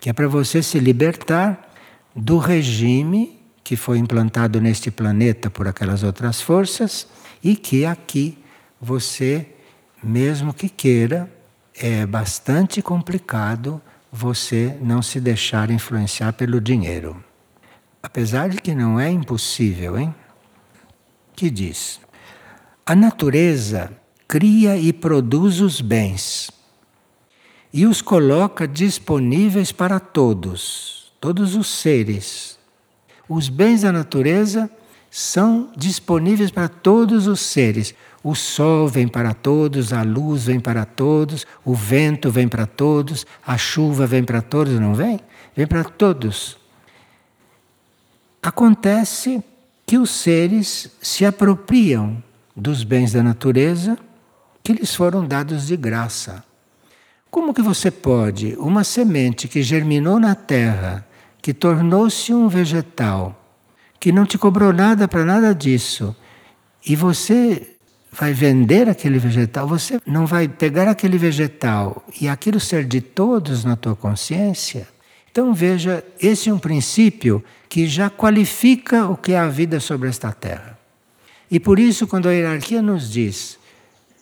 que 0.01 0.09
é 0.09 0.12
para 0.14 0.26
você 0.26 0.62
se 0.62 0.78
libertar 0.78 1.70
do 2.16 2.38
regime 2.38 3.38
que 3.62 3.76
foi 3.76 3.99
implantado 3.99 4.62
neste 4.62 4.90
planeta 4.90 5.51
por 5.51 5.68
aquelas 5.68 6.03
outras 6.03 6.40
forças 6.40 7.07
e 7.45 7.55
que 7.55 7.84
aqui 7.84 8.38
você, 8.80 9.47
mesmo 10.03 10.55
que 10.55 10.70
queira, 10.70 11.30
é 11.74 12.07
bastante 12.07 12.80
complicado 12.80 13.78
você 14.11 14.74
não 14.80 15.03
se 15.03 15.20
deixar 15.20 15.70
influenciar 15.70 16.32
pelo 16.32 16.62
dinheiro. 16.62 17.22
Apesar 18.03 18.48
de 18.48 18.61
que 18.61 18.74
não 18.74 18.98
é 18.98 19.11
impossível, 19.11 19.98
hein? 19.98 20.14
Que 21.36 21.50
diz: 21.50 22.00
a 22.84 22.94
natureza 22.94 23.92
cria 24.26 24.76
e 24.76 24.92
produz 24.92 25.61
os 25.61 25.80
bens 25.80 26.50
e 27.72 27.86
os 27.86 28.03
coloca 28.03 28.68
disponíveis 28.68 29.72
para 29.72 29.98
todos, 29.98 31.12
todos 31.20 31.55
os 31.57 31.68
seres. 31.68 32.59
Os 33.28 33.48
bens 33.48 33.82
da 33.82 33.90
natureza 33.90 34.70
são 35.11 35.70
disponíveis 35.76 36.50
para 36.50 36.68
todos 36.68 37.26
os 37.26 37.40
seres. 37.40 37.94
O 38.22 38.34
sol 38.34 38.88
vem 38.88 39.09
para 39.09 39.32
todos, 39.32 39.92
a 39.92 40.03
luz 40.03 40.44
vem 40.44 40.61
para 40.61 40.84
todos, 40.84 41.46
o 41.64 41.74
vento 41.74 42.30
vem 42.30 42.46
para 42.46 42.66
todos, 42.66 43.26
a 43.46 43.57
chuva 43.57 44.07
vem 44.07 44.22
para 44.22 44.42
todos, 44.42 44.78
não 44.78 44.94
vem? 44.94 45.18
Vem 45.57 45.66
para 45.66 45.84
todos. 45.84 46.61
Acontece 48.43 49.40
que 49.86 49.97
os 49.97 50.11
seres 50.11 50.90
se 51.01 51.24
apropriam 51.24 52.20
dos 52.57 52.82
bens 52.82 53.12
da 53.12 53.22
natureza 53.22 53.97
que 54.64 54.72
lhes 54.72 54.93
foram 54.93 55.24
dados 55.24 55.68
de 55.68 55.76
graça. 55.76 56.43
Como 57.30 57.55
que 57.55 57.62
você 57.62 57.88
pode, 57.88 58.57
uma 58.59 58.82
semente 58.82 59.47
que 59.47 59.62
germinou 59.62 60.18
na 60.18 60.34
terra, 60.34 61.07
que 61.40 61.55
tornou-se 61.55 62.34
um 62.34 62.49
vegetal, 62.49 63.40
que 64.01 64.11
não 64.11 64.26
te 64.26 64.36
cobrou 64.36 64.72
nada 64.72 65.07
para 65.07 65.24
nada 65.24 65.55
disso, 65.55 66.14
e 66.84 66.97
você 66.97 67.76
vai 68.11 68.32
vender 68.32 68.88
aquele 68.88 69.18
vegetal, 69.18 69.68
você 69.68 70.01
não 70.05 70.26
vai 70.26 70.49
pegar 70.49 70.88
aquele 70.88 71.16
vegetal 71.16 72.05
e 72.20 72.28
aquilo 72.28 72.59
ser 72.59 72.84
de 72.84 73.01
todos 73.01 73.64
na 73.64 73.76
tua 73.76 73.95
consciência? 73.95 74.86
Então 75.30 75.55
veja, 75.55 76.05
esse 76.20 76.51
é 76.51 76.53
um 76.53 76.59
princípio 76.59 77.43
que 77.72 77.86
já 77.86 78.10
qualifica 78.10 79.06
o 79.06 79.16
que 79.16 79.32
é 79.32 79.38
a 79.38 79.48
vida 79.48 79.80
sobre 79.80 80.06
esta 80.06 80.30
terra. 80.30 80.78
E 81.50 81.58
por 81.58 81.78
isso, 81.78 82.06
quando 82.06 82.28
a 82.28 82.32
hierarquia 82.32 82.82
nos 82.82 83.10
diz 83.10 83.58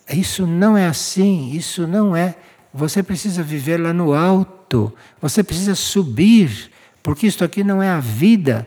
Isso 0.09 0.47
não 0.47 0.77
é 0.77 0.87
assim, 0.87 1.51
isso 1.51 1.85
não 1.85 2.15
é. 2.15 2.33
Você 2.73 3.03
precisa 3.03 3.43
viver 3.43 3.77
lá 3.77 3.91
no 3.91 4.13
alto, 4.13 4.93
você 5.21 5.43
precisa 5.43 5.75
subir, 5.75 6.71
porque 7.03 7.27
isto 7.27 7.43
aqui 7.43 7.61
não 7.61 7.83
é 7.83 7.89
a 7.89 7.99
vida. 7.99 8.65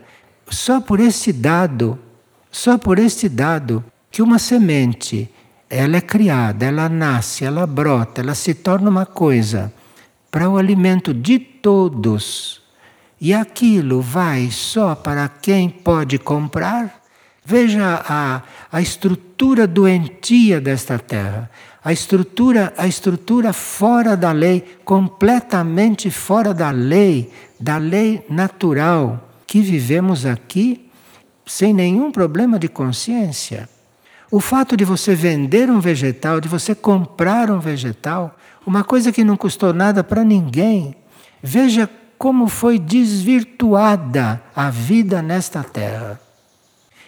Só 0.51 0.79
por 0.79 0.99
esse 0.99 1.33
dado, 1.33 1.97
só 2.51 2.77
por 2.77 2.99
este 2.99 3.27
dado, 3.27 3.83
que 4.11 4.21
uma 4.21 4.37
semente, 4.37 5.27
ela 5.67 5.97
é 5.97 6.01
criada, 6.01 6.63
ela 6.63 6.87
nasce, 6.87 7.43
ela 7.43 7.65
brota, 7.65 8.21
ela 8.21 8.35
se 8.35 8.53
torna 8.53 8.87
uma 8.87 9.07
coisa 9.07 9.73
para 10.29 10.47
o 10.47 10.59
alimento 10.59 11.11
de 11.11 11.39
todos. 11.39 12.64
E 13.19 13.33
aquilo 13.33 14.01
vai 14.01 14.49
só 14.51 14.93
para 14.93 15.27
quem 15.27 15.69
pode 15.69 16.17
comprar. 16.17 17.01
Veja 17.43 18.03
a, 18.07 18.41
a 18.71 18.81
estrutura 18.81 19.67
doentia 19.67 20.59
desta 20.59 20.97
terra, 20.97 21.49
a 21.83 21.93
estrutura, 21.93 22.73
a 22.75 22.87
estrutura 22.87 23.53
fora 23.53 24.17
da 24.17 24.31
lei, 24.31 24.79
completamente 24.83 26.09
fora 26.09 26.53
da 26.53 26.71
lei, 26.71 27.31
da 27.59 27.77
lei 27.77 28.25
natural 28.27 29.29
que 29.45 29.61
vivemos 29.61 30.25
aqui 30.25 30.89
sem 31.45 31.73
nenhum 31.73 32.11
problema 32.11 32.57
de 32.57 32.67
consciência. 32.67 33.69
O 34.31 34.39
fato 34.39 34.75
de 34.75 34.83
você 34.83 35.13
vender 35.13 35.69
um 35.69 35.79
vegetal, 35.79 36.41
de 36.41 36.47
você 36.47 36.73
comprar 36.73 37.51
um 37.51 37.59
vegetal, 37.59 38.35
uma 38.65 38.83
coisa 38.83 39.11
que 39.11 39.23
não 39.23 39.37
custou 39.37 39.71
nada 39.71 40.03
para 40.03 40.23
ninguém. 40.23 40.95
Veja 41.41 41.89
como 42.17 42.47
foi 42.47 42.79
desvirtuada 42.79 44.41
a 44.55 44.69
vida 44.69 45.21
nesta 45.21 45.63
terra. 45.63 46.19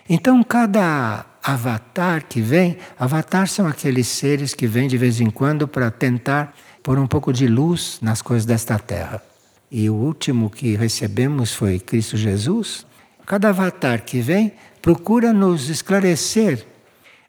Então, 0.10 0.44
cada 0.44 1.26
avatar 1.44 2.26
que 2.28 2.42
vem, 2.42 2.78
avatar 3.00 3.48
são 3.48 3.68
aqueles 3.68 4.08
seres 4.08 4.54
que 4.54 4.68
vêm 4.68 4.88
de 4.88 4.98
vez 4.98 5.20
em 5.20 5.30
quando 5.30 5.68
para 5.68 5.92
tentar 5.92 6.54
pôr 6.82 6.98
um 6.98 7.08
pouco 7.08 7.34
de 7.34 7.48
luz 7.48 8.00
nas 8.02 8.22
coisas 8.22 8.46
desta 8.46 8.80
terra. 8.80 9.22
E 9.70 9.90
o 9.90 9.96
último 9.96 10.50
que 10.50 10.76
recebemos 10.76 11.54
foi 11.54 11.80
Cristo 11.80 12.16
Jesus. 12.16 12.86
Cada 13.26 13.50
avatar 13.50 14.04
que 14.04 14.22
vem 14.22 14.54
procura 14.82 15.34
nos 15.34 15.70
esclarecer 15.70 16.66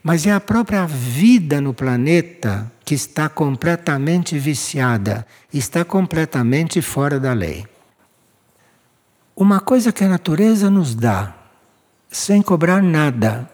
mas 0.09 0.26
é 0.26 0.33
a 0.33 0.41
própria 0.41 0.87
vida 0.87 1.61
no 1.61 1.74
planeta 1.74 2.72
que 2.83 2.95
está 2.95 3.29
completamente 3.29 4.39
viciada, 4.39 5.26
está 5.53 5.85
completamente 5.85 6.81
fora 6.81 7.20
da 7.20 7.35
lei. 7.35 7.66
Uma 9.41 9.61
coisa 9.61 9.93
que 9.93 10.03
a 10.03 10.09
natureza 10.09 10.68
nos 10.68 10.95
dá, 10.95 11.32
sem 12.11 12.43
cobrar 12.43 12.82
nada, 12.82 13.49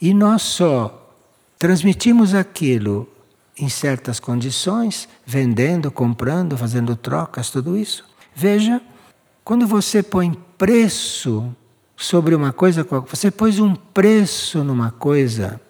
e 0.00 0.14
nós 0.14 0.42
só 0.42 1.12
transmitimos 1.58 2.34
aquilo 2.34 3.08
em 3.58 3.68
certas 3.68 4.20
condições, 4.20 5.08
vendendo, 5.26 5.90
comprando, 5.90 6.56
fazendo 6.56 6.94
trocas, 6.94 7.50
tudo 7.50 7.76
isso. 7.76 8.04
Veja, 8.32 8.80
quando 9.42 9.66
você 9.66 10.04
põe 10.04 10.32
preço 10.56 11.52
sobre 11.96 12.36
uma 12.36 12.52
coisa, 12.52 12.86
você 13.08 13.30
pôs 13.30 13.58
um 13.58 13.74
preço 13.74 14.62
numa 14.62 14.92
coisa 14.92 15.60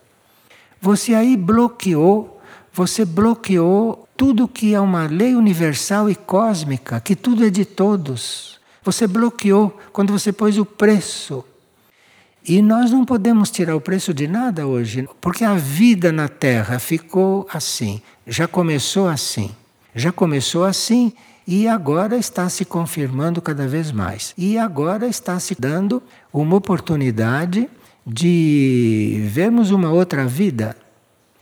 você 0.80 1.14
aí 1.14 1.36
bloqueou, 1.36 2.40
você 2.72 3.04
bloqueou 3.04 4.08
tudo 4.16 4.48
que 4.48 4.74
é 4.74 4.80
uma 4.80 5.06
lei 5.06 5.34
universal 5.34 6.08
e 6.08 6.14
cósmica, 6.14 7.00
que 7.00 7.16
tudo 7.16 7.44
é 7.44 7.50
de 7.50 7.64
todos. 7.64 8.57
Você 8.88 9.06
bloqueou 9.06 9.78
quando 9.92 10.14
você 10.14 10.32
pôs 10.32 10.56
o 10.56 10.64
preço. 10.64 11.44
E 12.42 12.62
nós 12.62 12.90
não 12.90 13.04
podemos 13.04 13.50
tirar 13.50 13.76
o 13.76 13.82
preço 13.82 14.14
de 14.14 14.26
nada 14.26 14.66
hoje, 14.66 15.06
porque 15.20 15.44
a 15.44 15.52
vida 15.56 16.10
na 16.10 16.26
Terra 16.26 16.78
ficou 16.78 17.46
assim, 17.52 18.00
já 18.26 18.48
começou 18.48 19.06
assim. 19.06 19.50
Já 19.94 20.10
começou 20.10 20.64
assim 20.64 21.12
e 21.46 21.68
agora 21.68 22.16
está 22.16 22.48
se 22.48 22.64
confirmando 22.64 23.42
cada 23.42 23.68
vez 23.68 23.92
mais. 23.92 24.32
E 24.38 24.56
agora 24.56 25.06
está 25.06 25.38
se 25.38 25.54
dando 25.54 26.02
uma 26.32 26.56
oportunidade 26.56 27.68
de 28.06 29.22
vermos 29.30 29.70
uma 29.70 29.90
outra 29.90 30.26
vida. 30.26 30.74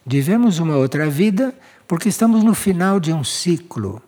De 0.05 0.21
vermos 0.21 0.59
uma 0.59 0.75
outra 0.77 1.09
vida 1.09 1.55
porque 1.87 2.09
estamos 2.09 2.43
no 2.43 2.55
final 2.55 2.99
de 2.99 3.13
um 3.13 3.23
ciclo. 3.23 4.03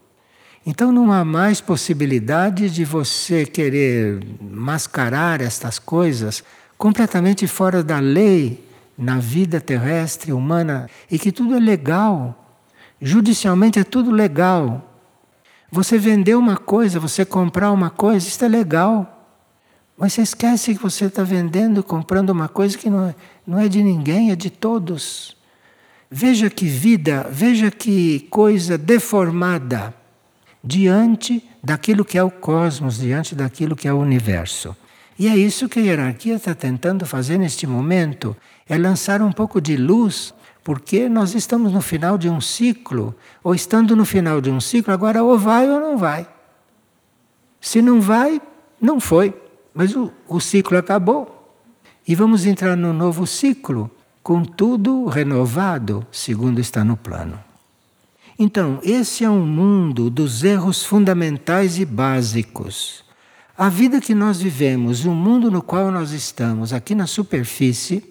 Então 0.70 0.92
não 0.92 1.10
há 1.10 1.24
mais 1.24 1.62
possibilidade 1.62 2.68
de 2.68 2.84
você 2.84 3.46
querer 3.46 4.22
mascarar 4.38 5.40
estas 5.40 5.78
coisas 5.78 6.44
completamente 6.76 7.46
fora 7.46 7.82
da 7.82 7.98
lei 7.98 8.62
na 8.96 9.18
vida 9.18 9.62
terrestre 9.62 10.30
humana 10.30 10.86
e 11.10 11.18
que 11.18 11.32
tudo 11.32 11.56
é 11.56 11.58
legal. 11.58 12.54
Judicialmente 13.00 13.78
é 13.78 13.82
tudo 13.82 14.10
legal. 14.10 14.94
Você 15.72 15.96
vender 15.96 16.34
uma 16.34 16.58
coisa, 16.58 17.00
você 17.00 17.24
comprar 17.24 17.72
uma 17.72 17.88
coisa, 17.88 18.28
isso 18.28 18.44
é 18.44 18.48
legal. 18.48 19.26
Mas 19.96 20.12
você 20.12 20.20
esquece 20.20 20.74
que 20.74 20.82
você 20.82 21.06
está 21.06 21.22
vendendo, 21.22 21.82
comprando 21.82 22.28
uma 22.28 22.46
coisa 22.46 22.76
que 22.76 22.90
não 22.90 23.08
é, 23.08 23.14
não 23.46 23.58
é 23.58 23.68
de 23.68 23.82
ninguém, 23.82 24.32
é 24.32 24.36
de 24.36 24.50
todos. 24.50 25.34
Veja 26.10 26.50
que 26.50 26.66
vida, 26.66 27.26
veja 27.32 27.70
que 27.70 28.28
coisa 28.28 28.76
deformada 28.76 29.96
diante 30.62 31.42
daquilo 31.62 32.04
que 32.04 32.18
é 32.18 32.22
o 32.22 32.30
cosmos, 32.30 32.98
diante 32.98 33.34
daquilo 33.34 33.76
que 33.76 33.88
é 33.88 33.92
o 33.92 33.98
universo. 33.98 34.76
E 35.18 35.26
é 35.26 35.36
isso 35.36 35.68
que 35.68 35.80
a 35.80 35.82
hierarquia 35.82 36.36
está 36.36 36.54
tentando 36.54 37.04
fazer 37.04 37.38
neste 37.38 37.66
momento: 37.66 38.36
é 38.68 38.78
lançar 38.78 39.20
um 39.20 39.32
pouco 39.32 39.60
de 39.60 39.76
luz, 39.76 40.32
porque 40.62 41.08
nós 41.08 41.34
estamos 41.34 41.72
no 41.72 41.80
final 41.80 42.16
de 42.16 42.28
um 42.28 42.40
ciclo, 42.40 43.14
ou 43.42 43.54
estando 43.54 43.96
no 43.96 44.04
final 44.04 44.40
de 44.40 44.50
um 44.50 44.60
ciclo, 44.60 44.92
agora 44.92 45.22
ou 45.22 45.38
vai 45.38 45.68
ou 45.68 45.80
não 45.80 45.98
vai. 45.98 46.28
Se 47.60 47.82
não 47.82 48.00
vai, 48.00 48.40
não 48.80 49.00
foi. 49.00 49.34
Mas 49.74 49.94
o, 49.94 50.12
o 50.28 50.40
ciclo 50.40 50.78
acabou 50.78 51.56
e 52.06 52.14
vamos 52.14 52.46
entrar 52.46 52.76
num 52.76 52.92
novo 52.92 53.26
ciclo, 53.26 53.90
com 54.22 54.44
tudo 54.44 55.06
renovado, 55.06 56.06
segundo 56.10 56.60
está 56.60 56.84
no 56.84 56.96
plano. 56.96 57.47
Então, 58.38 58.78
esse 58.82 59.24
é 59.24 59.30
um 59.30 59.44
mundo 59.44 60.08
dos 60.08 60.44
erros 60.44 60.84
fundamentais 60.84 61.78
e 61.78 61.84
básicos. 61.84 63.04
A 63.56 63.68
vida 63.68 64.00
que 64.00 64.14
nós 64.14 64.40
vivemos, 64.40 65.04
o 65.04 65.10
mundo 65.10 65.50
no 65.50 65.60
qual 65.60 65.90
nós 65.90 66.12
estamos, 66.12 66.72
aqui 66.72 66.94
na 66.94 67.06
superfície, 67.06 68.04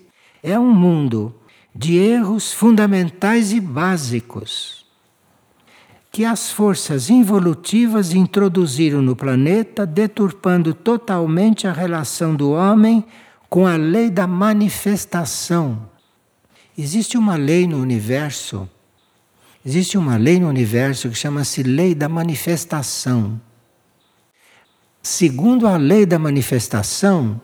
é 0.44 0.60
um 0.60 0.74
mundo 0.74 1.34
de 1.74 1.96
erros 1.96 2.52
fundamentais 2.52 3.54
e 3.54 3.60
básicos 3.60 4.78
que 6.18 6.26
as 6.26 6.50
forças 6.50 7.12
involutivas 7.12 8.12
introduziram 8.12 9.04
no 9.04 9.16
planeta, 9.16 9.86
deturpando 9.86 10.74
totalmente 10.74 11.68
a 11.68 11.72
relação 11.72 12.36
do 12.36 12.54
homem 12.54 13.06
com 13.48 13.68
a 13.68 13.76
lei 13.76 14.10
da 14.10 14.26
manifestação. 14.26 15.88
Existe 16.76 17.20
uma 17.20 17.36
lei 17.36 17.68
no 17.68 17.78
universo, 17.78 18.68
existe 19.68 19.98
uma 19.98 20.16
lei 20.16 20.40
no 20.40 20.48
universo 20.48 21.10
que 21.10 21.16
chama-se 21.16 21.62
lei 21.62 21.94
da 21.94 22.08
manifestação. 22.08 23.42
Segundo 25.04 25.68
a 25.68 25.76
lei 25.76 26.06
da 26.06 26.18
manifestação, 26.18 27.42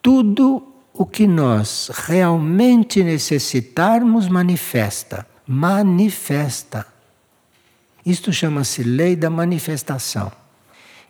tudo 0.00 0.64
o 0.92 1.04
que 1.04 1.26
nós 1.26 1.90
realmente 1.92 3.02
necessitarmos 3.02 4.28
manifesta. 4.28 5.26
Manifesta. 5.44 6.86
Isto 8.06 8.32
chama-se 8.32 8.84
lei 8.84 9.16
da 9.16 9.28
manifestação. 9.28 10.30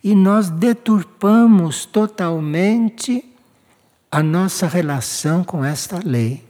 E 0.02 0.14
nós 0.14 0.48
deturpamos 0.48 1.84
totalmente 1.84 3.22
a 4.10 4.22
nossa 4.22 4.66
relação 4.66 5.44
com 5.44 5.62
esta 5.62 6.00
lei. 6.02 6.42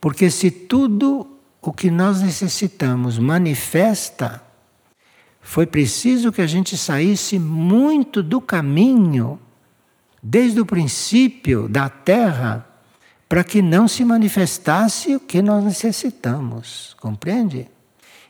Porque 0.00 0.32
se 0.32 0.50
tudo 0.50 1.37
o 1.60 1.72
que 1.72 1.90
nós 1.90 2.22
necessitamos 2.22 3.18
manifesta, 3.18 4.42
foi 5.40 5.66
preciso 5.66 6.30
que 6.30 6.42
a 6.42 6.46
gente 6.46 6.76
saísse 6.76 7.38
muito 7.38 8.22
do 8.22 8.40
caminho, 8.40 9.40
desde 10.22 10.60
o 10.60 10.66
princípio 10.66 11.68
da 11.68 11.88
Terra, 11.88 12.66
para 13.28 13.44
que 13.44 13.60
não 13.60 13.86
se 13.86 14.04
manifestasse 14.04 15.14
o 15.14 15.20
que 15.20 15.42
nós 15.42 15.64
necessitamos. 15.64 16.94
Compreende? 17.00 17.68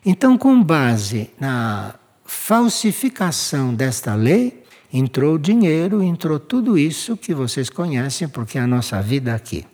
Então, 0.05 0.37
com 0.39 0.63
base 0.63 1.31
na 1.41 1.95
falsificação 2.25 3.75
desta 3.75 4.15
lei, 4.15 4.65
entrou 4.93 5.35
o 5.35 5.39
dinheiro, 5.39 6.03
entrou 6.03 6.39
tudo 6.39 6.79
isso 6.79 7.17
que 7.17 7.35
vocês 7.35 7.69
conhecem, 7.69 8.29
porque 8.29 8.59
é 8.59 8.61
a 8.61 8.67
nossa 8.67 9.01
vida 9.03 9.35
aqui. 9.35 9.67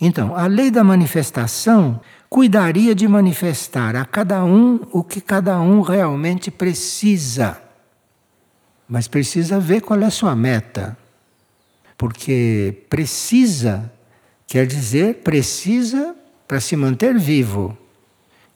Então, 0.00 0.36
a 0.36 0.46
lei 0.46 0.70
da 0.70 0.84
manifestação 0.84 2.00
cuidaria 2.28 2.94
de 2.94 3.08
manifestar 3.08 3.96
a 3.96 4.04
cada 4.04 4.44
um 4.44 4.80
o 4.92 5.02
que 5.02 5.20
cada 5.20 5.60
um 5.60 5.80
realmente 5.80 6.50
precisa. 6.50 7.60
Mas 8.88 9.08
precisa 9.08 9.58
ver 9.58 9.80
qual 9.80 10.00
é 10.00 10.06
a 10.06 10.10
sua 10.10 10.34
meta. 10.34 10.96
Porque 11.96 12.84
precisa 12.88 13.90
quer 14.48 14.66
dizer 14.66 15.16
precisa 15.16 16.16
para 16.48 16.58
se 16.58 16.74
manter 16.74 17.16
vivo. 17.18 17.76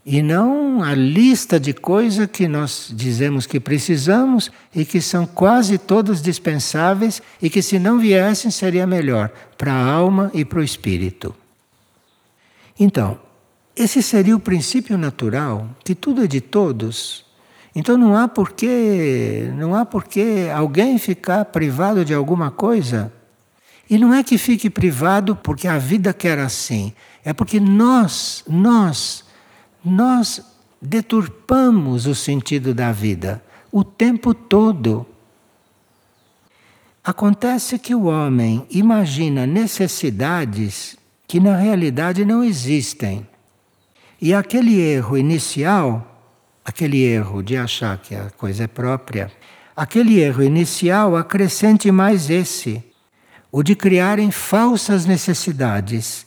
E 0.05 0.21
não 0.21 0.83
a 0.83 0.95
lista 0.95 1.61
de 1.61 1.73
coisas 1.73 2.27
que 2.27 2.49
nós 2.49 2.91
dizemos 2.93 3.47
que 3.47 3.61
precisamos 3.61 4.51
e 4.75 4.85
que 4.85 5.01
são 5.01 5.25
quase 5.25 5.79
todas 5.79 6.21
dispensáveis 6.21 7.23
e 7.41 7.49
que, 7.49 7.63
se 7.63 7.79
não 7.79 8.01
viessem, 8.01 8.51
seria 8.51 8.85
melhor 8.85 9.31
para 9.57 9.73
a 9.73 9.93
alma 9.93 10.29
e 10.35 10.45
para 10.45 10.59
o 10.59 10.65
espírito. 10.65 11.33
Então, 12.81 13.17
esse 13.77 14.03
seria 14.03 14.37
o 14.37 14.41
princípio 14.41 14.99
natural, 14.99 15.69
que 15.85 15.95
tudo 15.95 16.25
é 16.25 16.27
de 16.27 16.41
todos. 16.41 17.25
Então 17.75 17.97
não 17.97 18.17
há 18.17 18.29
porquê, 18.29 19.51
não 19.57 19.75
há 19.75 19.85
porquê 19.85 20.51
alguém 20.55 20.99
ficar 20.99 21.47
privado 21.47 22.05
de 22.05 22.13
alguma 22.13 22.51
coisa. 22.51 23.13
E 23.89 23.99
não 23.99 24.13
é 24.13 24.23
que 24.23 24.39
fique 24.39 24.71
privado 24.71 25.35
porque 25.37 25.67
a 25.67 25.79
vida 25.79 26.13
quer 26.13 26.39
assim, 26.39 26.93
é 27.25 27.33
porque 27.33 27.59
nós, 27.59 28.45
nós 28.49 29.25
nós 29.85 30.41
deturpamos 30.81 32.07
o 32.07 32.15
sentido 32.15 32.73
da 32.73 32.93
vida 32.93 33.43
o 33.71 33.83
tempo 33.83 34.35
todo. 34.35 35.07
Acontece 37.03 37.79
que 37.79 37.95
o 37.95 38.05
homem 38.05 38.67
imagina 38.71 39.47
necessidades 39.47 40.97
que 41.27 41.41
na 41.41 41.57
realidade 41.57 42.25
não 42.25 42.45
existem. 42.45 43.27
E 44.23 44.33
aquele 44.33 44.81
erro 44.81 45.19
inicial, 45.19 46.31
aquele 46.65 47.03
erro 47.03 47.43
de 47.43 47.57
achar 47.57 47.99
que 47.99 48.15
a 48.15 48.31
coisa 48.31 48.63
é 48.63 48.67
própria, 48.69 49.33
aquele 49.75 50.21
erro 50.21 50.45
inicial 50.45 51.17
acrescente 51.17 51.91
mais 51.91 52.31
esse, 52.31 52.85
o 53.51 53.65
de 53.65 53.75
criarem 53.75 54.31
falsas 54.31 55.07
necessidades 55.07 56.25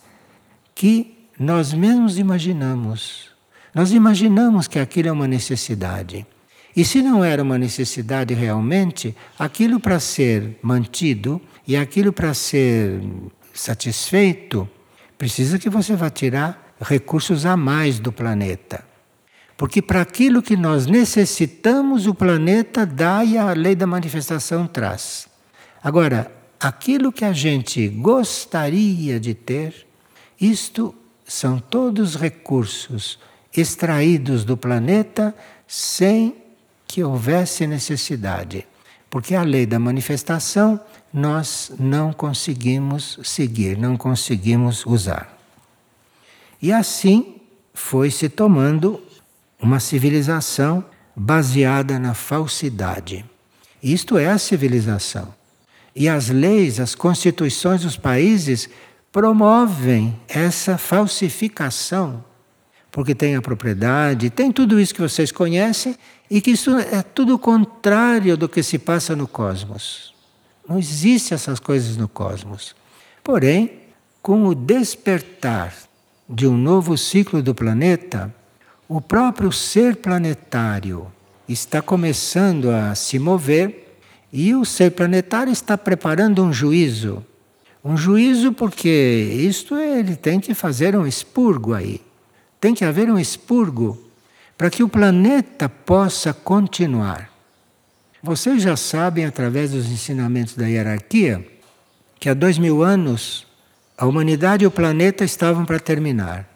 que 0.75 1.29
nós 1.39 1.71
mesmos 1.71 2.17
imaginamos. 2.17 3.29
Nós 3.73 3.93
imaginamos 3.93 4.67
que 4.67 4.77
aquilo 4.77 5.07
é 5.07 5.11
uma 5.13 5.27
necessidade. 5.27 6.27
E 6.75 6.83
se 6.83 7.01
não 7.01 7.23
era 7.23 7.41
uma 7.41 7.57
necessidade 7.57 8.33
realmente, 8.33 9.15
aquilo 9.39 9.79
para 9.79 10.01
ser 10.01 10.59
mantido 10.61 11.41
e 11.65 11.77
aquilo 11.77 12.11
para 12.11 12.33
ser 12.33 12.99
satisfeito, 13.53 14.69
precisa 15.17 15.57
que 15.57 15.69
você 15.69 15.95
vá 15.95 16.09
tirar 16.09 16.64
recursos 16.81 17.45
a 17.45 17.55
mais 17.55 17.99
do 17.99 18.11
planeta. 18.11 18.83
Porque 19.57 19.81
para 19.81 20.01
aquilo 20.01 20.41
que 20.41 20.57
nós 20.57 20.85
necessitamos, 20.85 22.07
o 22.07 22.13
planeta 22.13 22.85
dá 22.85 23.23
e 23.23 23.37
a 23.37 23.53
lei 23.53 23.75
da 23.75 23.87
manifestação 23.87 24.67
traz. 24.67 25.27
Agora, 25.81 26.31
aquilo 26.59 27.11
que 27.11 27.23
a 27.23 27.31
gente 27.31 27.87
gostaria 27.87 29.19
de 29.19 29.33
ter, 29.33 29.87
isto 30.39 30.93
são 31.25 31.59
todos 31.59 32.15
recursos 32.15 33.17
extraídos 33.55 34.43
do 34.43 34.57
planeta 34.57 35.33
sem 35.67 36.35
que 36.85 37.03
houvesse 37.03 37.65
necessidade. 37.65 38.67
Porque 39.09 39.33
a 39.33 39.43
lei 39.43 39.65
da 39.65 39.79
manifestação 39.79 40.79
nós 41.13 41.71
não 41.79 42.11
conseguimos 42.11 43.17
seguir, 43.23 43.77
não 43.77 43.95
conseguimos 43.95 44.85
usar. 44.85 45.34
E 46.65 46.73
assim 46.73 47.35
foi 47.75 48.09
se 48.09 48.27
tomando 48.27 48.99
uma 49.61 49.79
civilização 49.79 50.83
baseada 51.15 51.99
na 51.99 52.15
falsidade. 52.15 53.23
Isto 53.83 54.17
é 54.17 54.31
a 54.31 54.39
civilização. 54.39 55.31
E 55.95 56.09
as 56.09 56.29
leis, 56.29 56.79
as 56.79 56.95
constituições 56.95 57.83
dos 57.83 57.97
países 57.97 58.67
promovem 59.11 60.19
essa 60.27 60.75
falsificação 60.75 62.23
porque 62.91 63.13
tem 63.13 63.35
a 63.35 63.43
propriedade, 63.43 64.31
tem 64.31 64.51
tudo 64.51 64.79
isso 64.79 64.95
que 64.95 65.01
vocês 65.01 65.31
conhecem 65.31 65.95
e 66.31 66.41
que 66.41 66.49
isso 66.49 66.75
é 66.79 67.03
tudo 67.03 67.37
contrário 67.37 68.35
do 68.35 68.49
que 68.49 68.63
se 68.63 68.79
passa 68.79 69.15
no 69.15 69.27
cosmos. 69.27 70.15
Não 70.67 70.79
existe 70.79 71.31
essas 71.31 71.59
coisas 71.59 71.95
no 71.95 72.07
cosmos. 72.07 72.75
Porém, 73.23 73.81
com 74.19 74.47
o 74.47 74.55
despertar 74.55 75.84
de 76.27 76.47
um 76.47 76.57
novo 76.57 76.97
ciclo 76.97 77.41
do 77.41 77.53
planeta, 77.53 78.33
o 78.87 78.99
próprio 78.99 79.51
ser 79.51 79.97
planetário 79.97 81.11
está 81.47 81.81
começando 81.81 82.69
a 82.69 82.95
se 82.95 83.19
mover 83.19 83.97
e 84.33 84.53
o 84.55 84.65
ser 84.65 84.91
planetário 84.91 85.53
está 85.53 85.77
preparando 85.77 86.43
um 86.43 86.51
juízo. 86.51 87.23
Um 87.83 87.95
juízo 87.95 88.51
porque 88.51 88.89
isto 88.89 89.75
ele 89.75 90.15
tem 90.15 90.39
que 90.39 90.53
fazer 90.53 90.95
um 90.95 91.05
expurgo 91.05 91.73
aí. 91.73 92.01
Tem 92.59 92.73
que 92.73 92.83
haver 92.83 93.09
um 93.09 93.19
expurgo 93.19 94.01
para 94.57 94.69
que 94.69 94.81
o 94.81 94.89
planeta 94.89 95.69
possa 95.69 96.33
continuar. 96.33 97.29
Vocês 98.23 98.63
já 98.63 98.75
sabem, 98.75 99.25
através 99.25 99.71
dos 99.71 99.85
ensinamentos 99.91 100.55
da 100.55 100.65
hierarquia, 100.65 101.45
que 102.19 102.27
há 102.27 102.33
dois 102.33 102.57
mil 102.57 102.81
anos 102.81 103.44
a 103.97 104.05
humanidade 104.05 104.63
e 104.63 104.67
o 104.67 104.71
planeta 104.71 105.23
estavam 105.23 105.65
para 105.65 105.79
terminar. 105.79 106.49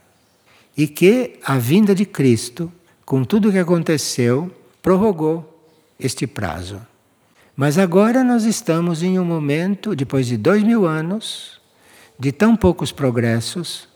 E 0.76 0.88
que 0.88 1.40
a 1.44 1.58
vinda 1.58 1.96
de 1.96 2.06
Cristo, 2.06 2.72
com 3.06 3.24
tudo 3.24 3.50
o 3.50 3.52
que 3.52 3.58
aconteceu, 3.58 4.52
prorrogou 4.82 5.68
este 6.00 6.26
prazo. 6.26 6.82
Mas 7.56 7.78
agora 7.78 8.24
nós 8.24 8.46
estamos 8.46 9.04
em 9.04 9.20
um 9.20 9.26
momento, 9.26 9.96
depois 9.96 10.28
de 10.28 10.38
dois 10.38 10.64
mil 10.64 10.86
anos, 10.86 11.60
de 12.18 12.32
tão 12.32 12.56
poucos 12.56 12.92
progressos, 12.92 13.88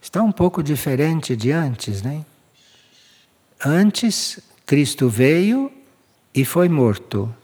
está 0.00 0.22
um 0.22 0.32
pouco 0.32 0.62
diferente 0.62 1.36
de 1.36 1.50
antes, 1.50 2.02
né? 2.02 2.24
Antes, 3.64 4.38
Cristo 4.64 5.08
veio 5.08 5.70
e 6.34 6.44
foi 6.44 6.68
morto. 6.68 7.34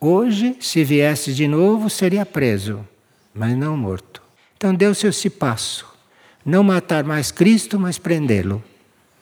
Hoje, 0.00 0.56
se 0.60 0.82
viesse 0.82 1.32
de 1.32 1.46
novo, 1.46 1.88
seria 1.90 2.24
preso, 2.26 2.86
mas 3.34 3.56
não 3.56 3.76
morto. 3.76 4.19
Então 4.60 4.74
deu-se 4.74 5.06
esse 5.06 5.30
passo. 5.30 5.86
Não 6.44 6.62
matar 6.62 7.02
mais 7.02 7.32
Cristo, 7.32 7.80
mas 7.80 7.96
prendê-lo. 7.96 8.62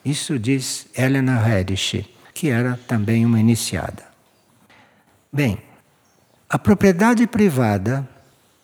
Isso 0.03 0.37
diz 0.37 0.87
Helena 0.93 1.39
Reddish, 1.39 2.03
que 2.33 2.49
era 2.49 2.77
também 2.85 3.25
uma 3.25 3.39
iniciada. 3.39 4.03
Bem, 5.31 5.57
a 6.49 6.59
propriedade 6.59 7.25
privada, 7.25 8.05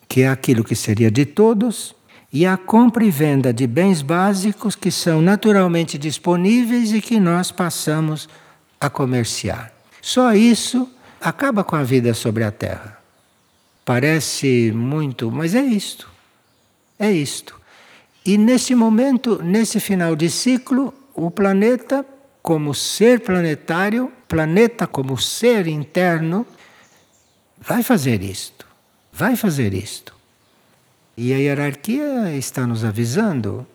que 0.06 0.24
é 0.24 0.28
aquilo 0.28 0.66
que 0.66 0.76
seria 0.76 1.10
de 1.10 1.26
todos, 1.26 1.96
e 2.32 2.46
a 2.46 2.58
compra 2.58 3.06
e 3.06 3.10
venda 3.10 3.54
de 3.54 3.66
bens 3.66 4.02
básicos 4.02 4.76
que 4.76 4.92
são 4.92 5.22
naturalmente 5.22 5.98
disponíveis 5.98 6.92
e 6.92 7.00
que 7.00 7.22
nós 7.22 7.54
passamos 7.54 8.28
a 8.82 8.90
comerciar. 8.90 9.72
Só 10.02 10.34
isso 10.34 10.90
acaba 11.22 11.64
com 11.64 11.78
a 11.78 11.84
vida 11.84 12.14
sobre 12.14 12.44
a 12.44 12.52
Terra. 12.52 13.00
Parece 13.86 14.74
muito, 14.76 15.32
mas 15.32 15.56
é 15.56 15.62
isto. 15.62 16.14
É 16.98 17.12
isto. 17.12 17.60
E 18.26 18.38
nesse 18.38 18.74
momento, 18.74 19.42
nesse 19.44 19.80
final 19.80 20.16
de 20.16 20.30
ciclo, 20.30 20.94
o 21.14 21.30
planeta, 21.30 22.06
como 22.42 22.74
ser 22.74 23.20
planetário, 23.20 24.12
planeta 24.28 24.88
como 24.88 25.18
ser 25.18 25.68
interno, 25.68 26.46
vai 27.60 27.84
fazer 27.84 28.24
isto. 28.24 28.66
Vai 29.12 29.36
fazer 29.36 29.74
isto. 29.74 30.16
E 31.18 31.34
a 31.34 31.38
hierarquia 31.38 32.36
está 32.36 32.68
nos 32.68 32.84
avisando, 32.84 33.66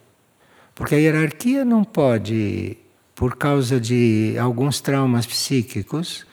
porque 0.74 0.94
a 0.94 0.98
hierarquia 0.98 1.64
não 1.64 1.82
pode, 1.82 2.76
por 3.14 3.36
causa 3.36 3.80
de 3.80 4.36
alguns 4.38 4.80
traumas 4.80 5.26
psíquicos, 5.26 6.26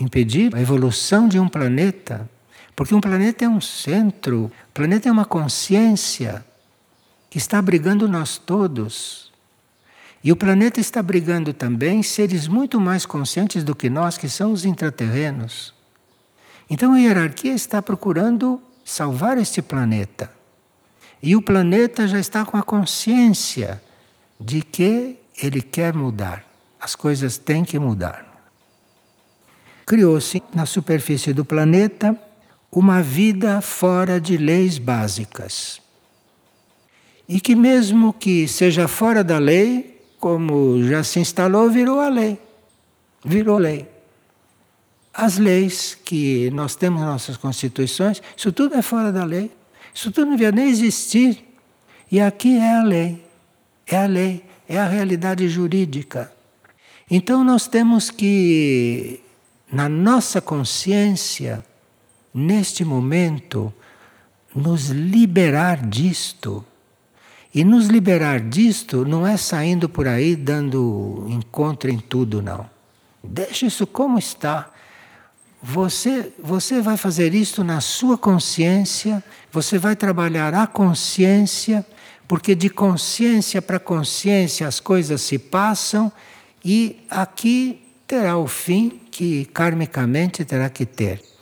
impedir 0.00 0.54
a 0.54 0.60
evolução 0.60 1.28
de 1.28 1.38
um 1.38 1.48
planeta. 1.48 2.28
Porque 2.74 2.94
um 2.94 3.00
planeta 3.00 3.44
é 3.44 3.48
um 3.48 3.60
centro, 3.60 4.46
o 4.46 4.72
planeta 4.72 5.08
é 5.08 5.12
uma 5.12 5.24
consciência 5.24 6.44
que 7.30 7.38
está 7.38 7.58
abrigando 7.58 8.08
nós 8.08 8.36
todos. 8.36 9.32
E 10.22 10.32
o 10.32 10.36
planeta 10.36 10.80
está 10.80 11.00
abrigando 11.00 11.52
também 11.52 12.02
seres 12.02 12.48
muito 12.48 12.80
mais 12.80 13.04
conscientes 13.04 13.62
do 13.62 13.74
que 13.74 13.90
nós, 13.90 14.16
que 14.16 14.28
são 14.28 14.52
os 14.52 14.64
intraterrenos. 14.64 15.74
Então 16.68 16.94
a 16.94 16.98
hierarquia 16.98 17.52
está 17.52 17.82
procurando 17.82 18.60
salvar 18.84 19.38
este 19.38 19.60
planeta. 19.60 20.30
E 21.22 21.36
o 21.36 21.42
planeta 21.42 22.08
já 22.08 22.18
está 22.18 22.44
com 22.44 22.56
a 22.56 22.62
consciência 22.62 23.82
de 24.40 24.62
que 24.62 25.18
ele 25.40 25.62
quer 25.62 25.94
mudar. 25.94 26.44
As 26.80 26.94
coisas 26.94 27.38
têm 27.38 27.64
que 27.64 27.78
mudar. 27.78 28.26
Criou-se 29.86 30.42
na 30.54 30.66
superfície 30.66 31.32
do 31.32 31.44
planeta 31.44 32.18
uma 32.74 33.00
vida 33.00 33.60
fora 33.60 34.20
de 34.20 34.36
leis 34.36 34.78
básicas. 34.78 35.80
E 37.28 37.40
que, 37.40 37.54
mesmo 37.54 38.12
que 38.12 38.48
seja 38.48 38.88
fora 38.88 39.22
da 39.22 39.38
lei, 39.38 40.02
como 40.18 40.82
já 40.82 41.04
se 41.04 41.20
instalou, 41.20 41.70
virou 41.70 42.00
a 42.00 42.08
lei. 42.08 42.38
Virou 43.24 43.58
lei. 43.58 43.88
As 45.12 45.38
leis 45.38 45.96
que 46.04 46.50
nós 46.50 46.74
temos 46.74 47.00
nas 47.00 47.10
nossas 47.10 47.36
constituições, 47.36 48.20
isso 48.36 48.50
tudo 48.50 48.74
é 48.74 48.82
fora 48.82 49.12
da 49.12 49.24
lei. 49.24 49.52
Isso 49.94 50.10
tudo 50.10 50.26
não 50.26 50.36
devia 50.36 50.50
nem 50.50 50.68
existir. 50.68 51.44
E 52.10 52.20
aqui 52.20 52.58
é 52.58 52.74
a 52.74 52.82
lei. 52.82 53.24
É 53.86 53.96
a 53.96 54.06
lei, 54.06 54.44
é 54.68 54.78
a 54.78 54.88
realidade 54.88 55.48
jurídica. 55.48 56.32
Então 57.08 57.44
nós 57.44 57.68
temos 57.68 58.10
que, 58.10 59.20
na 59.70 59.88
nossa 59.88 60.40
consciência, 60.40 61.64
neste 62.34 62.84
momento, 62.84 63.72
nos 64.54 64.88
liberar 64.88 65.86
disto. 65.86 66.64
E 67.54 67.62
nos 67.62 67.86
liberar 67.86 68.40
disto 68.40 69.04
não 69.04 69.24
é 69.24 69.36
saindo 69.36 69.88
por 69.88 70.08
aí 70.08 70.34
dando 70.34 71.24
encontro 71.28 71.88
em 71.88 71.98
tudo, 71.98 72.42
não. 72.42 72.68
Deixa 73.22 73.66
isso 73.66 73.86
como 73.86 74.18
está. 74.18 74.70
Você, 75.62 76.32
você 76.42 76.82
vai 76.82 76.96
fazer 76.96 77.32
isto 77.32 77.62
na 77.62 77.80
sua 77.80 78.18
consciência, 78.18 79.22
você 79.50 79.78
vai 79.78 79.94
trabalhar 79.96 80.52
a 80.52 80.66
consciência, 80.66 81.86
porque 82.26 82.54
de 82.54 82.68
consciência 82.68 83.62
para 83.62 83.78
consciência 83.78 84.66
as 84.66 84.80
coisas 84.80 85.22
se 85.22 85.38
passam 85.38 86.12
e 86.64 87.04
aqui 87.08 87.82
terá 88.06 88.36
o 88.36 88.46
fim 88.46 89.00
que 89.10 89.46
karmicamente 89.46 90.44
terá 90.44 90.68
que 90.68 90.84
ter. 90.84 91.33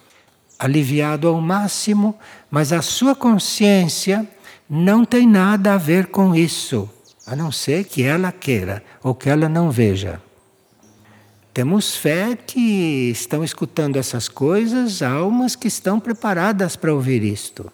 Aliviado 0.62 1.26
ao 1.26 1.40
máximo, 1.40 2.16
mas 2.48 2.72
a 2.72 2.80
sua 2.80 3.16
consciência 3.16 4.24
não 4.70 5.04
tem 5.04 5.26
nada 5.26 5.74
a 5.74 5.76
ver 5.76 6.06
com 6.06 6.36
isso, 6.36 6.88
a 7.26 7.34
não 7.34 7.50
ser 7.50 7.82
que 7.82 8.04
ela 8.04 8.30
queira 8.30 8.80
ou 9.02 9.12
que 9.12 9.28
ela 9.28 9.48
não 9.48 9.72
veja. 9.72 10.22
Temos 11.52 11.96
fé 11.96 12.36
que 12.36 13.10
estão 13.10 13.42
escutando 13.42 13.96
essas 13.96 14.28
coisas 14.28 15.02
almas 15.02 15.56
que 15.56 15.66
estão 15.66 15.98
preparadas 15.98 16.76
para 16.76 16.94
ouvir 16.94 17.24
isto. 17.24 17.68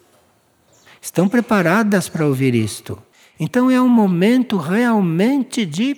Estão 0.98 1.28
preparadas 1.28 2.08
para 2.08 2.26
ouvir 2.26 2.54
isto. 2.54 2.98
Então 3.38 3.70
é 3.70 3.78
um 3.78 3.86
momento 3.86 4.56
realmente 4.56 5.66
de 5.66 5.94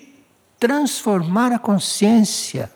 transformar 0.58 1.52
a 1.52 1.58
consciência. 1.60 2.68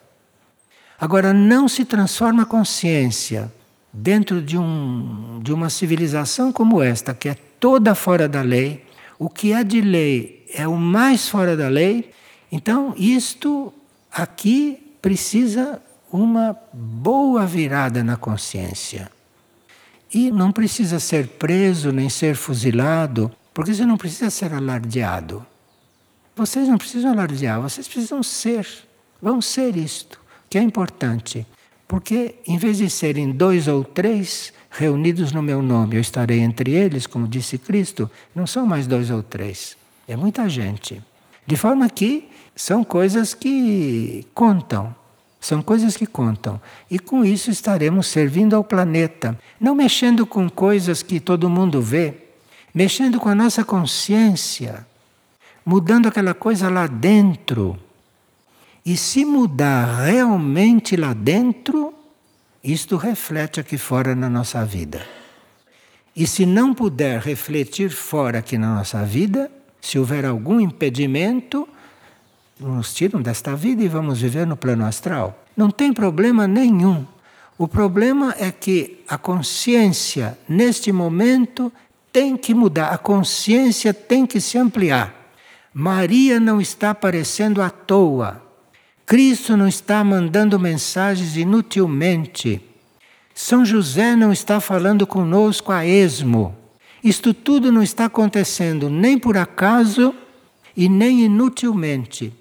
Agora, 1.01 1.33
não 1.33 1.67
se 1.67 1.85
transforma 1.85 2.45
a 2.45 2.47
consciência 2.47 3.53
dentro 3.95 4.43
de, 4.43 4.59
um, 4.59 5.39
de 5.41 5.53
uma 5.53 5.71
civilização 5.71 6.53
como 6.53 6.83
esta, 6.83 7.15
que 7.15 7.29
é 7.29 7.37
toda 7.61 7.95
fora 7.95 8.29
da 8.29 8.43
lei. 8.43 8.85
O 9.17 9.29
que 9.29 9.53
é 9.53 9.63
de 9.63 9.81
lei 9.81 10.45
é 10.53 10.67
o 10.67 10.77
mais 10.77 11.29
fora 11.29 11.57
da 11.57 11.69
lei. 11.69 12.11
Então, 12.51 12.93
isto 12.99 13.73
aqui 14.13 14.97
precisa 15.01 15.81
uma 16.13 16.57
boa 16.73 17.47
virada 17.47 18.03
na 18.03 18.17
consciência. 18.17 19.11
E 20.13 20.31
não 20.31 20.51
precisa 20.51 20.99
ser 20.99 21.29
preso 21.29 21.93
nem 21.93 22.09
ser 22.09 22.35
fuzilado, 22.35 23.31
porque 23.53 23.73
você 23.73 23.87
não 23.87 23.97
precisa 23.97 24.31
ser 24.31 24.53
alardeado. 24.53 25.45
Vocês 26.37 26.69
não 26.69 26.79
precisam 26.79 27.13
alardear, 27.13 27.61
vocês 27.61 27.87
precisam 27.87 28.23
ser. 28.23 28.67
Vão 29.23 29.41
ser 29.41 29.77
isto, 29.77 30.21
que 30.51 30.59
é 30.59 30.63
importante. 30.63 31.47
Porque 31.87 32.37
em 32.47 32.57
vez 32.57 32.79
de 32.79 32.89
serem 32.89 33.31
dois 33.31 33.69
ou 33.69 33.85
três 33.85 34.53
reunidos 34.71 35.33
no 35.33 35.43
meu 35.43 35.63
nome, 35.63 35.97
eu 35.97 36.01
estarei 36.01 36.41
entre 36.41 36.73
eles, 36.73 37.07
como 37.07 37.29
disse 37.29 37.59
Cristo, 37.59 38.11
não 38.35 38.47
são 38.47 38.67
mais 38.67 38.87
dois 38.87 39.11
ou 39.11 39.23
três. 39.23 39.77
É 40.09 40.17
muita 40.17 40.49
gente. 40.49 41.03
De 41.47 41.57
forma 41.57 41.89
que 41.89 42.29
são 42.57 42.83
coisas 42.83 43.35
que 43.35 44.27
contam. 44.35 44.95
São 45.41 45.61
coisas 45.63 45.97
que 45.97 46.07
contam. 46.07 46.61
E 46.91 46.99
com 46.99 47.25
isso 47.25 47.51
estaremos 47.51 48.07
servindo 48.07 48.57
ao 48.57 48.65
planeta. 48.65 49.39
Não 49.61 49.75
mexendo 49.75 50.27
com 50.27 50.49
coisas 50.49 51.03
que 51.03 51.21
todo 51.21 51.51
mundo 51.51 51.83
vê, 51.83 52.15
mexendo 52.75 53.21
com 53.21 53.29
a 53.29 53.35
nossa 53.35 53.63
consciência 53.63 54.87
mudando 55.65 56.07
aquela 56.07 56.35
coisa 56.35 56.69
lá 56.69 56.87
dentro. 56.87 57.79
E 58.87 58.99
se 58.99 59.25
mudar 59.25 60.05
realmente 60.05 60.95
lá 60.95 61.15
dentro, 61.15 61.95
isto 62.63 62.99
reflete 62.99 63.59
aqui 63.59 63.79
fora 63.79 64.15
na 64.15 64.29
nossa 64.29 64.63
vida. 64.63 65.07
E 66.15 66.27
se 66.27 66.45
não 66.45 66.75
puder 66.75 67.19
refletir 67.19 67.91
fora 67.91 68.41
aqui 68.41 68.59
na 68.59 68.75
nossa 68.75 69.03
vida, 69.03 69.51
se 69.81 69.99
houver 69.99 70.27
algum 70.27 70.61
impedimento, 70.61 71.67
nos 72.61 72.93
tiram 72.93 73.23
desta 73.23 73.57
vida 73.57 73.83
e 73.83 73.89
vamos 73.89 74.21
viver 74.21 74.47
no 74.47 74.57
plano 74.57 74.85
astral. 74.85 75.43
Não 75.57 75.71
tem 75.71 75.91
problema 75.91 76.47
nenhum. 76.47 77.07
O 77.57 77.67
problema 77.67 78.35
é 78.39 78.53
que 78.53 79.03
a 79.09 79.17
consciência, 79.17 80.39
neste 80.47 80.93
momento, 80.93 81.73
tem 82.13 82.37
que 82.37 82.53
mudar, 82.53 82.89
a 82.89 82.99
consciência 82.99 83.95
tem 83.95 84.27
que 84.27 84.43
se 84.43 84.59
ampliar. 84.59 85.33
Maria 85.73 86.39
não 86.39 86.61
está 86.61 86.91
aparecendo 86.91 87.63
à 87.63 87.71
toa. 87.71 88.44
Cristo 89.07 89.57
não 89.57 89.69
está 89.69 90.03
mandando 90.03 90.59
mensagens 90.59 91.37
inutilmente. 91.37 92.61
São 93.35 93.65
José 93.65 94.17
não 94.17 94.33
está 94.33 94.61
falando 94.61 95.07
conosco 95.07 95.73
a 95.73 95.85
esmo. 95.85 96.57
Isto 97.03 97.35
tudo 97.35 97.71
não 97.71 97.83
está 97.83 98.07
acontecendo 98.07 98.89
nem 98.89 99.19
por 99.19 99.37
acaso 99.37 100.15
e 100.77 100.89
nem 100.89 101.25
inutilmente. 101.25 102.33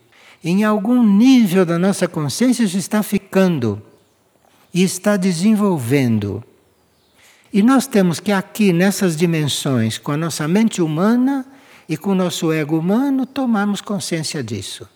Em 0.44 0.64
algum 0.64 1.04
nível 1.04 1.66
da 1.66 1.78
nossa 1.78 2.08
consciência 2.08 2.64
isso 2.64 2.78
está 2.78 3.04
ficando 3.04 3.82
e 4.74 4.84
está 4.84 5.18
desenvolvendo. 5.18 6.44
E 7.52 7.62
nós 7.62 7.86
temos 7.86 8.20
que 8.20 8.32
aqui 8.32 8.74
nessas 8.74 9.16
dimensões, 9.16 9.98
com 9.98 10.12
a 10.12 10.18
nossa 10.18 10.48
mente 10.48 10.82
humana, 10.82 11.46
e 11.88 11.98
com 11.98 12.12
o 12.12 12.16
nosso 12.16 12.52
ego 12.52 12.78
humano 12.78 13.26
tomarmos 13.26 13.82
consciência 13.82 14.44
disso. 14.44 14.88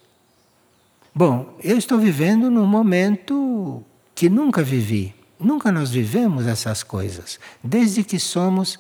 Bom, 1.17 1.57
eu 1.63 1.79
estou 1.79 1.97
vivendo 1.97 2.51
num 2.51 2.67
momento 2.67 3.83
que 4.13 4.29
nunca 4.29 4.61
vivi. 4.61 5.15
Nunca 5.39 5.71
nós 5.71 5.89
vivemos 5.89 6.45
essas 6.45 6.83
coisas. 6.83 7.39
Desde 7.63 8.03
que 8.03 8.19
somos 8.19 8.79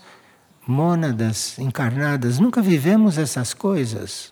mônadas 0.67 1.57
encarnadas, 1.57 2.37
nunca 2.37 2.61
vivemos 2.61 3.17
essas 3.17 3.55
coisas. 3.55 4.31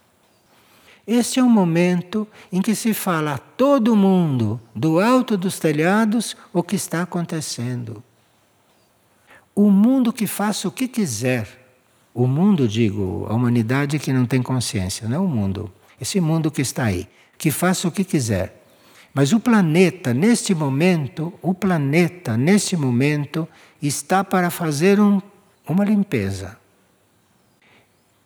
Este 1.07 1.39
é 1.39 1.43
um 1.43 1.49
momento 1.49 2.27
em 2.51 2.61
que 2.61 2.75
se 2.75 2.93
fala 2.93 3.33
a 3.33 3.37
todo 3.39 3.95
mundo, 3.95 4.61
do 4.75 4.99
alto 4.99 5.35
dos 5.35 5.57
telhados, 5.57 6.37
o 6.53 6.61
que 6.61 6.75
está 6.75 7.01
acontecendo. 7.01 8.03
O 9.55 9.71
mundo 9.71 10.13
que 10.13 10.27
faça 10.27 10.67
o 10.67 10.71
que 10.71 10.87
quiser 10.87 11.47
o 12.13 12.27
mundo, 12.27 12.67
digo, 12.67 13.25
a 13.27 13.33
humanidade 13.33 13.97
que 13.97 14.13
não 14.13 14.27
tem 14.27 14.43
consciência, 14.43 15.09
não 15.09 15.15
é 15.15 15.19
o 15.19 15.27
mundo. 15.27 15.73
Esse 15.99 16.21
mundo 16.21 16.51
que 16.51 16.61
está 16.61 16.83
aí, 16.83 17.09
que 17.37 17.51
faça 17.51 17.87
o 17.87 17.91
que 17.91 18.03
quiser. 18.03 18.63
Mas 19.13 19.31
o 19.31 19.39
planeta, 19.39 20.13
neste 20.13 20.53
momento, 20.53 21.33
o 21.41 21.53
planeta, 21.53 22.35
neste 22.35 22.75
momento, 22.75 23.47
está 23.81 24.23
para 24.23 24.49
fazer 24.49 24.99
um, 24.99 25.21
uma 25.67 25.85
limpeza. 25.85 26.57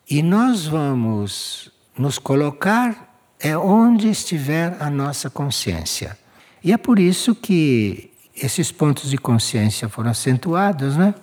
E 0.10 0.24
nós 0.24 0.66
vamos 0.66 1.72
nos 1.96 2.18
colocar 2.18 3.10
é 3.40 3.58
onde 3.58 4.10
estiver 4.10 4.76
a 4.80 4.90
nossa 4.90 5.30
consciência. 5.30 6.18
E 6.64 6.74
é 6.74 6.78
por 6.78 7.00
isso 7.00 7.34
que 7.34 8.12
esses 8.36 8.72
pontos 8.72 9.10
de 9.10 9.18
consciência 9.18 9.88
foram 9.88 10.12
acentuados, 10.12 10.98
né? 10.98 11.16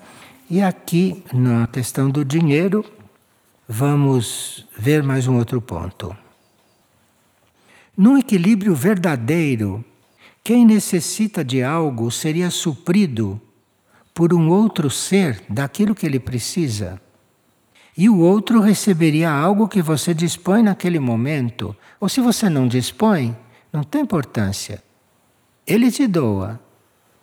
E 0.49 0.63
aqui, 0.63 1.25
na 1.33 1.67
questão 1.67 2.09
do 2.09 2.25
dinheiro, 2.25 2.85
vamos 3.69 4.67
ver 4.79 5.03
mais 5.03 5.27
um 5.27 5.37
outro 5.37 5.61
ponto. 5.61 6.17
Num 7.97 8.19
equilíbrio 8.19 8.75
verdadeiro, 8.75 9.85
quem 10.45 10.67
necessita 10.67 11.45
de 11.45 11.63
algo 11.63 12.11
seria 12.11 12.51
suprido 12.51 13.41
por 14.15 14.33
um 14.35 14.49
outro 14.49 14.91
ser 14.91 15.43
daquilo 15.49 15.95
que 15.95 16.07
ele 16.07 16.21
precisa. 16.21 17.01
E 17.97 18.09
o 18.09 18.19
outro 18.19 18.61
receberia 18.61 19.31
algo 19.31 19.69
que 19.69 19.81
você 19.81 20.13
dispõe 20.13 20.63
naquele 20.63 20.99
momento. 20.99 21.75
Ou 21.99 22.09
se 22.09 22.21
você 22.21 22.51
não 22.51 22.69
dispõe, 22.69 23.35
não 23.73 23.83
tem 23.83 24.03
importância. 24.03 24.83
Ele 25.67 25.91
te 25.91 26.07
doa, 26.07 26.61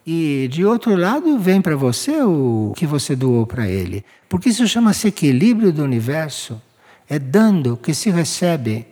e 0.05 0.49
de 0.51 0.65
outro 0.65 0.95
lado 0.95 1.39
vem 1.39 1.61
para 1.61 1.75
você 1.75 2.21
o 2.21 2.73
que 2.75 2.85
você 2.85 3.15
doou 3.15 3.47
para 3.47 3.67
ele. 3.69 4.03
Porque 4.27 4.49
isso 4.49 4.67
chama-se 4.67 5.07
equilíbrio 5.07 5.71
do 5.71 5.83
universo. 5.83 6.61
É 7.07 7.17
dando 7.17 7.77
que 7.77 7.93
se 7.93 8.09
recebe. 8.09 8.85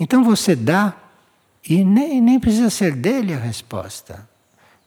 Então 0.00 0.24
você 0.24 0.56
dá 0.56 0.96
e 1.68 1.84
nem, 1.84 2.20
nem 2.20 2.40
precisa 2.40 2.70
ser 2.70 2.96
dele 2.96 3.34
a 3.34 3.38
resposta. 3.38 4.28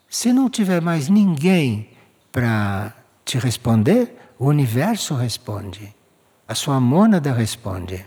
Se 0.09 0.33
não 0.33 0.49
tiver 0.49 0.81
mais 0.81 1.07
ninguém 1.07 1.89
para 2.31 2.93
te 3.23 3.37
responder, 3.37 4.13
o 4.37 4.47
universo 4.47 5.13
responde. 5.13 5.95
A 6.45 6.53
sua 6.53 6.81
mônada 6.81 7.31
responde. 7.31 8.05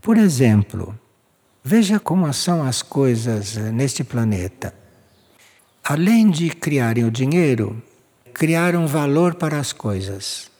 Por 0.00 0.16
exemplo, 0.16 0.98
veja 1.62 2.00
como 2.00 2.32
são 2.32 2.62
as 2.62 2.80
coisas 2.80 3.56
neste 3.56 4.02
planeta 4.02 4.72
além 5.88 6.28
de 6.28 6.50
criarem 6.50 7.04
o 7.04 7.10
dinheiro, 7.12 7.80
criaram 8.34 8.88
valor 8.88 9.36
para 9.36 9.60
as 9.60 9.72
coisas. 9.72 10.50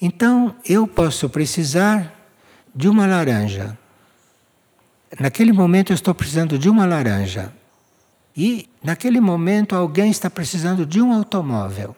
Então, 0.00 0.54
eu 0.64 0.86
posso 0.86 1.28
precisar 1.28 2.14
de 2.72 2.88
uma 2.88 3.06
laranja. 3.06 3.76
Naquele 5.18 5.52
momento 5.52 5.92
eu 5.92 5.94
estou 5.94 6.14
precisando 6.14 6.58
de 6.58 6.68
uma 6.68 6.84
laranja. 6.84 7.52
E 8.36 8.68
naquele 8.82 9.20
momento 9.20 9.74
alguém 9.74 10.10
está 10.10 10.28
precisando 10.28 10.84
de 10.84 11.00
um 11.00 11.12
automóvel. 11.12 11.96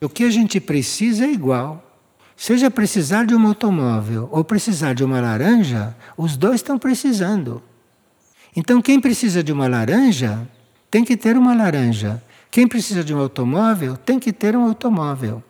O 0.00 0.08
que 0.08 0.24
a 0.24 0.30
gente 0.30 0.60
precisa 0.60 1.24
é 1.24 1.32
igual. 1.32 1.82
Seja 2.36 2.70
precisar 2.70 3.26
de 3.26 3.34
um 3.34 3.46
automóvel 3.46 4.28
ou 4.30 4.44
precisar 4.44 4.94
de 4.94 5.02
uma 5.02 5.20
laranja, 5.20 5.96
os 6.16 6.36
dois 6.36 6.56
estão 6.56 6.78
precisando. 6.78 7.62
Então, 8.56 8.80
quem 8.80 9.00
precisa 9.00 9.42
de 9.42 9.52
uma 9.52 9.66
laranja 9.66 10.48
tem 10.90 11.04
que 11.04 11.16
ter 11.16 11.36
uma 11.36 11.54
laranja. 11.54 12.22
Quem 12.50 12.68
precisa 12.68 13.02
de 13.02 13.12
um 13.12 13.18
automóvel 13.18 13.96
tem 13.96 14.18
que 14.20 14.32
ter 14.32 14.56
um 14.56 14.64
automóvel. 14.64 15.42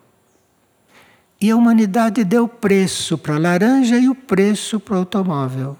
E 1.39 1.51
a 1.51 1.55
humanidade 1.55 2.23
deu 2.23 2.47
preço 2.47 3.15
para 3.17 3.35
a 3.35 3.39
laranja 3.39 3.97
e 3.97 4.09
o 4.09 4.15
preço 4.15 4.79
para 4.79 4.95
o 4.95 4.99
automóvel. 4.99 5.77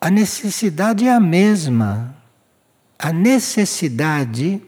A 0.00 0.08
necessidade 0.08 1.06
é 1.06 1.12
a 1.12 1.20
mesma. 1.20 2.16
A 2.98 3.12
necessidade 3.12 4.62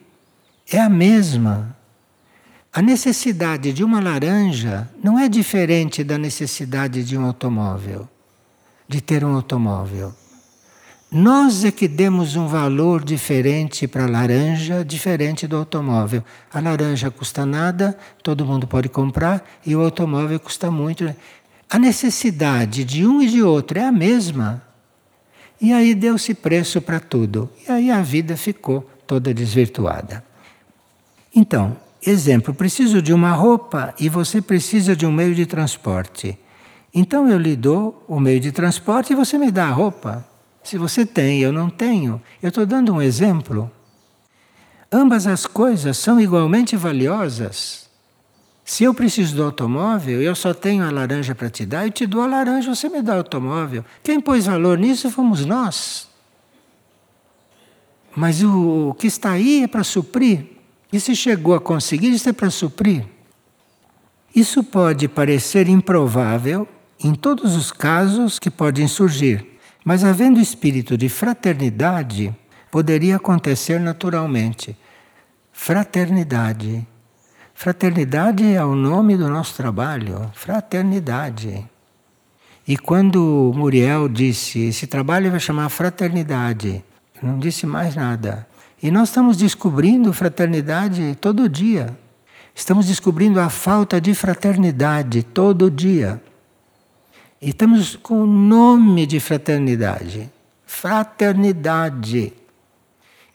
é 0.70 0.78
a 0.78 0.90
mesma. 0.90 1.74
A 2.70 2.82
necessidade 2.82 3.72
de 3.72 3.82
uma 3.82 3.98
laranja 3.98 4.90
não 5.02 5.18
é 5.18 5.30
diferente 5.30 6.04
da 6.04 6.18
necessidade 6.18 7.02
de 7.02 7.16
um 7.16 7.24
automóvel, 7.24 8.06
de 8.86 9.00
ter 9.00 9.24
um 9.24 9.34
automóvel. 9.34 10.14
Nós 11.10 11.64
é 11.64 11.70
que 11.70 11.88
demos 11.88 12.36
um 12.36 12.46
valor 12.46 13.02
diferente 13.02 13.86
para 13.86 14.04
a 14.04 14.10
laranja, 14.10 14.84
diferente 14.84 15.46
do 15.46 15.56
automóvel. 15.56 16.22
A 16.52 16.60
laranja 16.60 17.10
custa 17.10 17.46
nada, 17.46 17.96
todo 18.22 18.44
mundo 18.44 18.66
pode 18.66 18.90
comprar, 18.90 19.42
e 19.64 19.74
o 19.74 19.80
automóvel 19.80 20.38
custa 20.38 20.70
muito. 20.70 21.14
A 21.70 21.78
necessidade 21.78 22.84
de 22.84 23.06
um 23.06 23.22
e 23.22 23.28
de 23.28 23.42
outro 23.42 23.78
é 23.78 23.84
a 23.84 23.92
mesma. 23.92 24.71
E 25.62 25.72
aí 25.72 25.94
deu-se 25.94 26.34
preço 26.34 26.82
para 26.82 26.98
tudo. 26.98 27.48
E 27.68 27.70
aí 27.70 27.88
a 27.88 28.02
vida 28.02 28.36
ficou 28.36 28.82
toda 29.06 29.32
desvirtuada. 29.32 30.24
Então, 31.32 31.76
exemplo, 32.04 32.52
preciso 32.52 33.00
de 33.00 33.12
uma 33.12 33.30
roupa 33.30 33.94
e 33.96 34.08
você 34.08 34.42
precisa 34.42 34.96
de 34.96 35.06
um 35.06 35.12
meio 35.12 35.36
de 35.36 35.46
transporte. 35.46 36.36
Então 36.92 37.28
eu 37.28 37.38
lhe 37.38 37.54
dou 37.54 38.04
o 38.08 38.18
meio 38.18 38.40
de 38.40 38.50
transporte 38.50 39.12
e 39.12 39.16
você 39.16 39.38
me 39.38 39.52
dá 39.52 39.68
a 39.68 39.70
roupa. 39.70 40.26
Se 40.64 40.76
você 40.76 41.06
tem, 41.06 41.40
eu 41.40 41.52
não 41.52 41.70
tenho. 41.70 42.20
Eu 42.42 42.48
estou 42.48 42.66
dando 42.66 42.92
um 42.92 43.00
exemplo. 43.00 43.70
Ambas 44.90 45.28
as 45.28 45.46
coisas 45.46 45.96
são 45.96 46.20
igualmente 46.20 46.76
valiosas. 46.76 47.88
Se 48.64 48.84
eu 48.84 48.94
preciso 48.94 49.36
do 49.36 49.42
automóvel, 49.42 50.22
eu 50.22 50.34
só 50.34 50.54
tenho 50.54 50.84
a 50.84 50.90
laranja 50.90 51.34
para 51.34 51.50
te 51.50 51.66
dar, 51.66 51.86
eu 51.86 51.90
te 51.90 52.06
dou 52.06 52.22
a 52.22 52.26
laranja, 52.26 52.74
você 52.74 52.88
me 52.88 53.02
dá 53.02 53.14
o 53.14 53.18
automóvel. 53.18 53.84
Quem 54.02 54.20
pôs 54.20 54.46
valor 54.46 54.78
nisso 54.78 55.10
fomos 55.10 55.44
nós. 55.44 56.08
Mas 58.14 58.42
o, 58.42 58.94
que 58.98 59.06
está 59.06 59.32
aí 59.32 59.64
é 59.64 59.66
para 59.66 59.82
suprir. 59.82 60.46
E 60.92 61.00
se 61.00 61.16
chegou 61.16 61.54
a 61.54 61.60
conseguir, 61.60 62.12
isso 62.12 62.28
é 62.28 62.32
para 62.32 62.50
suprir. 62.50 63.06
Isso 64.34 64.62
pode 64.62 65.08
parecer 65.08 65.68
improvável 65.68 66.68
em 67.02 67.14
todos 67.14 67.56
os 67.56 67.72
casos 67.72 68.38
que 68.38 68.50
podem 68.50 68.86
surgir. 68.86 69.58
Mas 69.84 70.04
havendo 70.04 70.38
espírito 70.40 70.96
de 70.96 71.08
fraternidade, 71.08 72.34
poderia 72.70 73.16
acontecer 73.16 73.80
naturalmente. 73.80 74.76
Fraternidade. 75.52 76.86
Fraternidade 77.62 78.42
é 78.54 78.64
o 78.64 78.74
nome 78.74 79.16
do 79.16 79.28
nosso 79.28 79.54
trabalho. 79.54 80.28
Fraternidade. 80.34 81.64
E 82.66 82.76
quando 82.76 83.52
Muriel 83.54 84.08
disse: 84.08 84.58
esse 84.58 84.84
trabalho 84.84 85.30
vai 85.30 85.38
chamar 85.38 85.68
fraternidade, 85.68 86.84
não 87.22 87.38
disse 87.38 87.64
mais 87.64 87.94
nada. 87.94 88.48
E 88.82 88.90
nós 88.90 89.10
estamos 89.10 89.36
descobrindo 89.36 90.12
fraternidade 90.12 91.16
todo 91.20 91.48
dia. 91.48 91.96
Estamos 92.52 92.88
descobrindo 92.88 93.38
a 93.38 93.48
falta 93.48 94.00
de 94.00 94.12
fraternidade 94.12 95.22
todo 95.22 95.70
dia. 95.70 96.20
E 97.40 97.50
estamos 97.50 97.94
com 97.94 98.24
o 98.24 98.26
nome 98.26 99.06
de 99.06 99.20
fraternidade. 99.20 100.28
Fraternidade. 100.66 102.32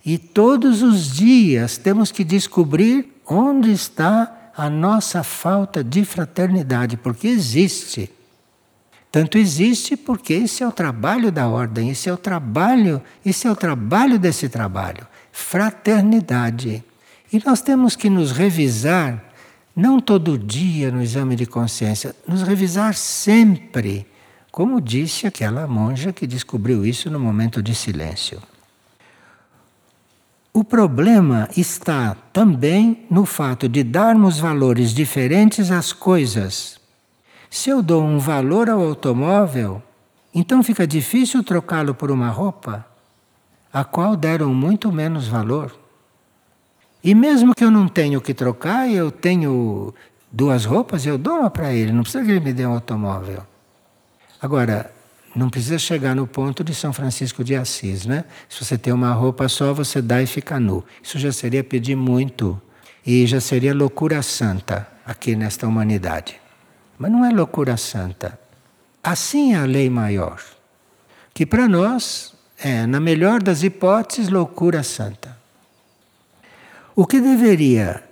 E 0.07 0.17
todos 0.17 0.81
os 0.81 1.11
dias 1.11 1.77
temos 1.77 2.13
que 2.13 2.23
descobrir 2.23 3.19
onde 3.27 3.73
está 3.73 4.51
a 4.55 4.69
nossa 4.69 5.21
falta 5.21 5.83
de 5.83 6.05
fraternidade, 6.05 6.95
porque 6.95 7.27
existe. 7.27 8.09
Tanto 9.11 9.37
existe 9.37 9.97
porque 9.97 10.31
esse 10.31 10.63
é 10.63 10.67
o 10.67 10.71
trabalho 10.71 11.29
da 11.29 11.49
ordem, 11.49 11.89
esse 11.89 12.07
é 12.07 12.13
o 12.13 12.15
trabalho, 12.15 13.01
esse 13.25 13.47
é 13.47 13.51
o 13.51 13.55
trabalho 13.55 14.17
desse 14.17 14.47
trabalho, 14.47 15.05
fraternidade. 15.29 16.81
E 17.33 17.43
nós 17.45 17.59
temos 17.59 17.93
que 17.97 18.09
nos 18.09 18.31
revisar 18.31 19.21
não 19.75 19.99
todo 19.99 20.37
dia 20.37 20.89
no 20.89 21.03
exame 21.03 21.35
de 21.35 21.45
consciência, 21.45 22.15
nos 22.25 22.43
revisar 22.43 22.93
sempre, 22.93 24.07
como 24.53 24.79
disse 24.79 25.27
aquela 25.27 25.67
monja 25.67 26.13
que 26.13 26.25
descobriu 26.25 26.85
isso 26.85 27.11
no 27.11 27.19
momento 27.19 27.61
de 27.61 27.75
silêncio. 27.75 28.41
O 30.57 30.63
problema 30.63 31.47
está 31.55 32.17
também 32.33 33.05
no 33.11 33.27
fato 33.27 33.69
de 33.69 33.83
darmos 33.83 34.39
valores 34.39 34.91
diferentes 34.91 35.69
às 35.69 35.93
coisas. 35.93 36.79
Se 37.47 37.69
eu 37.69 37.83
dou 37.83 38.03
um 38.03 38.17
valor 38.17 38.67
ao 38.67 38.81
automóvel, 38.81 39.83
então 40.33 40.63
fica 40.63 40.87
difícil 40.87 41.43
trocá-lo 41.43 41.93
por 41.93 42.09
uma 42.09 42.29
roupa, 42.29 42.83
a 43.71 43.83
qual 43.83 44.15
deram 44.15 44.51
muito 44.51 44.91
menos 44.91 45.27
valor. 45.27 45.77
E 47.03 47.13
mesmo 47.13 47.53
que 47.53 47.63
eu 47.63 47.69
não 47.69 47.87
tenha 47.87 48.17
o 48.17 48.21
que 48.21 48.33
trocar, 48.33 48.89
eu 48.89 49.11
tenho 49.11 49.93
duas 50.31 50.65
roupas, 50.65 51.05
eu 51.05 51.19
dou 51.19 51.41
uma 51.41 51.51
para 51.51 51.71
ele, 51.71 51.91
não 51.91 52.01
precisa 52.01 52.25
que 52.25 52.31
ele 52.31 52.39
me 52.39 52.51
dê 52.51 52.65
um 52.65 52.73
automóvel. 52.73 53.43
Agora, 54.41 54.91
não 55.37 55.49
precisa 55.49 55.77
chegar 55.77 56.15
no 56.15 56.25
ponto 56.25 56.63
de 56.63 56.73
São 56.73 56.91
Francisco 56.91 57.43
de 57.43 57.55
Assis, 57.55 58.05
né? 58.05 58.25
Se 58.49 58.63
você 58.63 58.77
tem 58.77 58.91
uma 58.91 59.13
roupa 59.13 59.47
só, 59.47 59.73
você 59.73 60.01
dá 60.01 60.21
e 60.21 60.25
fica 60.25 60.59
nu. 60.59 60.83
Isso 61.01 61.19
já 61.19 61.31
seria 61.31 61.63
pedir 61.63 61.95
muito. 61.95 62.59
E 63.05 63.25
já 63.27 63.39
seria 63.39 63.73
loucura 63.73 64.21
santa 64.21 64.87
aqui 65.05 65.35
nesta 65.35 65.67
humanidade. 65.67 66.41
Mas 66.97 67.11
não 67.11 67.23
é 67.23 67.29
loucura 67.29 67.77
santa. 67.77 68.37
Assim 69.03 69.53
é 69.53 69.57
a 69.57 69.65
lei 69.65 69.89
maior. 69.89 70.41
Que 71.33 71.45
para 71.45 71.67
nós 71.67 72.33
é, 72.57 72.87
na 72.87 72.99
melhor 72.99 73.41
das 73.41 73.61
hipóteses, 73.61 74.29
loucura 74.29 74.81
santa. 74.81 75.37
O 76.95 77.05
que 77.05 77.21
deveria 77.21 78.03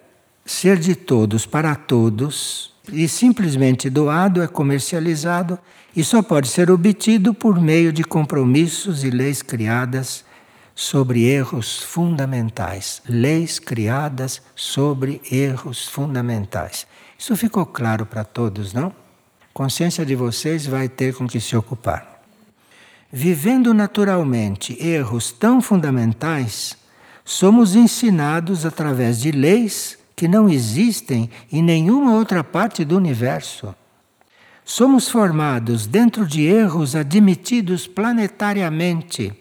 ser 0.45 0.77
de 0.77 0.95
todos 0.95 1.45
para 1.45 1.73
todos 1.75 2.71
e 2.91 3.07
simplesmente 3.07 3.89
doado 3.89 4.43
é 4.43 4.47
comercializado 4.47 5.57
e 5.95 6.03
só 6.03 6.21
pode 6.21 6.49
ser 6.49 6.69
obtido 6.69 7.33
por 7.33 7.59
meio 7.59 7.93
de 7.93 8.03
compromissos 8.03 9.03
e 9.03 9.09
leis 9.09 9.41
criadas 9.41 10.25
sobre 10.75 11.23
erros 11.23 11.79
fundamentais. 11.79 13.01
Leis 13.07 13.59
criadas 13.59 14.41
sobre 14.55 15.21
erros 15.31 15.87
fundamentais. 15.87 16.85
Isso 17.17 17.35
ficou 17.37 17.65
claro 17.65 18.05
para 18.05 18.25
todos, 18.25 18.73
não? 18.73 18.93
Consciência 19.53 20.05
de 20.05 20.15
vocês 20.15 20.65
vai 20.65 20.89
ter 20.89 21.15
com 21.15 21.25
que 21.25 21.39
se 21.39 21.55
ocupar. 21.55 22.21
Vivendo 23.09 23.73
naturalmente 23.73 24.77
erros 24.85 25.31
tão 25.31 25.61
fundamentais, 25.61 26.75
somos 27.23 27.73
ensinados 27.73 28.65
através 28.65 29.21
de 29.21 29.31
leis 29.31 29.97
que 30.13 30.27
não 30.27 30.49
existem 30.49 31.29
em 31.49 31.63
nenhuma 31.63 32.15
outra 32.15 32.43
parte 32.43 32.83
do 32.83 32.97
universo. 32.97 33.73
Somos 34.65 35.07
formados 35.07 35.85
dentro 35.85 36.25
de 36.25 36.43
erros 36.43 36.95
admitidos 36.95 37.85
planetariamente 37.85 39.31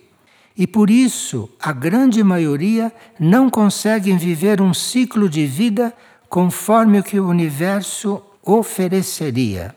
e 0.56 0.66
por 0.66 0.90
isso 0.90 1.48
a 1.58 1.72
grande 1.72 2.22
maioria 2.22 2.92
não 3.18 3.50
conseguem 3.50 4.16
viver 4.16 4.60
um 4.60 4.72
ciclo 4.72 5.28
de 5.28 5.46
vida 5.46 5.92
conforme 6.28 6.98
o 6.98 7.02
que 7.02 7.18
o 7.18 7.26
universo 7.26 8.22
ofereceria. 8.42 9.74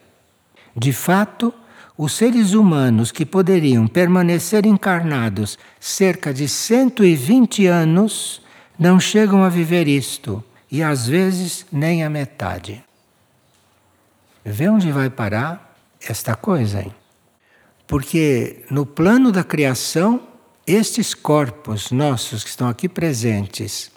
De 0.75 0.91
fato, 0.91 1.53
os 1.97 2.13
seres 2.13 2.53
humanos 2.53 3.11
que 3.11 3.25
poderiam 3.25 3.87
permanecer 3.87 4.65
encarnados 4.65 5.57
cerca 5.79 6.31
de 6.33 6.47
120 6.47 7.65
anos 7.65 8.41
não 8.77 8.99
chegam 8.99 9.43
a 9.43 9.49
viver 9.49 9.87
isto, 9.87 10.43
e 10.69 10.83
às 10.83 11.07
vezes 11.07 11.65
nem 11.71 12.03
a 12.03 12.09
metade. 12.09 12.86
Vê 14.49 14.69
onde 14.69 14.93
vai 14.93 15.09
parar 15.09 15.77
esta 15.99 16.33
coisa, 16.33 16.81
hein? 16.81 16.95
Porque 17.85 18.63
no 18.71 18.85
plano 18.85 19.29
da 19.29 19.43
criação, 19.43 20.25
estes 20.65 21.13
corpos 21.13 21.91
nossos 21.91 22.45
que 22.45 22.49
estão 22.49 22.69
aqui 22.69 22.87
presentes, 22.87 23.91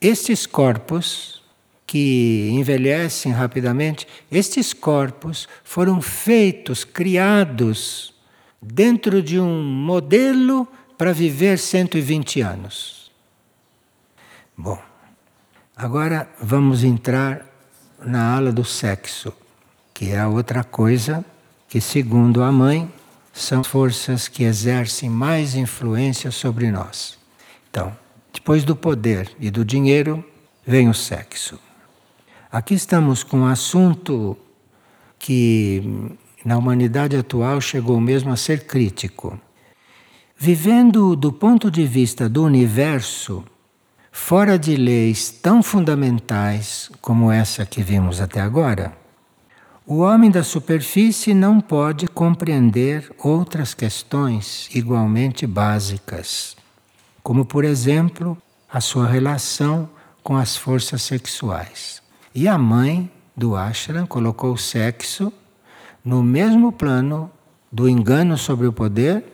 estes 0.00 0.46
corpos 0.46 1.42
que 1.86 2.48
envelhecem 2.50 3.30
rapidamente, 3.30 4.08
estes 4.32 4.72
corpos 4.72 5.46
foram 5.62 6.00
feitos, 6.00 6.82
criados 6.82 8.14
dentro 8.62 9.22
de 9.22 9.38
um 9.38 9.62
modelo 9.62 10.66
para 10.96 11.12
viver 11.12 11.58
120 11.58 12.40
anos. 12.40 13.12
Bom, 14.56 14.82
agora 15.76 16.26
vamos 16.40 16.84
entrar 16.84 17.44
na 18.02 18.34
ala 18.34 18.50
do 18.50 18.64
sexo, 18.64 19.34
que 20.00 20.12
é 20.12 20.18
a 20.18 20.28
outra 20.28 20.64
coisa 20.64 21.22
que, 21.68 21.78
segundo 21.78 22.42
a 22.42 22.50
mãe, 22.50 22.90
são 23.34 23.62
forças 23.62 24.28
que 24.28 24.44
exercem 24.44 25.10
mais 25.10 25.54
influência 25.54 26.30
sobre 26.30 26.70
nós. 26.70 27.18
Então, 27.68 27.94
depois 28.32 28.64
do 28.64 28.74
poder 28.74 29.30
e 29.38 29.50
do 29.50 29.62
dinheiro, 29.62 30.24
vem 30.66 30.88
o 30.88 30.94
sexo. 30.94 31.60
Aqui 32.50 32.72
estamos 32.72 33.22
com 33.22 33.40
um 33.40 33.46
assunto 33.46 34.38
que 35.18 36.16
na 36.46 36.56
humanidade 36.56 37.14
atual 37.14 37.60
chegou 37.60 38.00
mesmo 38.00 38.32
a 38.32 38.36
ser 38.36 38.64
crítico. 38.64 39.38
Vivendo 40.34 41.14
do 41.14 41.30
ponto 41.30 41.70
de 41.70 41.86
vista 41.86 42.26
do 42.26 42.42
universo, 42.42 43.44
fora 44.10 44.58
de 44.58 44.76
leis 44.76 45.28
tão 45.28 45.62
fundamentais 45.62 46.90
como 47.02 47.30
essa 47.30 47.66
que 47.66 47.82
vimos 47.82 48.18
até 48.18 48.40
agora, 48.40 48.98
o 49.86 49.98
homem 49.98 50.30
da 50.30 50.44
superfície 50.44 51.34
não 51.34 51.60
pode 51.60 52.06
compreender 52.06 53.10
outras 53.18 53.74
questões 53.74 54.68
igualmente 54.74 55.46
básicas, 55.46 56.56
como, 57.22 57.44
por 57.44 57.64
exemplo, 57.64 58.36
a 58.70 58.80
sua 58.80 59.06
relação 59.06 59.88
com 60.22 60.36
as 60.36 60.56
forças 60.56 61.02
sexuais. 61.02 62.02
E 62.34 62.46
a 62.46 62.56
mãe 62.56 63.10
do 63.36 63.56
ashram 63.56 64.06
colocou 64.06 64.52
o 64.52 64.58
sexo 64.58 65.32
no 66.04 66.22
mesmo 66.22 66.70
plano 66.70 67.30
do 67.72 67.88
engano 67.88 68.36
sobre 68.36 68.66
o 68.66 68.72
poder 68.72 69.24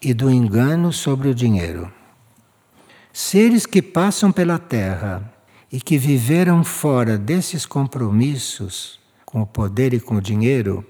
e 0.00 0.14
do 0.14 0.30
engano 0.30 0.92
sobre 0.92 1.28
o 1.28 1.34
dinheiro. 1.34 1.92
Seres 3.12 3.66
que 3.66 3.82
passam 3.82 4.32
pela 4.32 4.58
Terra 4.58 5.32
e 5.70 5.80
que 5.80 5.98
viveram 5.98 6.64
fora 6.64 7.18
desses 7.18 7.66
compromissos 7.66 8.99
com 9.30 9.42
o 9.42 9.46
poder 9.46 9.94
e 9.94 10.00
com 10.00 10.16
o 10.16 10.20
dinheiro, 10.20 10.84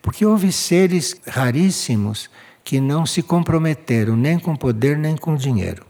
porque 0.00 0.26
houve 0.26 0.50
seres 0.50 1.16
raríssimos 1.26 2.28
que 2.64 2.80
não 2.80 3.06
se 3.06 3.22
comprometeram 3.22 4.16
nem 4.16 4.38
com 4.38 4.52
o 4.52 4.58
poder 4.58 4.98
nem 4.98 5.16
com 5.16 5.34
o 5.34 5.38
dinheiro. 5.38 5.84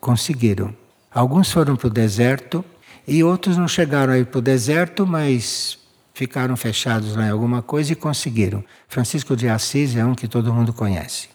Conseguiram. 0.00 0.74
Alguns 1.12 1.50
foram 1.50 1.76
para 1.76 1.88
o 1.88 1.90
deserto 1.90 2.64
e 3.06 3.24
outros 3.24 3.56
não 3.56 3.66
chegaram 3.66 4.12
a 4.12 4.18
ir 4.18 4.26
para 4.26 4.38
o 4.38 4.42
deserto, 4.42 5.06
mas 5.06 5.78
ficaram 6.14 6.56
fechados 6.56 7.16
lá 7.16 7.26
em 7.26 7.30
alguma 7.30 7.62
coisa 7.62 7.92
e 7.92 7.96
conseguiram. 7.96 8.64
Francisco 8.88 9.36
de 9.36 9.48
Assis 9.48 9.96
é 9.96 10.04
um 10.04 10.14
que 10.14 10.28
todo 10.28 10.52
mundo 10.52 10.72
conhece. 10.72 11.28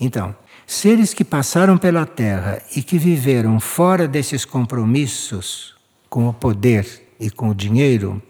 Então, 0.00 0.36
seres 0.66 1.14
que 1.14 1.24
passaram 1.24 1.78
pela 1.78 2.06
Terra 2.06 2.62
e 2.76 2.82
que 2.82 2.98
viveram 2.98 3.58
fora 3.58 4.06
desses 4.06 4.44
compromissos 4.44 5.74
com 6.08 6.28
o 6.28 6.32
poder 6.32 7.08
e 7.18 7.30
com 7.30 7.48
o 7.48 7.54
dinheiro, 7.54 8.22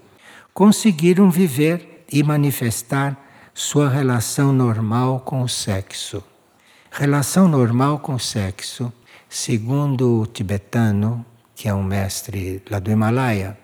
conseguiram 0.57 1.31
viver 1.31 2.07
e 2.11 2.23
manifestar 2.23 3.15
sua 3.53 3.91
relação 3.91 4.55
normal 4.55 5.21
com 5.21 5.43
o 5.43 5.49
sexo. 5.51 6.25
Relação 6.91 7.47
normal 7.47 7.99
com 7.99 8.15
o 8.15 8.19
sexo, 8.19 8.91
segundo 9.29 10.23
o 10.23 10.27
tibetano, 10.27 11.23
que 11.55 11.69
é 11.69 11.75
um 11.75 11.83
mestre 11.83 12.63
lá 12.71 12.79
do 12.79 12.91
Himalaia, 12.91 13.59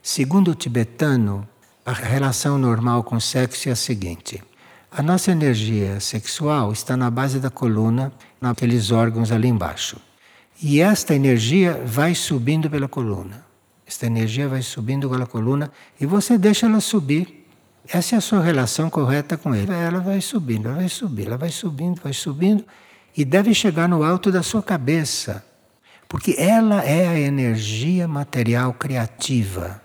segundo 0.00 0.52
o 0.52 0.54
tibetano, 0.54 1.48
a 1.84 1.90
relação 1.92 2.56
normal 2.56 3.02
com 3.02 3.16
o 3.16 3.20
sexo 3.20 3.68
é 3.68 3.72
a 3.72 3.76
seguinte: 3.76 4.40
a 4.88 5.02
nossa 5.02 5.32
energia 5.32 5.98
sexual 5.98 6.70
está 6.70 6.96
na 6.96 7.10
base 7.10 7.40
da 7.40 7.50
coluna, 7.50 8.12
naqueles 8.40 8.92
órgãos 8.92 9.32
ali 9.32 9.48
embaixo. 9.48 9.96
E 10.62 10.80
esta 10.80 11.12
energia 11.12 11.82
vai 11.84 12.14
subindo 12.14 12.70
pela 12.70 12.86
coluna. 12.86 13.49
Esta 13.90 14.06
energia 14.06 14.48
vai 14.48 14.62
subindo 14.62 15.10
pela 15.10 15.26
coluna 15.26 15.68
e 16.00 16.06
você 16.06 16.38
deixa 16.38 16.66
ela 16.66 16.78
subir. 16.78 17.44
Essa 17.88 18.14
é 18.14 18.18
a 18.18 18.20
sua 18.20 18.40
relação 18.40 18.88
correta 18.88 19.36
com 19.36 19.52
ele. 19.52 19.72
Ela 19.72 19.98
vai 19.98 20.20
subindo, 20.20 20.68
ela 20.68 20.76
vai 20.76 20.88
subindo, 20.88 21.26
ela 21.26 21.36
vai 21.36 21.50
subindo, 21.50 22.00
vai 22.00 22.12
subindo 22.12 22.64
e 23.16 23.24
deve 23.24 23.52
chegar 23.52 23.88
no 23.88 24.04
alto 24.04 24.30
da 24.30 24.44
sua 24.44 24.62
cabeça. 24.62 25.44
Porque 26.08 26.36
ela 26.38 26.84
é 26.84 27.08
a 27.08 27.18
energia 27.18 28.06
material 28.06 28.72
criativa. 28.74 29.82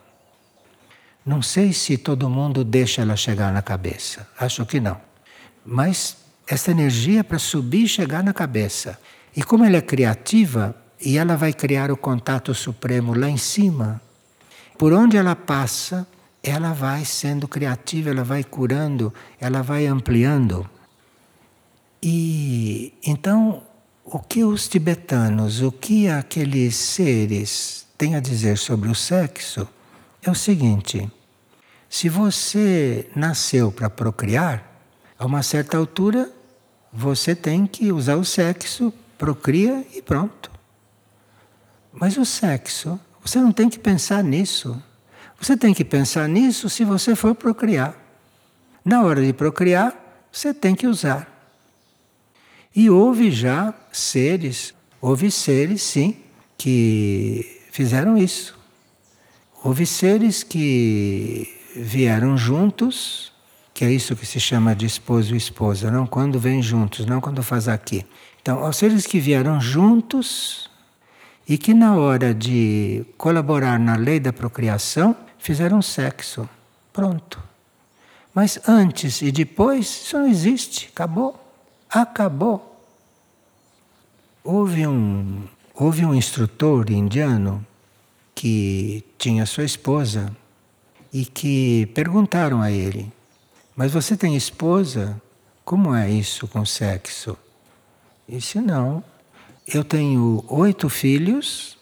Não 1.25 1.41
sei 1.41 1.73
se 1.73 1.97
todo 1.97 2.29
mundo 2.29 2.63
deixa 2.63 3.01
ela 3.01 3.15
chegar 3.15 3.51
na 3.51 3.63
cabeça. 3.63 4.29
Acho 4.39 4.67
que 4.67 4.79
não. 4.79 5.01
Mas 5.65 6.15
essa 6.47 6.69
energia 6.69 7.21
é 7.21 7.23
para 7.23 7.39
subir 7.39 7.85
e 7.85 7.87
chegar 7.87 8.23
na 8.23 8.33
cabeça. 8.33 8.99
E 9.35 9.41
como 9.41 9.65
ela 9.65 9.77
é 9.77 9.81
criativa, 9.81 10.75
e 11.05 11.19
ela 11.19 11.37
vai 11.37 11.53
criar 11.53 11.91
o 11.91 11.97
contato 11.97 12.51
supremo 12.55 13.13
lá 13.13 13.29
em 13.29 13.37
cima, 13.37 14.01
por 14.75 14.91
onde 14.91 15.15
ela 15.15 15.35
passa, 15.35 16.07
ela 16.41 16.73
vai 16.73 17.05
sendo 17.05 17.47
criativa, 17.47 18.09
ela 18.09 18.23
vai 18.23 18.43
curando, 18.43 19.13
ela 19.39 19.61
vai 19.61 19.85
ampliando. 19.85 20.67
E 22.01 22.91
então 23.05 23.61
o 24.03 24.19
que 24.19 24.43
os 24.43 24.67
tibetanos, 24.67 25.61
o 25.61 25.71
que 25.71 26.07
aqueles 26.07 26.75
seres 26.75 27.85
têm 27.97 28.15
a 28.15 28.19
dizer 28.19 28.57
sobre 28.57 28.89
o 28.89 28.95
sexo 28.95 29.67
é 30.23 30.29
o 30.29 30.35
seguinte: 30.35 31.09
se 31.87 32.09
você 32.09 33.09
nasceu 33.15 33.71
para 33.71 33.89
procriar, 33.89 34.71
a 35.17 35.25
uma 35.25 35.43
certa 35.43 35.77
altura 35.77 36.31
você 36.91 37.35
tem 37.35 37.67
que 37.67 37.91
usar 37.91 38.15
o 38.15 38.25
sexo, 38.25 38.91
procria 39.17 39.85
e 39.93 40.01
pronto. 40.01 40.54
Mas 41.95 42.17
o 42.17 42.25
sexo, 42.25 42.99
você 43.21 43.39
não 43.39 43.51
tem 43.51 43.69
que 43.69 43.79
pensar 43.79 44.23
nisso. 44.23 44.81
Você 45.39 45.55
tem 45.55 45.73
que 45.73 45.83
pensar 45.83 46.27
nisso 46.27 46.69
se 46.69 46.83
você 46.83 47.15
for 47.15 47.33
procriar. 47.33 47.95
Na 48.83 49.01
hora 49.03 49.25
de 49.25 49.33
procriar, 49.33 49.95
você 50.31 50.53
tem 50.53 50.75
que 50.75 50.85
usar. 50.85 51.27
E 52.75 52.89
houve 52.89 53.31
já 53.31 53.73
seres, 53.91 54.73
houve 55.01 55.31
seres 55.31 55.81
sim, 55.81 56.17
que 56.57 57.61
fizeram 57.71 58.17
isso. 58.17 58.57
Houve 59.63 59.85
seres 59.85 60.43
que 60.43 61.51
vieram 61.75 62.37
juntos, 62.37 63.31
que 63.73 63.83
é 63.83 63.91
isso 63.91 64.15
que 64.15 64.25
se 64.25 64.39
chama 64.39 64.75
de 64.75 64.85
esposo 64.85 65.33
e 65.33 65.37
esposa, 65.37 65.89
não 65.89 66.05
quando 66.05 66.39
vêm 66.39 66.61
juntos, 66.61 67.05
não 67.05 67.19
quando 67.19 67.41
faz 67.41 67.67
aqui. 67.67 68.05
Então, 68.41 68.67
os 68.67 68.77
seres 68.77 69.07
que 69.07 69.19
vieram 69.19 69.59
juntos 69.59 70.69
e 71.47 71.57
que 71.57 71.73
na 71.73 71.95
hora 71.95 72.33
de 72.33 73.05
colaborar 73.17 73.79
na 73.79 73.95
lei 73.95 74.19
da 74.19 74.33
procriação 74.33 75.15
fizeram 75.37 75.81
sexo. 75.81 76.49
Pronto. 76.91 77.41
Mas 78.33 78.59
antes 78.67 79.21
e 79.21 79.31
depois, 79.31 79.85
isso 79.85 80.17
não 80.17 80.27
existe, 80.27 80.89
acabou 80.91 81.45
acabou. 82.01 82.73
Houve 84.43 84.85
um, 84.85 85.47
houve 85.73 86.05
um 86.05 86.13
instrutor 86.13 86.91
indiano 86.91 87.65
que 88.33 89.03
tinha 89.17 89.45
sua 89.45 89.63
esposa 89.63 90.35
e 91.11 91.25
que 91.25 91.87
perguntaram 91.87 92.61
a 92.61 92.71
ele: 92.71 93.11
Mas 93.75 93.91
você 93.91 94.15
tem 94.15 94.35
esposa? 94.35 95.21
Como 95.63 95.95
é 95.95 96.11
isso 96.11 96.47
com 96.47 96.63
sexo? 96.65 97.37
Disse: 98.27 98.59
Não, 98.59 99.03
eu 99.67 99.83
tenho 99.83 100.43
oito 100.47 100.89
filhos 100.89 101.77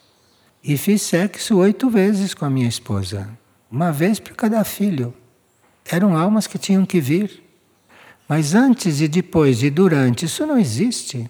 e 0.63 0.77
fiz 0.77 1.01
sexo 1.01 1.57
oito 1.57 1.89
vezes 1.89 2.33
com 2.33 2.45
a 2.45 2.49
minha 2.49 2.67
esposa, 2.67 3.29
uma 3.69 3.91
vez 3.91 4.19
para 4.19 4.33
cada 4.33 4.63
filho. 4.63 5.13
Eram 5.85 6.15
almas 6.15 6.47
que 6.47 6.57
tinham 6.57 6.85
que 6.85 7.01
vir. 7.01 7.43
Mas 8.27 8.55
antes 8.55 9.01
e 9.01 9.07
depois 9.07 9.61
e 9.61 9.69
durante, 9.69 10.25
isso 10.25 10.45
não 10.45 10.57
existe. 10.57 11.29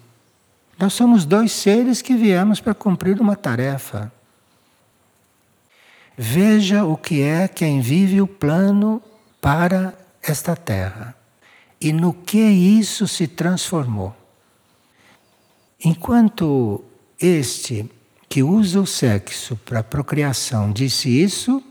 Nós 0.77 0.93
somos 0.93 1.25
dois 1.25 1.51
seres 1.51 2.01
que 2.01 2.15
viemos 2.15 2.59
para 2.59 2.73
cumprir 2.73 3.19
uma 3.19 3.35
tarefa. 3.35 4.11
Veja 6.15 6.85
o 6.85 6.95
que 6.95 7.21
é 7.21 7.47
quem 7.47 7.81
vive 7.81 8.21
o 8.21 8.27
plano 8.27 9.01
para 9.41 9.97
esta 10.21 10.55
terra 10.55 11.15
e 11.81 11.91
no 11.91 12.13
que 12.13 12.39
isso 12.39 13.07
se 13.07 13.27
transformou. 13.27 14.15
Enquanto 15.85 16.81
este 17.19 17.89
que 18.29 18.41
usa 18.41 18.79
o 18.79 18.85
sexo 18.85 19.57
para 19.65 19.83
procriação 19.83 20.71
disse 20.71 21.09
isso, 21.09 21.61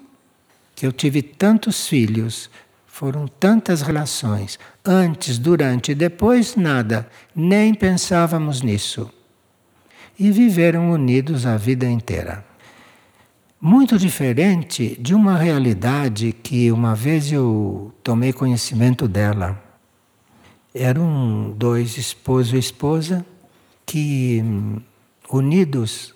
que 0.76 0.86
eu 0.86 0.92
tive 0.92 1.22
tantos 1.22 1.88
filhos, 1.88 2.50
foram 2.86 3.26
tantas 3.26 3.80
relações, 3.80 4.58
antes, 4.84 5.38
durante 5.38 5.92
e 5.92 5.94
depois, 5.94 6.56
nada, 6.56 7.08
nem 7.34 7.72
pensávamos 7.72 8.60
nisso. 8.60 9.10
E 10.18 10.30
viveram 10.30 10.90
unidos 10.90 11.46
a 11.46 11.56
vida 11.56 11.86
inteira. 11.86 12.44
muito 13.58 13.96
diferente 13.96 14.96
de 15.00 15.14
uma 15.14 15.38
realidade 15.38 16.32
que 16.32 16.70
uma 16.72 16.96
vez 16.96 17.30
eu 17.30 17.94
tomei 18.02 18.32
conhecimento 18.32 19.06
dela. 19.06 19.56
Eram 20.74 21.54
dois 21.56 21.96
esposo 21.96 22.56
e 22.56 22.58
esposa 22.58 23.24
que, 23.86 24.42
unidos 25.30 26.14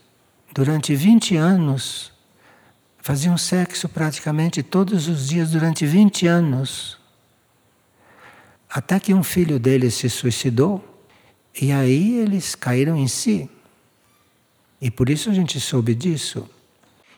durante 0.53 0.95
20 0.95 1.37
anos, 1.37 2.13
faziam 2.99 3.39
sexo 3.39 3.89
praticamente 3.89 4.63
todos 4.63 5.07
os 5.07 5.29
dias 5.29 5.51
durante 5.51 5.87
20 5.87 6.27
anos. 6.27 6.99
Até 8.69 8.99
que 8.99 9.15
um 9.15 9.23
filho 9.23 9.59
deles 9.59 9.95
se 9.95 10.11
suicidou 10.11 10.85
e 11.61 11.73
aí 11.73 12.19
eles 12.19 12.55
caíram 12.55 12.97
em 12.97 13.07
si. 13.07 13.49
E 14.81 14.91
por 14.91 15.09
isso 15.09 15.31
a 15.31 15.33
gente 15.33 15.61
soube 15.61 15.95
disso. 15.95 16.49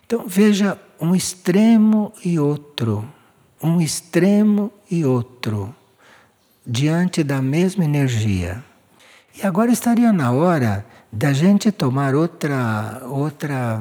Então 0.06 0.26
veja 0.26 0.78
um 1.00 1.14
extremo 1.14 2.12
e 2.24 2.38
outro, 2.38 3.08
um 3.62 3.80
extremo 3.80 4.72
e 4.90 5.04
outro, 5.04 5.74
diante 6.66 7.22
da 7.22 7.42
mesma 7.42 7.84
energia. 7.84 8.64
E 9.40 9.46
agora 9.46 9.70
estaria 9.70 10.12
na 10.12 10.32
hora 10.32 10.84
da 11.12 11.32
gente 11.32 11.70
tomar 11.70 12.12
outra 12.12 13.02
outra 13.04 13.80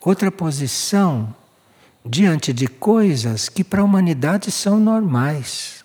outra 0.00 0.30
posição 0.30 1.34
diante 2.06 2.52
de 2.52 2.68
coisas 2.68 3.48
que 3.48 3.64
para 3.64 3.82
a 3.82 3.84
humanidade 3.84 4.52
são 4.52 4.78
normais. 4.78 5.84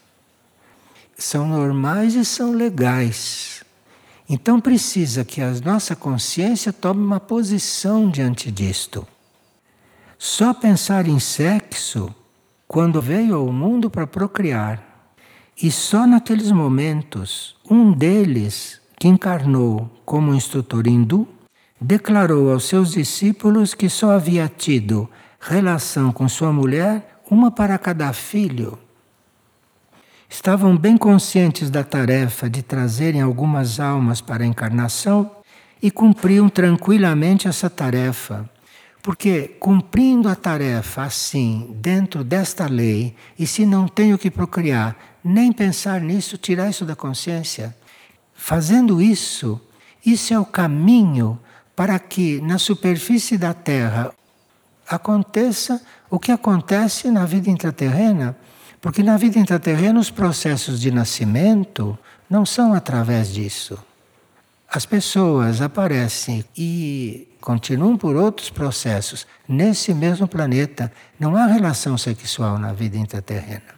São 1.17 1.47
normais 1.47 2.13
e 2.13 2.23
são 2.23 2.51
legais. 2.51 3.63
Então 4.29 4.61
precisa 4.61 5.25
que 5.25 5.41
a 5.41 5.51
nossa 5.61 5.95
consciência 5.95 6.71
tome 6.71 7.03
uma 7.03 7.19
posição 7.19 8.09
diante 8.09 8.51
disto. 8.51 9.07
Só 10.19 10.53
pensar 10.53 11.07
em 11.07 11.19
sexo 11.19 12.13
quando 12.67 13.01
veio 13.01 13.35
ao 13.35 13.51
mundo 13.51 13.89
para 13.89 14.05
procriar. 14.05 14.94
E 15.61 15.71
só 15.71 16.05
naqueles 16.05 16.51
momentos, 16.51 17.55
um 17.69 17.91
deles, 17.91 18.81
que 18.99 19.07
encarnou 19.07 19.89
como 20.05 20.33
instrutor 20.33 20.87
hindu, 20.87 21.27
declarou 21.79 22.51
aos 22.51 22.65
seus 22.65 22.91
discípulos 22.91 23.73
que 23.73 23.89
só 23.89 24.11
havia 24.11 24.47
tido 24.49 25.09
relação 25.39 26.11
com 26.11 26.27
sua 26.27 26.51
mulher, 26.51 27.21
uma 27.29 27.51
para 27.51 27.77
cada 27.77 28.11
filho, 28.13 28.77
estavam 30.29 30.75
bem 30.75 30.97
conscientes 30.97 31.69
da 31.69 31.83
tarefa 31.83 32.49
de 32.49 32.61
trazerem 32.61 33.21
algumas 33.21 33.79
almas 33.79 34.21
para 34.21 34.43
a 34.43 34.47
encarnação 34.47 35.31
e 35.81 35.89
cumpriam 35.89 36.49
tranquilamente 36.49 37.47
essa 37.47 37.69
tarefa. 37.69 38.49
Porque 39.05 39.55
cumprindo 39.59 40.27
a 40.27 40.33
tarefa 40.33 41.03
assim, 41.03 41.77
dentro 41.79 42.23
desta 42.23 42.65
lei, 42.65 43.15
e 43.37 43.45
se 43.45 43.63
não 43.63 43.87
tenho 43.87 44.17
que 44.17 44.31
procriar, 44.31 44.97
nem 45.23 45.51
pensar 45.51 46.01
nisso, 46.01 46.39
tirar 46.39 46.71
isso 46.71 46.83
da 46.83 46.95
consciência, 46.95 47.77
fazendo 48.33 48.99
isso, 48.99 49.61
isso 50.03 50.33
é 50.33 50.39
o 50.39 50.43
caminho 50.43 51.39
para 51.75 51.99
que 51.99 52.41
na 52.41 52.57
superfície 52.57 53.37
da 53.37 53.53
Terra 53.53 54.11
aconteça 54.89 55.79
o 56.09 56.17
que 56.17 56.31
acontece 56.31 57.11
na 57.11 57.27
vida 57.27 57.51
intraterrena 57.51 58.35
porque 58.85 59.01
na 59.01 59.17
vida 59.17 59.39
intraterrena 59.39 59.99
os 59.99 60.11
processos 60.11 60.79
de 60.79 60.91
nascimento 60.91 61.97
não 62.29 62.45
são 62.45 62.71
através 62.71 63.33
disso. 63.33 63.75
As 64.69 64.85
pessoas 64.85 65.59
aparecem 65.59 66.45
e 66.55 67.27
continuam 67.45 67.95
por 67.95 68.15
outros 68.15 68.49
processos 68.49 69.27
nesse 69.47 69.93
mesmo 69.93 70.27
planeta. 70.27 70.91
Não 71.19 71.37
há 71.37 71.45
relação 71.45 71.95
sexual 71.95 72.57
na 72.57 72.73
vida 72.73 72.97
intraterrena. 72.97 73.75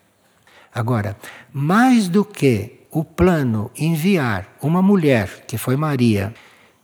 Agora, 0.73 1.17
mais 1.51 2.07
do 2.07 2.23
que 2.23 2.79
o 2.89 3.03
plano 3.03 3.69
enviar 3.77 4.55
uma 4.61 4.81
mulher, 4.81 5.43
que 5.45 5.57
foi 5.57 5.75
Maria, 5.75 6.33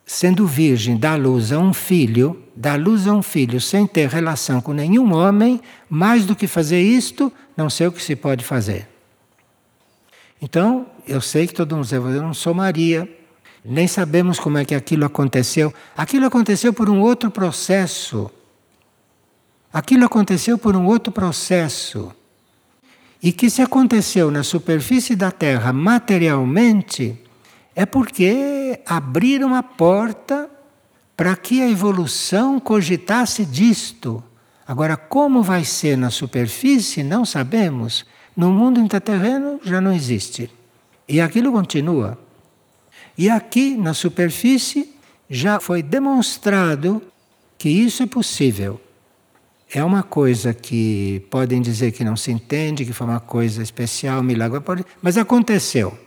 sendo 0.06 0.46
virgem, 0.46 0.98
dar 0.98 1.18
luz 1.18 1.54
a 1.54 1.58
um 1.58 1.74
filho, 1.74 2.44
dar 2.54 2.78
luz 2.78 3.08
a 3.08 3.14
um 3.14 3.24
filho 3.24 3.62
sem 3.62 3.88
ter 3.88 4.10
relação 4.10 4.60
com 4.60 4.74
nenhum 4.74 5.14
homem, 5.14 5.62
mais 5.90 6.26
do 6.26 6.36
que 6.36 6.48
fazer 6.48 6.82
isto, 6.82 7.32
não 7.56 7.70
sei 7.70 7.88
o 7.88 7.94
que 7.94 8.04
se 8.04 8.14
pode 8.14 8.44
fazer. 8.44 8.90
Então, 10.42 10.86
eu 11.08 11.22
sei 11.22 11.48
que 11.48 11.54
todo 11.54 11.78
mundo 11.78 11.86
diz, 11.86 11.94
eu 11.94 12.22
não 12.22 12.34
sou 12.34 12.54
Maria, 12.54 13.08
nem 13.64 13.88
sabemos 13.88 14.40
como 14.40 14.58
é 14.58 14.66
que 14.66 14.76
aquilo 14.76 15.06
aconteceu. 15.06 15.74
Aquilo 15.96 16.26
aconteceu 16.26 16.74
por 16.74 16.90
um 16.90 17.00
outro 17.00 17.32
processo. 17.32 18.30
Aquilo 19.72 20.06
aconteceu 20.06 20.58
por 20.58 20.76
um 20.76 20.86
outro 20.86 21.12
processo. 21.12 22.12
E 23.22 23.32
que 23.32 23.50
se 23.50 23.62
aconteceu 23.62 24.30
na 24.30 24.44
superfície 24.44 25.16
da 25.16 25.32
Terra 25.32 25.72
materialmente, 25.72 27.18
é 27.74 27.86
porque 27.86 28.82
abriram 28.86 29.56
a 29.56 29.64
porta 29.64 30.50
para 31.16 31.36
que 31.36 31.62
a 31.62 31.70
evolução 31.70 32.60
cogitasse 32.60 33.46
disto. 33.46 34.22
Agora, 34.68 34.98
como 34.98 35.42
vai 35.42 35.64
ser 35.64 35.98
na 35.98 36.10
superfície, 36.10 37.02
não 37.02 37.24
sabemos. 37.24 38.06
No 38.36 38.52
mundo 38.52 38.80
intraterreno 38.80 39.60
já 39.64 39.80
não 39.80 39.94
existe. 39.94 40.50
E 41.08 41.22
aquilo 41.22 41.52
continua. 41.52 42.18
E 43.18 43.30
aqui, 43.30 43.76
na 43.76 43.94
superfície, 43.94 44.94
já 45.30 45.60
foi 45.60 45.82
demonstrado 45.82 47.02
que 47.58 47.70
isso 47.70 48.04
é 48.04 48.06
possível. 48.06 48.80
É 49.72 49.84
uma 49.84 50.04
coisa 50.04 50.54
que 50.54 51.26
podem 51.32 51.62
dizer 51.62 51.92
que 51.92 52.04
não 52.04 52.16
se 52.16 52.32
entende, 52.32 52.86
que 52.86 52.94
foi 52.94 53.08
uma 53.08 53.20
coisa 53.20 53.64
especial, 53.64 54.22
milagre, 54.22 54.62
mas 55.02 55.18
aconteceu. 55.18 55.98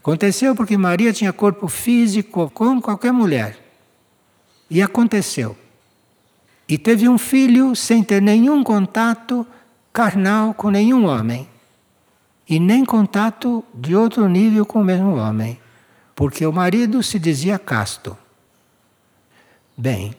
Aconteceu 0.00 0.54
porque 0.54 0.76
Maria 0.76 1.12
tinha 1.12 1.32
corpo 1.32 1.68
físico 1.68 2.50
como 2.54 2.80
qualquer 2.82 3.12
mulher. 3.12 3.58
E 4.68 4.82
aconteceu. 4.82 5.56
E 6.68 6.76
teve 6.76 7.08
um 7.08 7.18
filho 7.18 7.76
sem 7.76 8.02
ter 8.02 8.20
nenhum 8.20 8.64
contato 8.64 9.46
carnal 9.92 10.52
com 10.52 10.70
nenhum 10.70 11.06
homem. 11.06 11.48
E 12.48 12.58
nem 12.58 12.84
contato 12.84 13.64
de 13.74 13.94
outro 13.94 14.28
nível 14.28 14.66
com 14.66 14.80
o 14.80 14.84
mesmo 14.84 15.16
homem. 15.16 15.58
Porque 16.16 16.44
o 16.44 16.52
marido 16.52 17.00
se 17.00 17.16
dizia 17.16 17.60
casto. 17.60 18.18
Bem, 19.76 20.16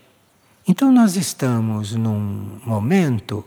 então 0.66 0.94
nós 0.94 1.18
estamos 1.18 1.94
num 1.94 2.62
momento 2.66 3.44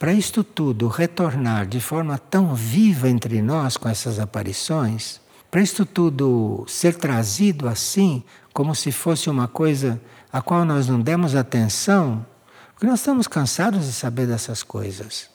para 0.00 0.12
isto 0.12 0.42
tudo 0.42 0.88
retornar 0.88 1.64
de 1.66 1.80
forma 1.80 2.18
tão 2.18 2.56
viva 2.56 3.08
entre 3.08 3.40
nós 3.40 3.76
com 3.76 3.88
essas 3.88 4.18
aparições 4.18 5.22
para 5.54 5.62
isto 5.62 5.86
tudo 5.86 6.64
ser 6.66 6.96
trazido 6.96 7.68
assim, 7.68 8.24
como 8.52 8.74
se 8.74 8.90
fosse 8.90 9.30
uma 9.30 9.46
coisa 9.46 10.00
a 10.32 10.42
qual 10.42 10.64
nós 10.64 10.88
não 10.88 11.00
demos 11.00 11.36
atenção, 11.36 12.26
porque 12.72 12.86
nós 12.86 12.98
estamos 12.98 13.28
cansados 13.28 13.86
de 13.86 13.92
saber 13.92 14.26
dessas 14.26 14.64
coisas. 14.64 15.30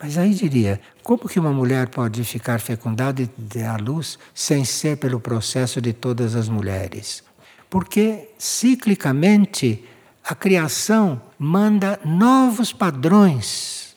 Mas 0.00 0.16
aí 0.16 0.32
diria, 0.32 0.80
como 1.02 1.28
que 1.28 1.40
uma 1.40 1.52
mulher 1.52 1.88
pode 1.88 2.22
ficar 2.22 2.60
fecundada 2.60 3.20
e 3.20 3.30
dar 3.36 3.74
à 3.74 3.82
luz 3.82 4.18
sem 4.32 4.64
ser 4.64 4.96
pelo 4.96 5.18
processo 5.18 5.80
de 5.80 5.92
todas 5.92 6.36
as 6.36 6.48
mulheres? 6.48 7.24
Porque 7.68 8.30
ciclicamente 8.38 9.84
a 10.24 10.34
criação 10.34 11.20
manda 11.38 11.98
novos 12.04 12.72
padrões. 12.72 13.96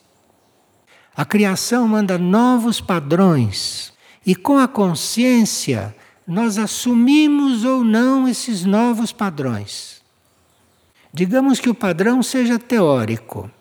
A 1.15 1.23
criação 1.23 1.87
manda 1.87 2.17
novos 2.17 2.81
padrões 2.81 3.93
e 4.25 4.35
com 4.35 4.57
a 4.57 4.67
consciência, 4.67 5.95
nós 6.25 6.57
assumimos 6.57 7.65
ou 7.65 7.83
não 7.83 8.27
esses 8.27 8.63
novos 8.63 9.11
padrões. 9.11 10.01
Digamos 11.13 11.59
que 11.59 11.69
o 11.69 11.75
padrão 11.75 12.23
seja 12.23 12.57
teórico, 12.57 13.51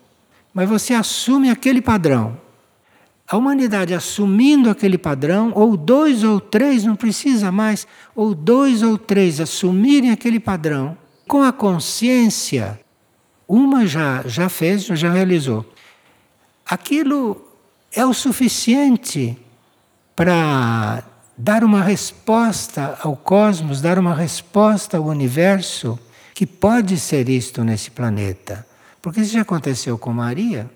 mas 0.53 0.69
você 0.69 0.93
assume 0.93 1.49
aquele 1.49 1.81
padrão. 1.81 2.37
A 3.27 3.37
humanidade 3.37 3.93
assumindo 3.93 4.69
aquele 4.69 4.97
padrão, 4.97 5.53
ou 5.55 5.77
dois 5.77 6.23
ou 6.23 6.39
três, 6.39 6.83
não 6.83 6.95
precisa 6.95 7.51
mais, 7.51 7.87
ou 8.13 8.35
dois 8.35 8.83
ou 8.83 8.97
três 8.97 9.39
assumirem 9.39 10.11
aquele 10.11 10.39
padrão, 10.39 10.97
com 11.27 11.41
a 11.41 11.53
consciência, 11.53 12.77
uma 13.47 13.85
já, 13.85 14.23
já 14.25 14.49
fez, 14.49 14.83
já 14.83 15.09
realizou. 15.09 15.65
Aquilo 16.65 17.41
é 17.93 18.05
o 18.05 18.13
suficiente 18.13 19.37
para 20.15 21.03
dar 21.37 21.63
uma 21.63 21.81
resposta 21.81 22.97
ao 23.01 23.15
cosmos, 23.15 23.81
dar 23.81 23.97
uma 23.97 24.13
resposta 24.13 24.97
ao 24.97 25.05
universo, 25.05 25.97
que 26.33 26.45
pode 26.45 26.97
ser 26.99 27.29
isto 27.29 27.63
nesse 27.63 27.91
planeta. 27.91 28.65
Porque 29.01 29.21
isso 29.21 29.33
já 29.33 29.41
aconteceu 29.41 29.97
com 29.97 30.13
Maria, 30.13 30.69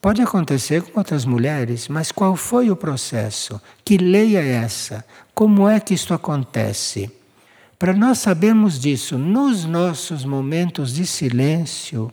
pode 0.00 0.20
acontecer 0.20 0.82
com 0.82 0.98
outras 0.98 1.24
mulheres, 1.24 1.88
mas 1.88 2.12
qual 2.12 2.36
foi 2.36 2.70
o 2.70 2.76
processo? 2.76 3.60
Que 3.84 3.96
lei 3.96 4.36
é 4.36 4.46
essa? 4.46 5.04
Como 5.34 5.68
é 5.68 5.80
que 5.80 5.94
isto 5.94 6.12
acontece? 6.12 7.10
Para 7.78 7.92
nós 7.92 8.18
sabermos 8.18 8.78
disso 8.78 9.16
nos 9.16 9.64
nossos 9.64 10.24
momentos 10.24 10.92
de 10.94 11.06
silêncio, 11.06 12.12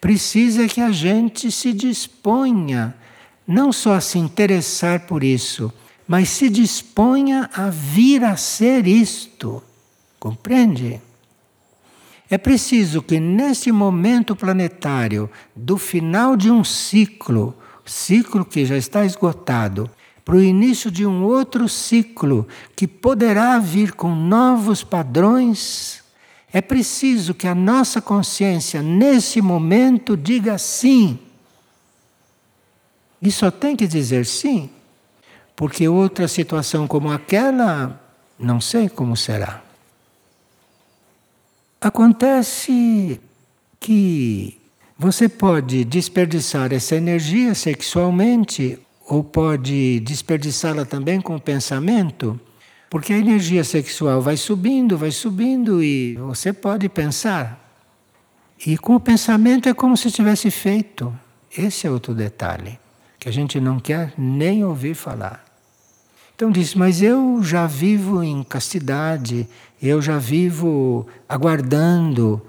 Precisa 0.00 0.68
que 0.68 0.80
a 0.80 0.92
gente 0.92 1.50
se 1.50 1.72
disponha 1.72 2.94
não 3.46 3.72
só 3.72 3.94
a 3.94 4.00
se 4.00 4.18
interessar 4.18 5.00
por 5.00 5.24
isso, 5.24 5.72
mas 6.06 6.28
se 6.28 6.48
disponha 6.48 7.50
a 7.52 7.70
vir 7.70 8.22
a 8.22 8.36
ser 8.36 8.86
isto. 8.86 9.62
Compreende? 10.18 11.00
É 12.28 12.36
preciso 12.36 13.02
que 13.02 13.20
neste 13.20 13.70
momento 13.70 14.34
planetário, 14.34 15.30
do 15.54 15.78
final 15.78 16.36
de 16.36 16.50
um 16.50 16.64
ciclo, 16.64 17.54
ciclo 17.84 18.44
que 18.44 18.64
já 18.64 18.76
está 18.76 19.04
esgotado, 19.04 19.88
para 20.24 20.34
o 20.34 20.42
início 20.42 20.90
de 20.90 21.06
um 21.06 21.22
outro 21.22 21.68
ciclo 21.68 22.48
que 22.74 22.88
poderá 22.88 23.60
vir 23.60 23.92
com 23.92 24.12
novos 24.12 24.82
padrões, 24.82 26.02
é 26.52 26.60
preciso 26.60 27.32
que 27.32 27.46
a 27.46 27.54
nossa 27.54 28.02
consciência, 28.02 28.82
nesse 28.82 29.40
momento, 29.40 30.16
diga 30.16 30.58
sim. 30.58 31.16
E 33.22 33.30
só 33.30 33.52
tem 33.52 33.76
que 33.76 33.86
dizer 33.86 34.26
sim, 34.26 34.68
porque 35.54 35.86
outra 35.86 36.26
situação 36.26 36.88
como 36.88 37.08
aquela, 37.10 38.00
não 38.36 38.60
sei 38.60 38.88
como 38.88 39.16
será. 39.16 39.65
Acontece 41.80 43.20
que 43.78 44.58
você 44.98 45.28
pode 45.28 45.84
desperdiçar 45.84 46.72
essa 46.72 46.96
energia 46.96 47.54
sexualmente 47.54 48.78
ou 49.06 49.22
pode 49.22 50.00
desperdiçá-la 50.00 50.84
também 50.84 51.20
com 51.20 51.36
o 51.36 51.40
pensamento, 51.40 52.40
porque 52.88 53.12
a 53.12 53.18
energia 53.18 53.62
sexual 53.62 54.22
vai 54.22 54.36
subindo, 54.36 54.96
vai 54.96 55.10
subindo 55.10 55.82
e 55.82 56.16
você 56.16 56.52
pode 56.52 56.88
pensar. 56.88 57.62
E 58.64 58.78
com 58.78 58.96
o 58.96 59.00
pensamento 59.00 59.68
é 59.68 59.74
como 59.74 59.96
se 59.96 60.10
tivesse 60.10 60.50
feito. 60.50 61.14
Esse 61.56 61.86
é 61.86 61.90
outro 61.90 62.14
detalhe 62.14 62.78
que 63.20 63.28
a 63.28 63.32
gente 63.32 63.60
não 63.60 63.78
quer 63.78 64.14
nem 64.16 64.64
ouvir 64.64 64.94
falar. 64.94 65.44
Então 66.34 66.50
diz, 66.50 66.74
mas 66.74 67.00
eu 67.00 67.42
já 67.42 67.66
vivo 67.66 68.22
em 68.22 68.42
castidade, 68.42 69.48
eu 69.82 70.00
já 70.00 70.18
vivo 70.18 71.06
aguardando 71.28 72.40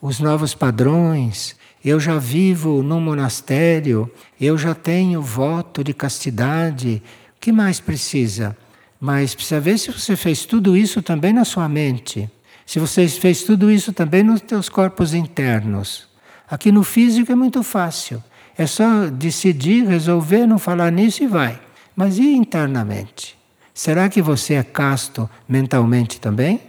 os 0.00 0.20
novos 0.20 0.54
padrões, 0.54 1.56
eu 1.84 1.98
já 1.98 2.18
vivo 2.18 2.82
num 2.82 3.00
monastério, 3.00 4.10
eu 4.40 4.58
já 4.58 4.74
tenho 4.74 5.22
voto 5.22 5.82
de 5.82 5.94
castidade. 5.94 7.02
O 7.36 7.40
que 7.40 7.52
mais 7.52 7.80
precisa? 7.80 8.56
Mas 9.00 9.34
precisa 9.34 9.60
ver 9.60 9.78
se 9.78 9.90
você 9.92 10.16
fez 10.16 10.44
tudo 10.44 10.76
isso 10.76 11.00
também 11.00 11.32
na 11.32 11.44
sua 11.44 11.68
mente. 11.68 12.28
Se 12.66 12.78
você 12.78 13.08
fez 13.08 13.44
tudo 13.44 13.70
isso 13.70 13.92
também 13.92 14.22
nos 14.22 14.40
teus 14.40 14.68
corpos 14.68 15.14
internos. 15.14 16.08
Aqui 16.50 16.72
no 16.72 16.82
físico 16.82 17.30
é 17.30 17.34
muito 17.34 17.62
fácil. 17.62 18.22
É 18.56 18.66
só 18.66 19.06
decidir, 19.06 19.86
resolver, 19.86 20.46
não 20.46 20.58
falar 20.58 20.90
nisso 20.90 21.22
e 21.22 21.26
vai. 21.26 21.60
Mas 21.94 22.18
e 22.18 22.34
internamente? 22.34 23.37
Será 23.78 24.08
que 24.08 24.20
você 24.20 24.54
é 24.54 24.64
casto 24.64 25.30
mentalmente 25.48 26.20
também? 26.20 26.60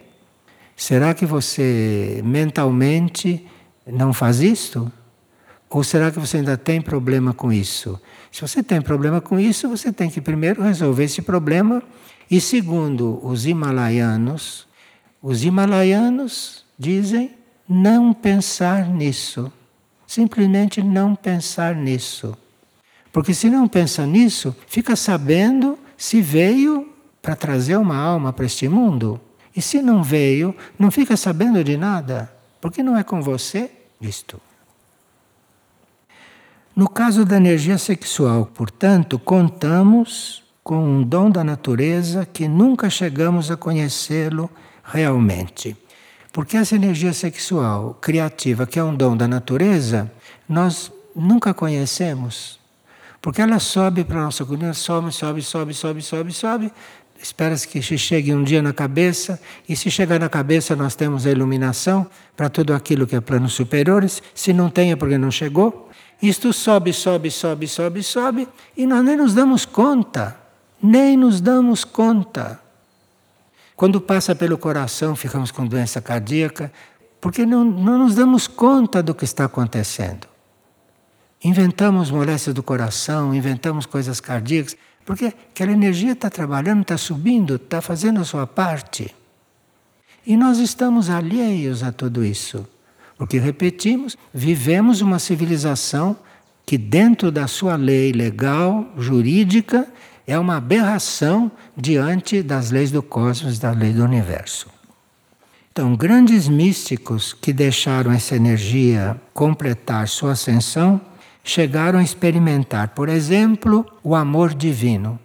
Será 0.75 1.11
que 1.11 1.25
você 1.25 2.21
mentalmente 2.23 3.47
não 3.87 4.13
faz 4.13 4.41
isto? 4.41 4.91
Ou 5.71 5.83
será 5.83 6.11
que 6.11 6.19
você 6.19 6.37
ainda 6.37 6.55
tem 6.55 6.79
problema 6.79 7.33
com 7.33 7.51
isso? 7.51 7.99
Se 8.31 8.41
você 8.41 8.61
tem 8.61 8.79
problema 8.79 9.19
com 9.19 9.39
isso, 9.39 9.67
você 9.67 9.91
tem 9.91 10.07
que 10.07 10.21
primeiro 10.21 10.61
resolver 10.61 11.05
esse 11.05 11.23
problema. 11.23 11.81
E 12.29 12.39
segundo 12.39 13.19
os 13.25 13.47
himalaianos, 13.47 14.67
os 15.19 15.43
himalaianos 15.43 16.63
dizem 16.77 17.31
não 17.67 18.13
pensar 18.13 18.87
nisso. 18.87 19.51
Simplesmente 20.05 20.83
não 20.83 21.15
pensar 21.15 21.73
nisso. 21.73 22.37
Porque 23.11 23.33
se 23.33 23.49
não 23.49 23.67
pensa 23.67 24.05
nisso, 24.05 24.55
fica 24.67 24.95
sabendo 24.95 25.75
se 25.97 26.21
veio 26.21 26.88
para 27.21 27.35
trazer 27.35 27.77
uma 27.77 27.97
alma 27.97 28.31
para 28.31 28.45
este 28.45 28.67
mundo. 28.67 29.19
E 29.55 29.61
se 29.61 29.81
não 29.81 30.03
veio, 30.03 30.55
não 30.77 30.91
fica 30.91 31.17
sabendo 31.17 31.63
de 31.63 31.75
nada. 31.77 32.31
Porque 32.61 32.83
não 32.83 32.97
é 32.97 33.03
com 33.03 33.21
você 33.21 33.71
isto. 34.01 34.39
No 36.75 36.87
caso 36.87 37.25
da 37.25 37.37
energia 37.37 37.77
sexual, 37.77 38.45
portanto, 38.45 39.19
contamos 39.19 40.43
com 40.63 40.77
um 40.77 41.03
dom 41.03 41.29
da 41.29 41.43
natureza 41.43 42.25
que 42.25 42.47
nunca 42.47 42.89
chegamos 42.89 43.49
a 43.51 43.57
conhecê-lo 43.57 44.49
realmente. 44.83 45.75
Porque 46.31 46.55
essa 46.55 46.75
energia 46.75 47.11
sexual 47.11 47.97
criativa, 47.99 48.67
que 48.67 48.79
é 48.79 48.83
um 48.83 48.95
dom 48.95 49.17
da 49.17 49.27
natureza, 49.27 50.11
nós 50.47 50.91
nunca 51.15 51.53
conhecemos. 51.53 52.59
Porque 53.21 53.41
ela 53.41 53.59
sobe 53.59 54.03
para 54.03 54.19
a 54.19 54.23
nossa 54.23 54.45
coluna, 54.45 54.73
sobe, 54.73 55.11
sobe, 55.11 55.41
sobe, 55.41 55.73
sobe, 55.73 56.01
sobe, 56.01 56.31
sobe. 56.31 56.73
Espera-se 57.21 57.67
que 57.67 57.81
chegue 57.81 58.33
um 58.33 58.43
dia 58.43 58.61
na 58.61 58.71
cabeça, 58.71 59.39
e 59.67 59.75
se 59.75 59.91
chegar 59.91 60.19
na 60.19 60.29
cabeça, 60.29 60.75
nós 60.75 60.95
temos 60.95 61.25
a 61.25 61.31
iluminação 61.31 62.07
para 62.35 62.49
tudo 62.49 62.73
aquilo 62.73 63.05
que 63.05 63.15
é 63.15 63.19
planos 63.19 63.53
superiores. 63.53 64.23
Se 64.33 64.53
não 64.53 64.69
tem, 64.69 64.91
é 64.91 64.95
porque 64.95 65.17
não 65.17 65.29
chegou. 65.29 65.89
Isto 66.21 66.53
sobe, 66.53 66.93
sobe, 66.93 67.29
sobe, 67.29 67.67
sobe, 67.67 68.03
sobe, 68.03 68.47
e 68.75 68.85
nós 68.85 69.03
nem 69.03 69.17
nos 69.17 69.33
damos 69.33 69.65
conta. 69.65 70.37
Nem 70.81 71.17
nos 71.17 71.41
damos 71.41 71.83
conta. 71.83 72.59
Quando 73.75 73.99
passa 73.99 74.33
pelo 74.33 74.57
coração, 74.57 75.15
ficamos 75.15 75.51
com 75.51 75.65
doença 75.65 76.01
cardíaca, 76.01 76.71
porque 77.19 77.45
não, 77.45 77.63
não 77.63 77.97
nos 77.97 78.15
damos 78.15 78.47
conta 78.47 79.03
do 79.03 79.13
que 79.13 79.25
está 79.25 79.45
acontecendo. 79.45 80.27
Inventamos 81.43 82.11
moléstias 82.11 82.53
do 82.53 82.61
coração, 82.61 83.33
inventamos 83.33 83.85
coisas 83.85 84.19
cardíacas, 84.19 84.75
porque 85.09 85.25
aquela 85.25 85.71
energia 85.71 86.11
está 86.11 86.29
trabalhando, 86.29 86.83
está 86.83 86.95
subindo, 86.95 87.55
está 87.55 87.81
fazendo 87.81 88.19
a 88.19 88.23
sua 88.23 88.45
parte. 88.45 89.15
E 90.23 90.37
nós 90.37 90.59
estamos 90.59 91.09
alheios 91.09 91.81
a 91.81 91.91
tudo 91.91 92.23
isso. 92.23 92.63
Porque, 93.17 93.39
repetimos, 93.39 94.15
vivemos 94.31 95.01
uma 95.01 95.17
civilização 95.17 96.15
que, 96.63 96.77
dentro 96.77 97.31
da 97.31 97.47
sua 97.47 97.75
lei 97.75 98.11
legal, 98.11 98.87
jurídica, 98.99 99.87
é 100.27 100.37
uma 100.37 100.57
aberração 100.57 101.51
diante 101.75 102.43
das 102.43 102.69
leis 102.69 102.91
do 102.91 103.01
cosmos, 103.01 103.57
da 103.57 103.71
lei 103.71 103.91
do 103.91 104.03
universo. 104.03 104.67
Então, 105.71 105.95
grandes 105.95 106.47
místicos 106.47 107.33
que 107.33 107.51
deixaram 107.51 108.11
essa 108.11 108.35
energia 108.35 109.19
completar 109.33 110.07
sua 110.07 110.33
ascensão 110.33 111.01
chegaram 111.49 111.99
a 111.99 112.03
experimentar, 112.03 112.89
por 112.89 113.09
exemplo, 113.09 113.85
o 114.03 114.15
amor 114.15 114.53
divino. 114.53 115.19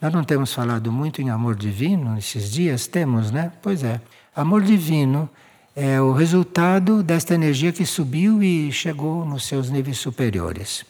Nós 0.00 0.12
não 0.12 0.24
temos 0.24 0.52
falado 0.52 0.90
muito 0.90 1.20
em 1.20 1.30
amor 1.30 1.54
divino 1.54 2.14
nesses 2.14 2.50
dias? 2.50 2.86
Temos, 2.86 3.30
né? 3.30 3.52
Pois 3.62 3.84
é. 3.84 4.00
Amor 4.34 4.62
divino 4.62 5.28
é 5.76 6.00
o 6.00 6.12
resultado 6.12 7.02
desta 7.02 7.34
energia 7.34 7.72
que 7.72 7.84
subiu 7.84 8.42
e 8.42 8.72
chegou 8.72 9.24
nos 9.24 9.44
seus 9.44 9.70
níveis 9.70 9.98
superiores. 9.98 10.84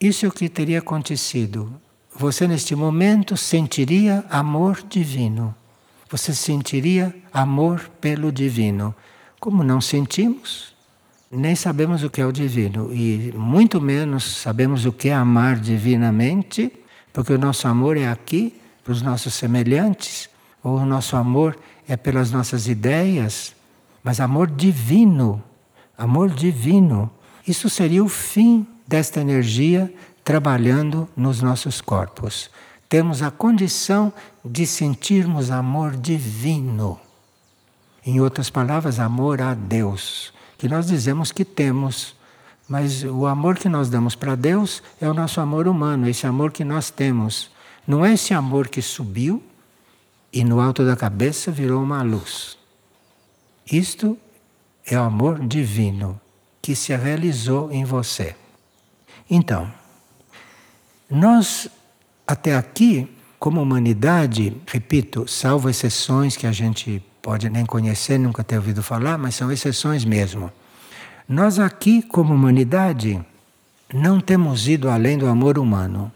Isso 0.00 0.26
é 0.26 0.28
o 0.28 0.32
que 0.32 0.48
teria 0.48 0.80
acontecido 0.80 1.80
você 2.14 2.46
neste 2.46 2.76
momento 2.76 3.36
sentiria 3.38 4.24
amor 4.28 4.82
divino. 4.86 5.54
Você 6.10 6.34
sentiria 6.34 7.14
amor 7.32 7.90
pelo 8.00 8.30
divino. 8.30 8.94
Como 9.40 9.64
não 9.64 9.80
sentimos, 9.80 10.71
nem 11.32 11.56
sabemos 11.56 12.04
o 12.04 12.10
que 12.10 12.20
é 12.20 12.26
o 12.26 12.32
divino 12.32 12.92
e 12.92 13.32
muito 13.34 13.80
menos 13.80 14.22
sabemos 14.42 14.84
o 14.84 14.92
que 14.92 15.08
é 15.08 15.14
amar 15.14 15.58
divinamente, 15.58 16.70
porque 17.10 17.32
o 17.32 17.38
nosso 17.38 17.66
amor 17.66 17.96
é 17.96 18.06
aqui 18.06 18.54
para 18.84 18.92
os 18.92 19.00
nossos 19.00 19.32
semelhantes, 19.32 20.28
ou 20.62 20.76
o 20.76 20.84
nosso 20.84 21.16
amor 21.16 21.58
é 21.88 21.96
pelas 21.96 22.30
nossas 22.30 22.68
ideias, 22.68 23.54
mas 24.04 24.20
amor 24.20 24.50
divino, 24.50 25.42
amor 25.96 26.28
divino. 26.28 27.10
Isso 27.48 27.70
seria 27.70 28.04
o 28.04 28.08
fim 28.08 28.66
desta 28.86 29.20
energia 29.20 29.92
trabalhando 30.22 31.08
nos 31.16 31.40
nossos 31.40 31.80
corpos. 31.80 32.50
Temos 32.88 33.22
a 33.22 33.30
condição 33.30 34.12
de 34.44 34.66
sentirmos 34.66 35.50
amor 35.50 35.96
divino. 35.96 37.00
Em 38.04 38.20
outras 38.20 38.50
palavras, 38.50 39.00
amor 39.00 39.40
a 39.40 39.54
Deus, 39.54 40.32
que 40.62 40.68
nós 40.68 40.86
dizemos 40.86 41.32
que 41.32 41.44
temos. 41.44 42.14
Mas 42.68 43.02
o 43.02 43.26
amor 43.26 43.58
que 43.58 43.68
nós 43.68 43.90
damos 43.90 44.14
para 44.14 44.36
Deus 44.36 44.80
é 45.00 45.08
o 45.08 45.12
nosso 45.12 45.40
amor 45.40 45.66
humano, 45.66 46.08
esse 46.08 46.24
amor 46.24 46.52
que 46.52 46.62
nós 46.62 46.88
temos. 46.88 47.50
Não 47.84 48.06
é 48.06 48.12
esse 48.12 48.32
amor 48.32 48.68
que 48.68 48.80
subiu 48.80 49.42
e 50.32 50.44
no 50.44 50.60
alto 50.60 50.86
da 50.86 50.94
cabeça 50.94 51.50
virou 51.50 51.82
uma 51.82 52.00
luz. 52.04 52.56
Isto 53.66 54.16
é 54.86 54.96
o 54.96 55.02
amor 55.02 55.44
divino 55.44 56.20
que 56.62 56.76
se 56.76 56.94
realizou 56.94 57.72
em 57.72 57.84
você. 57.84 58.36
Então, 59.28 59.68
nós, 61.10 61.66
até 62.24 62.54
aqui, 62.54 63.12
como 63.36 63.60
humanidade, 63.60 64.56
repito, 64.64 65.26
salvo 65.26 65.68
exceções 65.68 66.36
que 66.36 66.46
a 66.46 66.52
gente 66.52 67.02
pode 67.22 67.48
nem 67.48 67.64
conhecer, 67.64 68.18
nunca 68.18 68.42
ter 68.42 68.56
ouvido 68.56 68.82
falar, 68.82 69.16
mas 69.16 69.36
são 69.36 69.50
exceções 69.50 70.04
mesmo. 70.04 70.50
Nós 71.28 71.60
aqui, 71.60 72.02
como 72.02 72.34
humanidade, 72.34 73.24
não 73.94 74.20
temos 74.20 74.68
ido 74.68 74.90
além 74.90 75.16
do 75.16 75.28
amor 75.28 75.56
humano. 75.56 76.10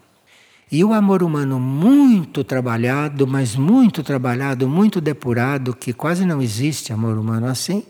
E 0.70 0.82
o 0.84 0.92
amor 0.92 1.22
humano 1.22 1.60
muito 1.60 2.42
trabalhado, 2.42 3.24
mas 3.24 3.54
muito 3.54 4.02
trabalhado, 4.02 4.68
muito 4.68 5.00
depurado, 5.00 5.74
que 5.74 5.92
quase 5.92 6.26
não 6.26 6.42
existe 6.42 6.92
amor 6.92 7.16
humano 7.16 7.46
assim, 7.46 7.84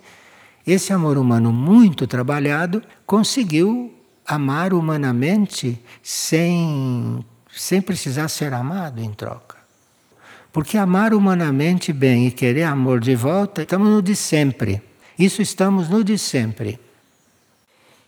esse 0.67 0.93
amor 0.93 1.17
humano 1.17 1.51
muito 1.51 2.07
trabalhado 2.07 2.83
conseguiu 3.07 3.95
amar 4.27 4.75
humanamente 4.75 5.81
sem, 6.03 7.25
sem 7.51 7.81
precisar 7.81 8.29
ser 8.29 8.53
amado 8.53 9.01
em 9.01 9.13
troca. 9.13 9.56
Porque 10.57 10.79
amar 10.79 11.13
humanamente 11.13 11.93
bem 11.93 12.29
e 12.29 12.31
querer 12.31 12.63
amor 12.63 12.99
de 12.99 13.15
volta, 13.15 13.61
estamos 13.61 13.91
no 13.91 14.01
de 14.01 14.17
sempre. 14.17 14.81
Isso 15.19 15.43
estamos 15.43 15.91
no 15.91 16.03
de 16.03 16.17
sempre. 16.17 16.81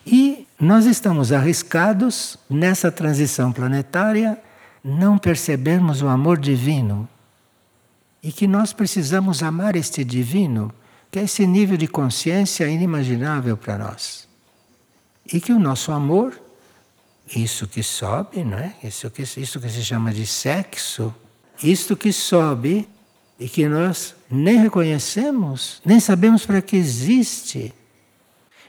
E 0.07 0.49
nós 0.59 0.87
estamos 0.87 1.31
arriscados 1.31 2.39
nessa 2.49 2.91
transição 2.91 3.53
planetária 3.53 4.39
não 4.83 5.19
percebermos 5.19 6.01
o 6.01 6.09
amor 6.09 6.39
divino 6.39 7.07
e 8.23 8.33
que 8.33 8.47
nós 8.47 8.73
precisamos 8.73 9.43
amar 9.43 9.77
este 9.77 10.03
divino, 10.03 10.73
que 11.11 11.19
é 11.19 11.25
esse 11.25 11.47
nível 11.47 11.77
de 11.77 11.87
consciência 11.87 12.67
inimaginável 12.67 13.59
para 13.59 13.77
nós. 13.77 14.27
E 15.31 15.39
que 15.39 15.53
o 15.53 15.59
nosso 15.59 15.93
amor, 15.93 16.41
isso 17.37 17.69
que 17.69 17.83
sobe, 17.83 18.43
não 18.43 18.57
é? 18.57 18.75
Isso 18.83 19.11
que, 19.11 19.21
isso 19.21 19.61
que 19.61 19.69
se 19.69 19.85
chama 19.85 20.15
de 20.15 20.27
sexo, 20.27 21.15
isto 21.63 21.97
que 21.97 22.13
sobe 22.13 22.89
e 23.39 23.49
que 23.49 23.69
nós 23.69 24.15
nem 24.31 24.59
reconhecemos, 24.59 25.81
nem 25.85 26.01
sabemos 26.01 26.45
para 26.45 26.61
que 26.61 26.77
existe, 26.77 27.73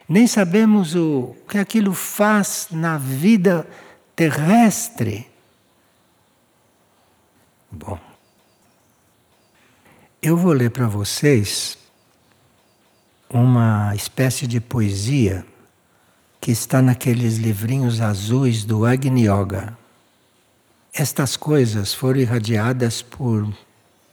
nem 0.08 0.28
sabemos 0.28 0.96
o 0.96 1.36
que 1.48 1.58
aquilo 1.58 1.94
faz 1.94 2.68
na 2.72 2.98
vida 2.98 3.68
terrestre. 4.16 5.28
Bom, 7.72 8.00
eu 10.22 10.36
vou 10.36 10.54
ler 10.54 10.72
para 10.72 10.88
vocês 10.88 11.78
uma 13.30 13.94
espécie 13.96 14.48
de 14.48 14.60
poesia 14.60 15.46
que 16.42 16.52
está 16.52 16.82
naqueles 16.82 17.38
livrinhos 17.38 18.02
azuis 18.02 18.64
do 18.64 18.86
Agni 18.86 19.28
Yoga. 19.28 19.79
Estas 20.94 21.38
coisas 21.38 21.94
foram 21.94 22.20
irradiadas 22.20 23.02
por 23.02 23.48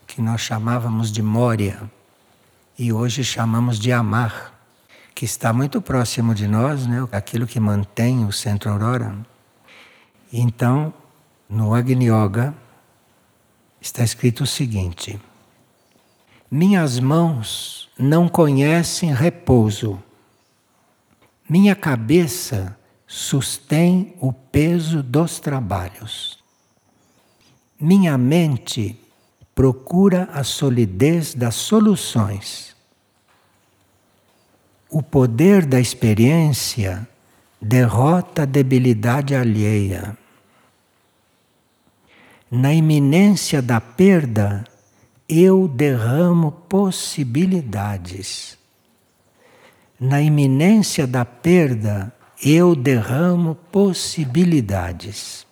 que 0.06 0.20
nós 0.20 0.40
chamávamos 0.42 1.10
de 1.10 1.22
Moria 1.22 1.90
e 2.78 2.92
hoje 2.92 3.24
chamamos 3.24 3.78
de 3.78 3.90
Amar, 3.90 4.52
que 5.14 5.24
está 5.24 5.52
muito 5.52 5.80
próximo 5.80 6.34
de 6.34 6.46
nós, 6.46 6.86
né? 6.86 7.08
aquilo 7.10 7.46
que 7.46 7.58
mantém 7.58 8.26
o 8.26 8.32
centro 8.32 8.70
aurora. 8.70 9.16
Então, 10.30 10.92
no 11.48 11.74
Agni 11.74 12.10
Yoga 12.10 12.54
está 13.80 14.04
escrito 14.04 14.44
o 14.44 14.46
seguinte: 14.46 15.18
Minhas 16.50 17.00
mãos 17.00 17.88
não 17.98 18.28
conhecem 18.28 19.14
repouso. 19.14 20.02
Minha 21.48 21.74
cabeça 21.74 22.76
sustém 23.06 24.14
o 24.20 24.32
peso 24.32 25.02
dos 25.02 25.40
trabalhos. 25.40 26.45
Minha 27.78 28.16
mente 28.16 28.98
procura 29.54 30.30
a 30.32 30.42
solidez 30.42 31.34
das 31.34 31.56
soluções. 31.56 32.74
O 34.88 35.02
poder 35.02 35.66
da 35.66 35.78
experiência 35.78 37.06
derrota 37.60 38.42
a 38.42 38.46
debilidade 38.46 39.34
alheia. 39.34 40.16
Na 42.50 42.72
iminência 42.72 43.60
da 43.60 43.78
perda, 43.78 44.64
eu 45.28 45.68
derramo 45.68 46.52
possibilidades. 46.52 48.56
Na 50.00 50.22
iminência 50.22 51.06
da 51.06 51.26
perda, 51.26 52.10
eu 52.42 52.74
derramo 52.74 53.54
possibilidades 53.70 55.45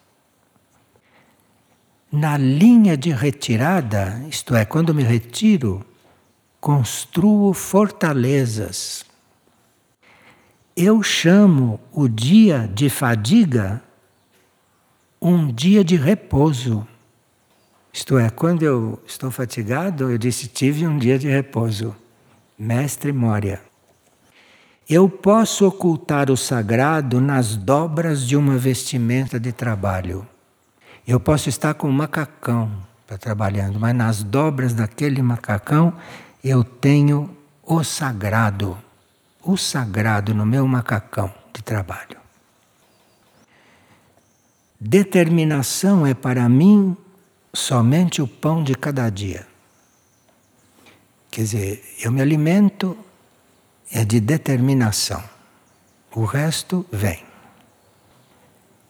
na 2.14 2.36
linha 2.36 2.96
de 2.96 3.10
retirada, 3.10 4.24
isto 4.30 4.54
é, 4.54 4.64
quando 4.64 4.94
me 4.94 5.02
retiro, 5.02 5.84
construo 6.60 7.52
fortalezas. 7.52 9.04
Eu 10.76 11.02
chamo 11.02 11.80
o 11.92 12.08
dia 12.08 12.70
de 12.72 12.88
fadiga 12.88 13.82
um 15.20 15.52
dia 15.52 15.82
de 15.82 15.96
repouso. 15.96 16.86
Isto 17.92 18.16
é, 18.16 18.30
quando 18.30 18.62
eu 18.62 19.02
estou 19.04 19.32
fatigado, 19.32 20.08
eu 20.08 20.16
disse: 20.16 20.46
tive 20.46 20.86
um 20.86 20.96
dia 20.96 21.18
de 21.18 21.28
repouso. 21.28 21.96
Mestre 22.56 23.12
Moria. 23.12 23.60
Eu 24.88 25.08
posso 25.08 25.66
ocultar 25.66 26.30
o 26.30 26.36
sagrado 26.36 27.20
nas 27.20 27.56
dobras 27.56 28.24
de 28.24 28.36
uma 28.36 28.56
vestimenta 28.56 29.40
de 29.40 29.50
trabalho. 29.50 30.24
Eu 31.06 31.20
posso 31.20 31.48
estar 31.48 31.74
com 31.74 31.88
um 31.88 31.92
macacão 31.92 32.70
para 33.06 33.18
trabalhando, 33.18 33.78
mas 33.78 33.94
nas 33.94 34.22
dobras 34.22 34.72
daquele 34.72 35.20
macacão 35.20 35.92
eu 36.42 36.64
tenho 36.64 37.36
o 37.62 37.84
sagrado, 37.84 38.76
o 39.42 39.56
sagrado 39.56 40.34
no 40.34 40.46
meu 40.46 40.66
macacão 40.66 41.32
de 41.52 41.62
trabalho. 41.62 42.18
Determinação 44.80 46.06
é 46.06 46.14
para 46.14 46.48
mim 46.48 46.96
somente 47.52 48.20
o 48.20 48.26
pão 48.26 48.62
de 48.62 48.74
cada 48.74 49.08
dia. 49.08 49.46
Quer 51.30 51.42
dizer, 51.42 51.94
eu 52.00 52.12
me 52.12 52.20
alimento 52.20 52.96
é 53.90 54.04
de 54.04 54.20
determinação. 54.20 55.22
O 56.14 56.24
resto 56.24 56.84
vem. 56.90 57.33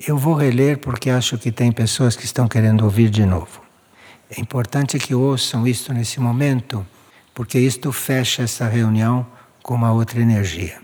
Eu 0.07 0.19
vou 0.19 0.35
reler 0.35 0.79
porque 0.79 1.09
acho 1.09 1.39
que 1.39 1.51
tem 1.51 1.73
pessoas 1.73 2.15
que 2.15 2.27
estão 2.27 2.47
querendo 2.47 2.85
ouvir 2.85 3.09
de 3.09 3.25
novo. 3.25 3.63
É 4.29 4.39
importante 4.39 4.99
que 4.99 5.15
ouçam 5.15 5.67
isto 5.67 5.95
nesse 5.95 6.21
momento, 6.21 6.87
porque 7.33 7.59
isto 7.59 7.91
fecha 7.91 8.43
essa 8.43 8.69
reunião 8.69 9.27
com 9.63 9.75
uma 9.75 9.93
outra 9.93 10.21
energia. 10.21 10.79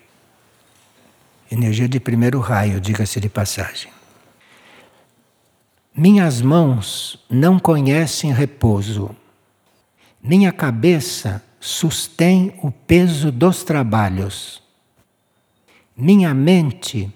Energia 1.53 1.87
de 1.87 2.01
primeiro 2.01 2.41
raio, 2.41 2.81
diga-se 2.81 3.21
de 3.21 3.29
passagem. 3.29 3.93
Minhas 5.95 6.41
mãos 6.41 7.23
não 7.29 7.59
conhecem 7.59 8.33
repouso. 8.33 9.15
Minha 10.23 10.51
cabeça 10.51 11.43
sustém 11.59 12.55
o 12.63 12.71
peso 12.71 13.31
dos 13.31 13.65
trabalhos. 13.65 14.63
Minha 15.95 16.33
mente 16.33 17.13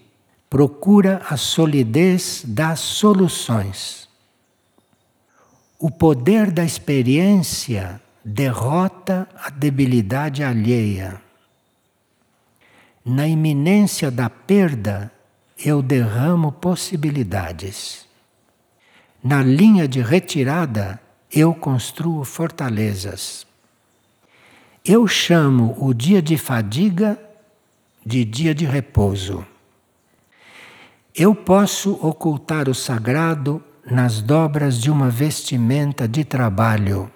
procura 0.54 1.20
a 1.28 1.36
solidez 1.36 2.44
das 2.46 2.78
soluções. 2.78 4.08
O 5.80 5.90
poder 5.90 6.52
da 6.52 6.64
experiência 6.64 8.00
derrota 8.24 9.28
a 9.34 9.50
debilidade 9.50 10.44
alheia. 10.44 11.20
Na 13.04 13.26
iminência 13.26 14.12
da 14.12 14.30
perda, 14.30 15.10
eu 15.58 15.82
derramo 15.82 16.52
possibilidades. 16.52 18.06
Na 19.24 19.42
linha 19.42 19.88
de 19.88 20.02
retirada, 20.02 21.00
eu 21.32 21.52
construo 21.52 22.22
fortalezas. 22.22 23.44
Eu 24.84 25.08
chamo 25.08 25.76
o 25.80 25.92
dia 25.92 26.22
de 26.22 26.38
fadiga 26.38 27.18
de 28.06 28.24
dia 28.24 28.54
de 28.54 28.64
repouso. 28.64 29.44
Eu 31.16 31.32
posso 31.32 31.92
ocultar 32.04 32.68
o 32.68 32.74
sagrado 32.74 33.62
nas 33.88 34.20
dobras 34.20 34.80
de 34.80 34.90
uma 34.90 35.08
vestimenta 35.08 36.08
de 36.08 36.24
trabalho. 36.24 37.08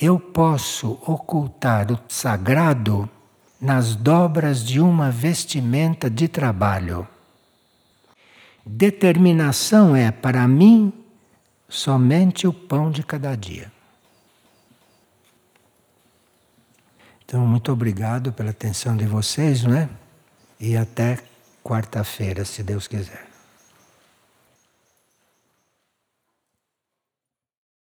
Eu 0.00 0.18
posso 0.18 0.92
ocultar 1.06 1.92
o 1.92 2.00
sagrado 2.08 3.06
nas 3.60 3.94
dobras 3.94 4.64
de 4.64 4.80
uma 4.80 5.10
vestimenta 5.10 6.08
de 6.08 6.28
trabalho. 6.28 7.06
Determinação 8.64 9.94
é, 9.94 10.10
para 10.10 10.48
mim, 10.48 10.90
somente 11.68 12.46
o 12.46 12.54
pão 12.54 12.90
de 12.90 13.02
cada 13.02 13.36
dia. 13.36 13.70
Então, 17.22 17.46
muito 17.46 17.70
obrigado 17.70 18.32
pela 18.32 18.48
atenção 18.48 18.96
de 18.96 19.04
vocês, 19.04 19.62
não 19.62 19.76
é? 19.76 19.90
E 20.58 20.74
até 20.74 21.18
quarta-feira, 21.64 22.44
se 22.44 22.62
Deus 22.62 22.86
quiser. 22.86 23.33